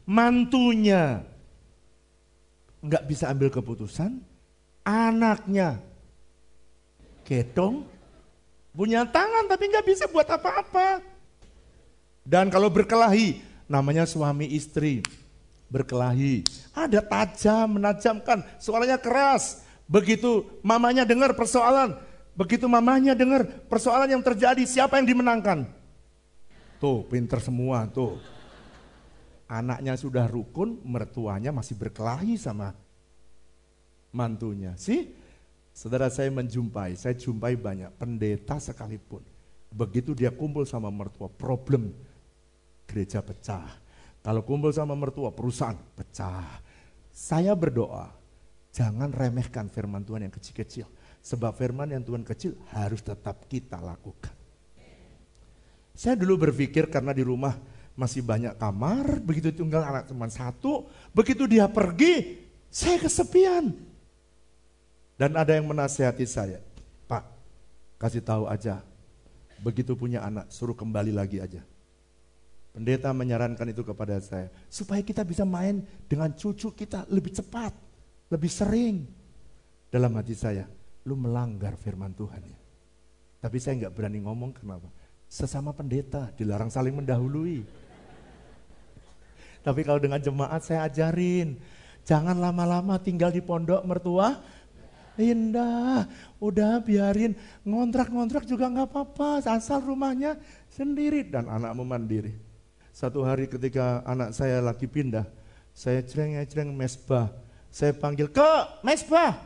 Mantunya 0.06 1.22
gak 2.82 3.06
bisa 3.06 3.30
ambil 3.30 3.50
keputusan, 3.50 4.18
anaknya 4.82 5.78
Gedong 7.32 7.88
punya 8.76 9.08
tangan 9.08 9.48
tapi 9.48 9.72
nggak 9.72 9.88
bisa 9.88 10.04
buat 10.12 10.28
apa-apa. 10.28 11.00
Dan 12.20 12.52
kalau 12.52 12.68
berkelahi, 12.68 13.40
namanya 13.64 14.04
suami 14.04 14.52
istri 14.52 15.00
berkelahi. 15.72 16.44
Ada 16.76 17.00
tajam, 17.00 17.80
menajamkan, 17.80 18.44
suaranya 18.60 19.00
keras. 19.00 19.64
Begitu 19.88 20.44
mamanya 20.60 21.08
dengar 21.08 21.32
persoalan, 21.32 21.96
begitu 22.36 22.68
mamanya 22.68 23.16
dengar 23.16 23.48
persoalan 23.64 24.12
yang 24.12 24.20
terjadi, 24.20 24.60
siapa 24.68 25.00
yang 25.00 25.08
dimenangkan? 25.08 25.64
Tuh, 26.76 27.08
pinter 27.08 27.40
semua 27.40 27.88
tuh. 27.88 28.20
Anaknya 29.48 29.96
sudah 29.96 30.28
rukun, 30.28 30.84
mertuanya 30.84 31.48
masih 31.48 31.80
berkelahi 31.80 32.36
sama 32.36 32.76
mantunya. 34.12 34.76
Sih, 34.76 35.12
Saudara 35.72 36.12
saya 36.12 36.28
menjumpai, 36.28 36.94
saya 37.00 37.16
jumpai 37.16 37.56
banyak 37.56 37.88
pendeta 37.96 38.60
sekalipun. 38.60 39.24
Begitu 39.72 40.12
dia 40.12 40.28
kumpul 40.28 40.68
sama 40.68 40.92
mertua, 40.92 41.32
problem 41.32 41.96
gereja 42.84 43.24
pecah. 43.24 43.80
Kalau 44.20 44.44
kumpul 44.44 44.68
sama 44.70 44.92
mertua, 44.92 45.32
perusahaan 45.32 45.74
pecah. 45.96 46.60
Saya 47.08 47.56
berdoa, 47.56 48.12
jangan 48.68 49.08
remehkan 49.10 49.72
firman 49.72 50.04
Tuhan 50.04 50.28
yang 50.28 50.34
kecil-kecil. 50.36 50.86
Sebab 51.24 51.56
firman 51.56 51.88
yang 51.88 52.04
Tuhan 52.04 52.20
kecil 52.20 52.52
harus 52.76 53.00
tetap 53.00 53.48
kita 53.48 53.80
lakukan. 53.80 54.34
Saya 55.96 56.20
dulu 56.20 56.48
berpikir 56.48 56.92
karena 56.92 57.16
di 57.16 57.24
rumah 57.24 57.56
masih 57.96 58.24
banyak 58.24 58.56
kamar, 58.56 59.20
begitu 59.20 59.52
tinggal 59.52 59.84
anak 59.84 60.08
teman 60.08 60.28
satu, 60.32 60.88
begitu 61.12 61.44
dia 61.44 61.68
pergi, 61.68 62.44
saya 62.72 63.00
kesepian. 63.00 63.91
Dan 65.16 65.36
ada 65.36 65.52
yang 65.54 65.68
menasehati 65.68 66.24
saya, 66.24 66.58
Pak, 67.06 67.22
kasih 68.00 68.24
tahu 68.24 68.48
aja, 68.48 68.80
begitu 69.62 69.94
punya 69.94 70.24
anak, 70.24 70.50
suruh 70.50 70.74
kembali 70.74 71.14
lagi 71.14 71.38
aja. 71.38 71.62
Pendeta 72.72 73.12
menyarankan 73.12 73.68
itu 73.68 73.84
kepada 73.84 74.16
saya, 74.18 74.48
supaya 74.72 75.04
kita 75.04 75.20
bisa 75.22 75.44
main 75.44 75.84
dengan 76.08 76.32
cucu 76.32 76.72
kita 76.72 77.04
lebih 77.12 77.36
cepat, 77.36 77.76
lebih 78.32 78.48
sering. 78.48 79.04
Dalam 79.92 80.16
hati 80.16 80.32
saya, 80.32 80.64
lu 81.04 81.12
melanggar 81.14 81.76
firman 81.76 82.16
Tuhan 82.16 82.40
ya. 82.40 82.58
Tapi 83.44 83.56
saya 83.60 83.76
nggak 83.76 83.92
berani 83.92 84.24
ngomong 84.24 84.56
kenapa. 84.56 84.88
Sesama 85.28 85.76
pendeta 85.76 86.32
dilarang 86.38 86.72
saling 86.72 86.96
mendahului. 86.96 87.60
Tapi 89.62 89.80
kalau 89.86 90.00
dengan 90.02 90.18
jemaat 90.18 90.62
saya 90.64 90.88
ajarin, 90.88 91.58
jangan 92.02 92.38
lama-lama 92.38 92.98
tinggal 92.98 93.30
di 93.30 93.44
pondok 93.44 93.82
mertua, 93.84 94.40
Indah, 95.20 96.08
udah 96.40 96.80
biarin 96.80 97.36
ngontrak-ngontrak 97.68 98.48
juga 98.48 98.72
nggak 98.72 98.88
apa-apa, 98.88 99.44
asal 99.44 99.84
rumahnya 99.84 100.40
sendiri 100.72 101.28
dan 101.28 101.48
anakmu 101.52 101.84
mandiri. 101.84 102.32
Satu 102.92 103.24
hari 103.24 103.48
ketika 103.48 104.04
anak 104.04 104.36
saya 104.36 104.60
lagi 104.60 104.88
pindah, 104.88 105.24
saya 105.72 106.04
cereng-cereng 106.04 106.72
mesbah, 106.72 107.32
saya 107.72 107.96
panggil 107.96 108.28
ke 108.28 108.50
mesbah. 108.84 109.36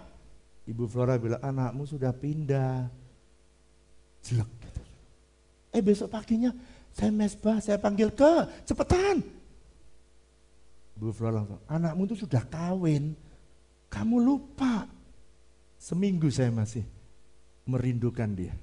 Ibu 0.66 0.90
Flora 0.90 1.14
bilang 1.14 1.42
anakmu 1.42 1.86
sudah 1.86 2.10
pindah. 2.10 2.90
Jelek 4.26 4.50
gitu. 4.66 4.82
Eh 5.70 5.82
besok 5.82 6.10
paginya 6.10 6.50
saya 6.90 7.12
mesbah, 7.12 7.62
saya 7.62 7.78
panggil 7.78 8.10
ke 8.10 8.30
cepetan. 8.66 9.22
Ibu 10.96 11.12
Flora 11.12 11.44
langsung, 11.44 11.60
anakmu 11.68 12.02
itu 12.08 12.16
sudah 12.24 12.40
kawin, 12.48 13.12
kamu 13.92 14.16
lupa. 14.16 14.88
Seminggu 15.86 16.26
saya 16.34 16.50
masih 16.50 16.82
merindukan 17.62 18.26
dia. 18.34 18.58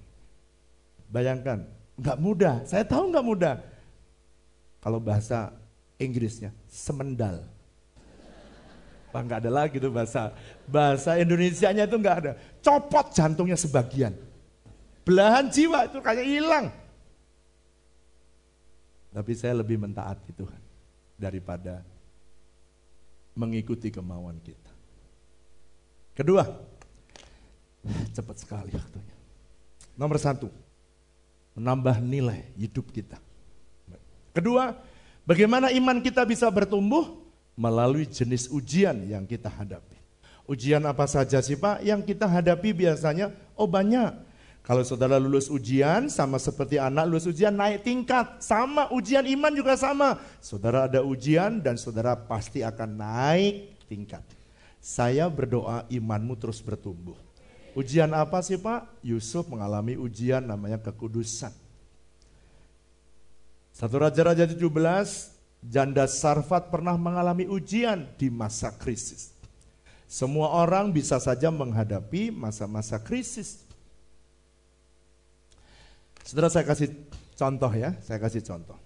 Bayangkan, 1.08 1.64
Nggak 1.94 2.18
mudah, 2.18 2.56
saya 2.66 2.82
tahu 2.82 3.14
nggak 3.14 3.26
mudah. 3.26 3.56
Kalau 4.82 4.98
bahasa 4.98 5.54
Inggrisnya, 6.02 6.50
semendal. 6.66 7.46
Pak 9.14 9.22
nggak 9.30 9.40
ada 9.46 9.52
lagi 9.54 9.78
tuh 9.78 9.94
bahasa 9.94 10.34
bahasa 10.66 11.22
Indonesia-nya 11.22 11.86
itu 11.86 11.98
nggak 12.02 12.18
ada. 12.18 12.32
Copot 12.66 13.14
jantungnya 13.14 13.54
sebagian. 13.54 14.18
Belahan 15.06 15.54
jiwa 15.54 15.86
itu 15.86 16.02
kayak 16.02 16.26
hilang. 16.26 16.66
Tapi 19.14 19.32
saya 19.38 19.62
lebih 19.62 19.78
mentaati 19.78 20.34
Tuhan 20.34 20.62
daripada 21.14 21.86
mengikuti 23.38 23.94
kemauan 23.94 24.42
kita. 24.42 24.74
Kedua, 26.18 26.42
cepat 28.16 28.38
sekali 28.40 28.72
waktunya. 28.74 29.16
Nomor 29.94 30.18
satu, 30.18 30.50
menambah 31.54 32.02
nilai 32.02 32.50
hidup 32.58 32.90
kita. 32.90 33.22
Kedua, 34.34 34.74
bagaimana 35.28 35.70
iman 35.70 36.02
kita 36.02 36.26
bisa 36.26 36.50
bertumbuh? 36.50 37.22
Melalui 37.54 38.10
jenis 38.10 38.50
ujian 38.50 38.98
yang 39.06 39.30
kita 39.30 39.46
hadapi. 39.46 39.94
Ujian 40.50 40.82
apa 40.90 41.06
saja 41.06 41.38
sih 41.38 41.54
Pak? 41.54 41.86
Yang 41.86 42.10
kita 42.10 42.26
hadapi 42.26 42.74
biasanya, 42.74 43.30
oh 43.54 43.70
banyak. 43.70 44.34
Kalau 44.66 44.82
saudara 44.82 45.22
lulus 45.22 45.52
ujian, 45.54 46.10
sama 46.10 46.42
seperti 46.42 46.82
anak 46.82 47.06
lulus 47.06 47.30
ujian 47.30 47.54
naik 47.54 47.86
tingkat. 47.86 48.42
Sama, 48.42 48.90
ujian 48.90 49.22
iman 49.28 49.54
juga 49.54 49.78
sama. 49.78 50.18
Saudara 50.42 50.90
ada 50.90 51.06
ujian 51.06 51.62
dan 51.62 51.78
saudara 51.78 52.18
pasti 52.18 52.66
akan 52.66 52.90
naik 52.96 53.86
tingkat. 53.86 54.24
Saya 54.82 55.30
berdoa 55.30 55.86
imanmu 55.94 56.40
terus 56.42 56.64
bertumbuh. 56.64 57.16
Ujian 57.74 58.14
apa 58.14 58.38
sih 58.46 58.62
Pak? 58.62 59.02
Yusuf 59.02 59.50
mengalami 59.50 59.98
ujian 59.98 60.46
namanya 60.46 60.78
kekudusan. 60.78 61.50
Satu 63.74 63.98
Raja-Raja 63.98 64.46
17, 64.46 64.62
janda 65.66 66.06
Sarfat 66.06 66.70
pernah 66.70 66.94
mengalami 66.94 67.50
ujian 67.50 68.06
di 68.22 68.30
masa 68.30 68.70
krisis. 68.70 69.34
Semua 70.06 70.54
orang 70.54 70.94
bisa 70.94 71.18
saja 71.18 71.50
menghadapi 71.50 72.30
masa-masa 72.30 73.02
krisis. 73.02 73.66
Saudara 76.22 76.54
saya 76.54 76.70
kasih 76.70 76.94
contoh 77.34 77.74
ya, 77.74 77.98
saya 78.06 78.22
kasih 78.22 78.46
contoh. 78.46 78.78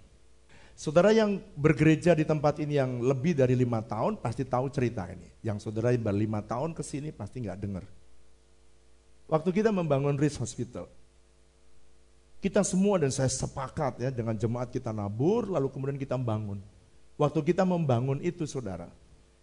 Saudara 0.72 1.12
yang 1.12 1.42
bergereja 1.52 2.16
di 2.16 2.24
tempat 2.24 2.56
ini 2.64 2.80
yang 2.80 3.04
lebih 3.04 3.36
dari 3.36 3.52
lima 3.52 3.84
tahun 3.84 4.16
pasti 4.16 4.48
tahu 4.48 4.72
cerita 4.72 5.04
ini. 5.12 5.28
Yang 5.44 5.68
saudara 5.68 5.92
yang 5.92 6.00
berlima 6.00 6.40
tahun 6.40 6.72
ke 6.72 6.80
sini 6.80 7.12
pasti 7.12 7.44
nggak 7.44 7.60
dengar. 7.60 7.84
Waktu 9.28 9.60
kita 9.60 9.68
membangun 9.68 10.16
RIS 10.16 10.40
Hospital, 10.40 10.88
kita 12.40 12.64
semua 12.64 12.96
dan 12.96 13.12
saya 13.12 13.28
sepakat 13.28 14.00
ya 14.00 14.08
dengan 14.08 14.32
jemaat 14.32 14.72
kita 14.72 14.88
nabur, 14.88 15.52
lalu 15.52 15.68
kemudian 15.68 16.00
kita 16.00 16.16
membangun. 16.16 16.64
Waktu 17.20 17.44
kita 17.44 17.68
membangun 17.68 18.24
itu 18.24 18.48
saudara, 18.48 18.88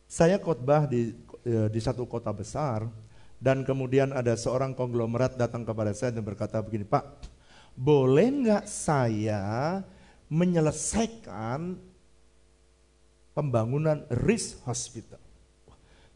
saya 0.10 0.42
khotbah 0.42 0.90
di, 0.90 1.14
e, 1.46 1.70
di 1.70 1.80
satu 1.84 2.10
kota 2.10 2.34
besar, 2.34 2.90
dan 3.38 3.62
kemudian 3.62 4.10
ada 4.10 4.34
seorang 4.34 4.74
konglomerat 4.74 5.38
datang 5.38 5.62
kepada 5.62 5.94
saya 5.94 6.16
dan 6.16 6.26
berkata 6.26 6.58
begini, 6.66 6.88
Pak, 6.88 7.30
boleh 7.78 8.32
nggak 8.32 8.66
saya 8.66 9.84
menyelesaikan 10.32 11.78
pembangunan 13.38 14.02
RIS 14.10 14.66
Hospital? 14.66 15.22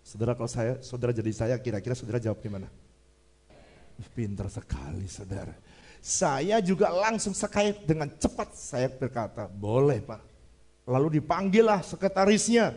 Saudara 0.02 0.34
kalau 0.34 0.50
saya, 0.50 0.82
saudara 0.82 1.14
jadi 1.14 1.30
saya, 1.36 1.56
kira-kira 1.62 1.94
saudara 1.94 2.18
jawab 2.18 2.42
gimana? 2.42 2.72
Pintar 4.00 4.48
sekali 4.48 5.06
saudara. 5.12 5.52
Saya 6.00 6.64
juga 6.64 6.88
langsung 6.88 7.36
sekait 7.36 7.84
dengan 7.84 8.08
cepat 8.08 8.56
saya 8.56 8.88
berkata, 8.88 9.52
boleh 9.52 10.00
pak. 10.00 10.24
Lalu 10.88 11.20
dipanggillah 11.20 11.84
sekretarisnya. 11.84 12.74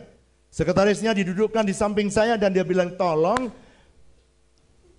Sekretarisnya 0.53 1.17
didudukkan 1.17 1.65
di 1.65 1.73
samping 1.73 2.13
saya 2.13 2.37
dan 2.37 2.53
dia 2.53 2.61
bilang, 2.61 2.93
tolong, 2.93 3.49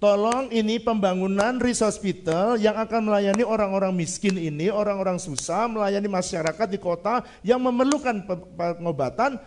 tolong 0.03 0.51
ini 0.51 0.83
pembangunan 0.83 1.63
RIS 1.63 1.85
Hospital 1.85 2.59
yang 2.59 2.75
akan 2.75 3.07
melayani 3.07 3.47
orang-orang 3.47 3.95
miskin 3.95 4.35
ini, 4.35 4.67
orang-orang 4.67 5.23
susah, 5.23 5.71
melayani 5.71 6.11
masyarakat 6.11 6.67
di 6.67 6.81
kota 6.83 7.23
yang 7.47 7.63
memerlukan 7.63 8.27
pengobatan, 8.59 9.39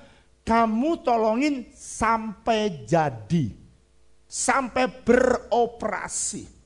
kamu 0.48 1.04
tolongin 1.04 1.68
sampai 1.76 2.88
jadi, 2.88 3.52
sampai 4.32 4.88
beroperasi. 5.04 6.57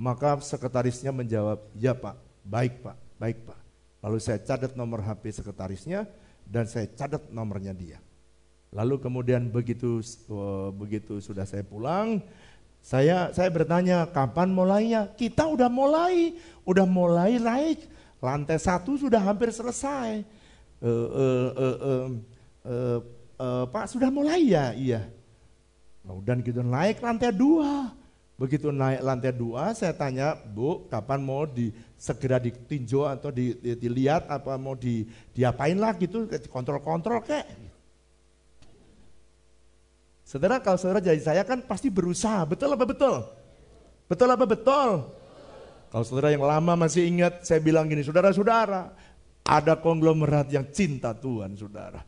Maka 0.00 0.40
sekretarisnya 0.40 1.12
menjawab, 1.12 1.60
ya 1.76 1.92
pak, 1.92 2.16
baik 2.40 2.80
pak, 2.80 2.96
baik 3.20 3.44
pak. 3.44 3.60
Lalu 4.00 4.16
saya 4.16 4.40
catat 4.40 4.72
nomor 4.72 5.04
HP 5.04 5.28
sekretarisnya 5.28 6.08
dan 6.48 6.64
saya 6.64 6.88
catat 6.88 7.28
nomornya 7.28 7.76
dia. 7.76 8.00
Lalu 8.72 8.96
kemudian 8.96 9.52
begitu 9.52 10.00
uh, 10.32 10.72
begitu 10.72 11.20
sudah 11.20 11.44
saya 11.44 11.60
pulang, 11.60 12.24
saya 12.80 13.28
saya 13.36 13.52
bertanya 13.52 14.08
kapan 14.08 14.48
mulainya? 14.48 15.04
Kita 15.12 15.44
udah 15.44 15.68
mulai, 15.68 16.32
udah 16.64 16.88
mulai 16.88 17.36
naik. 17.36 17.84
Lantai 18.24 18.56
satu 18.56 18.96
sudah 18.96 19.20
hampir 19.20 19.52
selesai. 19.52 20.24
Uh, 20.80 20.88
uh, 20.88 21.48
uh, 21.52 21.76
uh, 21.76 22.06
uh, 22.64 22.98
uh, 23.36 23.64
Pak 23.68 23.84
sudah 23.92 24.08
mulai 24.08 24.48
ya? 24.48 24.72
Iya. 24.72 25.12
Kemudian 26.00 26.40
gitu 26.40 26.64
naik 26.64 27.04
lantai 27.04 27.36
dua. 27.36 27.99
Begitu 28.40 28.72
naik 28.72 29.04
lantai 29.04 29.36
dua, 29.36 29.76
saya 29.76 29.92
tanya, 29.92 30.32
Bu, 30.32 30.88
kapan 30.88 31.20
mau 31.20 31.44
di 31.44 31.68
segera 32.00 32.40
ditinjau 32.40 33.04
atau 33.04 33.28
di, 33.28 33.52
di, 33.60 33.76
dilihat 33.76 34.32
apa 34.32 34.56
mau 34.56 34.72
di 34.72 35.04
diapain 35.36 35.76
lah 35.76 35.92
gitu, 36.00 36.24
kontrol-kontrol 36.48 37.20
kek. 37.20 37.44
Saudara, 40.24 40.56
kalau 40.64 40.80
saudara 40.80 41.04
jadi 41.04 41.20
saya 41.20 41.44
kan 41.44 41.60
pasti 41.60 41.92
berusaha, 41.92 42.48
betul 42.48 42.72
apa 42.72 42.88
betul? 42.88 43.28
Betul 44.08 44.32
apa 44.32 44.48
betul? 44.48 44.90
Kalau 45.92 46.04
saudara 46.08 46.32
yang 46.32 46.40
lama 46.40 46.88
masih 46.88 47.12
ingat, 47.12 47.44
saya 47.44 47.60
bilang 47.60 47.92
gini, 47.92 48.00
saudara-saudara, 48.00 48.88
ada 49.44 49.76
konglomerat 49.76 50.48
yang 50.48 50.64
cinta 50.72 51.12
Tuhan, 51.12 51.60
saudara. 51.60 52.00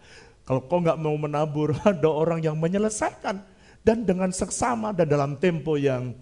Kalau 0.48 0.64
kau 0.64 0.80
nggak 0.80 0.96
mau 0.96 1.12
menabur, 1.12 1.76
ada 1.84 2.08
orang 2.08 2.40
yang 2.40 2.56
menyelesaikan 2.56 3.51
dan 3.82 4.06
dengan 4.06 4.30
seksama 4.30 4.94
dan 4.94 5.10
dalam 5.10 5.34
tempo 5.38 5.74
yang 5.74 6.14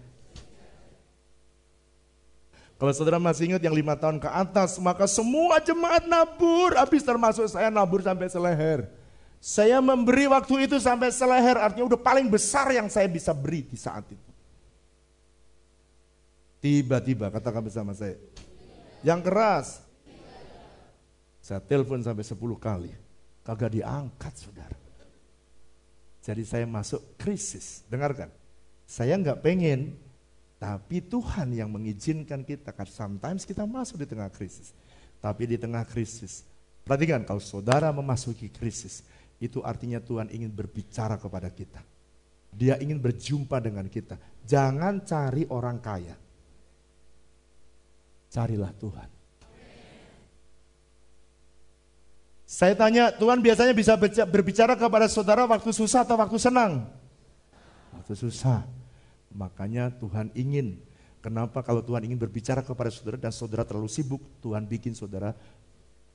kalau 2.80 2.96
saudara 2.96 3.20
masih 3.20 3.52
ingat 3.52 3.60
yang 3.60 3.76
lima 3.76 3.92
tahun 3.92 4.16
ke 4.16 4.24
atas, 4.24 4.80
maka 4.80 5.04
semua 5.04 5.60
jemaat 5.60 6.08
nabur, 6.08 6.72
habis 6.80 7.04
termasuk 7.04 7.44
saya 7.44 7.68
nabur 7.68 8.00
sampai 8.00 8.32
seleher. 8.32 8.88
Saya 9.36 9.84
memberi 9.84 10.24
waktu 10.24 10.64
itu 10.64 10.80
sampai 10.80 11.12
seleher, 11.12 11.60
artinya 11.60 11.92
udah 11.92 12.00
paling 12.00 12.32
besar 12.32 12.72
yang 12.72 12.88
saya 12.88 13.04
bisa 13.04 13.36
beri 13.36 13.68
di 13.68 13.76
saat 13.76 14.08
itu. 14.08 14.30
Tiba-tiba, 16.64 17.28
katakan 17.28 17.68
bersama 17.68 17.92
saya. 17.92 18.16
Yang 19.04 19.20
keras. 19.28 19.66
Saya 21.44 21.60
telepon 21.60 22.00
sampai 22.00 22.24
10 22.24 22.36
kali. 22.56 22.92
Kagak 23.44 23.76
diangkat 23.76 24.34
saudara. 24.40 24.79
Jadi 26.30 26.46
saya 26.46 26.62
masuk 26.62 27.18
krisis. 27.18 27.82
Dengarkan, 27.90 28.30
saya 28.86 29.18
nggak 29.18 29.42
pengen, 29.42 29.98
tapi 30.62 31.02
Tuhan 31.02 31.50
yang 31.50 31.74
mengizinkan 31.74 32.46
kita. 32.46 32.70
Karena 32.70 32.94
sometimes 32.94 33.42
kita 33.42 33.66
masuk 33.66 33.98
di 33.98 34.06
tengah 34.06 34.30
krisis. 34.30 34.70
Tapi 35.18 35.50
di 35.50 35.58
tengah 35.58 35.82
krisis, 35.82 36.46
perhatikan 36.86 37.26
kalau 37.26 37.42
saudara 37.42 37.90
memasuki 37.90 38.46
krisis, 38.46 39.02
itu 39.42 39.58
artinya 39.66 39.98
Tuhan 39.98 40.30
ingin 40.30 40.54
berbicara 40.54 41.18
kepada 41.18 41.50
kita. 41.50 41.82
Dia 42.54 42.78
ingin 42.78 43.02
berjumpa 43.02 43.58
dengan 43.58 43.90
kita. 43.90 44.14
Jangan 44.46 45.02
cari 45.02 45.50
orang 45.50 45.82
kaya. 45.82 46.14
Carilah 48.30 48.70
Tuhan. 48.78 49.19
Saya 52.60 52.76
tanya, 52.76 53.08
Tuhan 53.08 53.40
biasanya 53.40 53.72
bisa 53.72 53.96
berbicara 54.28 54.76
kepada 54.76 55.08
saudara 55.08 55.48
waktu 55.48 55.72
susah 55.72 56.04
atau 56.04 56.20
waktu 56.20 56.36
senang? 56.36 56.92
Waktu 57.96 58.12
susah. 58.12 58.68
Makanya 59.32 59.88
Tuhan 59.96 60.28
ingin. 60.36 60.76
Kenapa 61.24 61.64
kalau 61.64 61.80
Tuhan 61.80 62.04
ingin 62.04 62.20
berbicara 62.20 62.60
kepada 62.60 62.92
saudara 62.92 63.16
dan 63.16 63.32
saudara 63.32 63.64
terlalu 63.64 63.88
sibuk, 63.88 64.20
Tuhan 64.44 64.68
bikin 64.68 64.92
saudara 64.92 65.32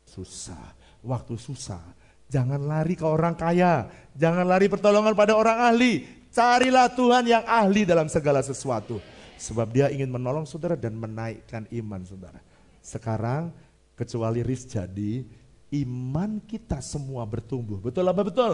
susah. 0.06 0.78
Waktu 1.02 1.34
susah. 1.34 1.82
Jangan 2.30 2.62
lari 2.62 2.93
ke 2.93 3.10
orang 3.10 3.34
kaya. 3.34 3.89
Jangan 4.14 4.46
lari 4.46 4.70
pertolongan 4.70 5.18
pada 5.18 5.34
orang 5.34 5.66
ahli. 5.66 6.06
Carilah 6.30 6.93
Tuhan 6.93 7.26
yang 7.26 7.41
ahli 7.41 7.89
dalam 7.89 8.06
segala 8.06 8.46
sesuatu. 8.46 9.02
Sebab 9.41 9.74
dia 9.74 9.89
ingin 9.89 10.14
menolong 10.14 10.46
saudara 10.46 10.78
dan 10.78 10.93
menaikkan 10.93 11.66
iman 11.74 12.06
saudara. 12.06 12.38
Sekarang 12.86 13.50
kecuali 13.98 14.46
Riz 14.46 14.70
jadi, 14.70 15.26
iman 15.74 16.38
kita 16.43 16.84
semua 16.84 17.26
bertumbuh. 17.26 17.82
Betul 17.82 18.05
apa 18.05 18.22
betul? 18.22 18.53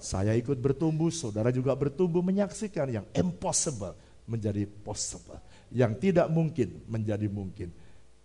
Saya 0.00 0.32
ikut 0.32 0.56
bertumbuh, 0.56 1.12
saudara 1.12 1.52
juga 1.52 1.76
bertumbuh 1.76 2.24
menyaksikan 2.24 2.88
yang 2.88 3.06
impossible 3.12 3.92
menjadi 4.24 4.64
possible. 4.64 5.36
Yang 5.70 6.10
tidak 6.10 6.26
mungkin 6.32 6.80
menjadi 6.88 7.28
mungkin. 7.28 7.68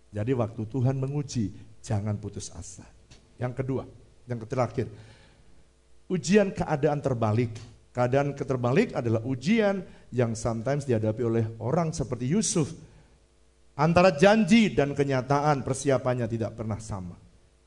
Jadi 0.08 0.32
waktu 0.32 0.62
Tuhan 0.64 0.96
menguji, 0.96 1.52
jangan 1.84 2.16
putus 2.16 2.48
asa. 2.56 2.88
Yang 3.36 3.60
kedua, 3.60 3.84
yang 4.24 4.40
terakhir, 4.48 4.88
ujian 6.08 6.50
keadaan 6.54 7.04
terbalik. 7.04 7.52
Keadaan 7.92 8.32
keterbalik 8.36 8.92
adalah 8.96 9.24
ujian 9.24 9.84
yang 10.12 10.36
sometimes 10.36 10.84
dihadapi 10.88 11.22
oleh 11.24 11.44
orang 11.60 11.92
seperti 11.92 12.28
Yusuf. 12.28 12.72
Antara 13.76 14.12
janji 14.16 14.72
dan 14.72 14.96
kenyataan 14.96 15.60
persiapannya 15.60 16.24
tidak 16.24 16.56
pernah 16.56 16.80
sama. 16.80 17.25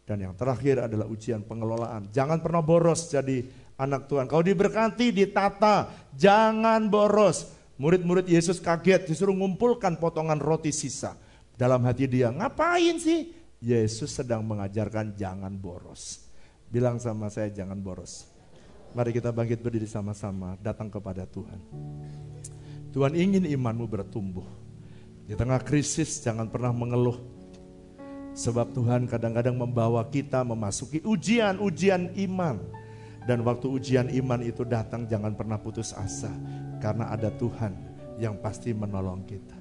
Dan 0.10 0.26
yang 0.26 0.34
terakhir 0.34 0.82
adalah 0.82 1.05
ujian 1.05 1.45
pengelolaan. 1.45 2.10
Jangan 2.10 2.41
pernah 2.41 2.66
boros 2.66 3.14
jadi 3.14 3.45
anak 3.78 4.10
Tuhan. 4.10 4.26
Kalau 4.26 4.41
diberkati, 4.41 5.14
ditata, 5.14 5.86
jangan 6.18 6.89
boros. 6.89 7.53
Murid-murid 7.78 8.26
Yesus 8.26 8.57
kaget, 8.57 9.05
disuruh 9.05 9.38
ngumpulkan 9.38 10.01
potongan 10.01 10.41
roti 10.41 10.74
sisa. 10.74 11.14
Dalam 11.53 11.86
hati 11.86 12.10
dia, 12.10 12.34
ngapain 12.34 12.97
sih? 12.97 13.38
Yesus 13.62 14.10
sedang 14.10 14.41
mengajarkan 14.49 15.14
jangan 15.14 15.53
boros. 15.53 16.26
Bilang 16.74 16.97
sama 16.97 17.30
saya 17.30 17.53
jangan 17.53 17.78
boros. 17.78 18.26
Mari 18.97 19.14
kita 19.14 19.30
bangkit 19.30 19.62
berdiri 19.62 19.86
sama-sama, 19.86 20.57
datang 20.57 20.89
kepada 20.89 21.30
Tuhan. 21.30 21.62
Tuhan 22.89 23.14
ingin 23.14 23.45
imanmu 23.45 23.86
bertumbuh. 23.86 24.47
Di 25.30 25.38
tengah 25.38 25.62
krisis 25.62 26.18
jangan 26.26 26.49
pernah 26.49 26.74
mengeluh. 26.74 27.39
Sebab 28.40 28.72
Tuhan 28.72 29.04
kadang-kadang 29.04 29.60
membawa 29.60 30.00
kita 30.08 30.48
memasuki 30.48 31.04
ujian-ujian 31.04 32.16
iman. 32.24 32.56
Dan 33.28 33.44
waktu 33.44 33.68
ujian 33.68 34.08
iman 34.08 34.40
itu 34.40 34.64
datang 34.64 35.04
jangan 35.12 35.36
pernah 35.36 35.60
putus 35.60 35.92
asa. 35.92 36.32
Karena 36.80 37.12
ada 37.12 37.28
Tuhan 37.36 37.76
yang 38.16 38.40
pasti 38.40 38.72
menolong 38.72 39.28
kita. 39.28 39.59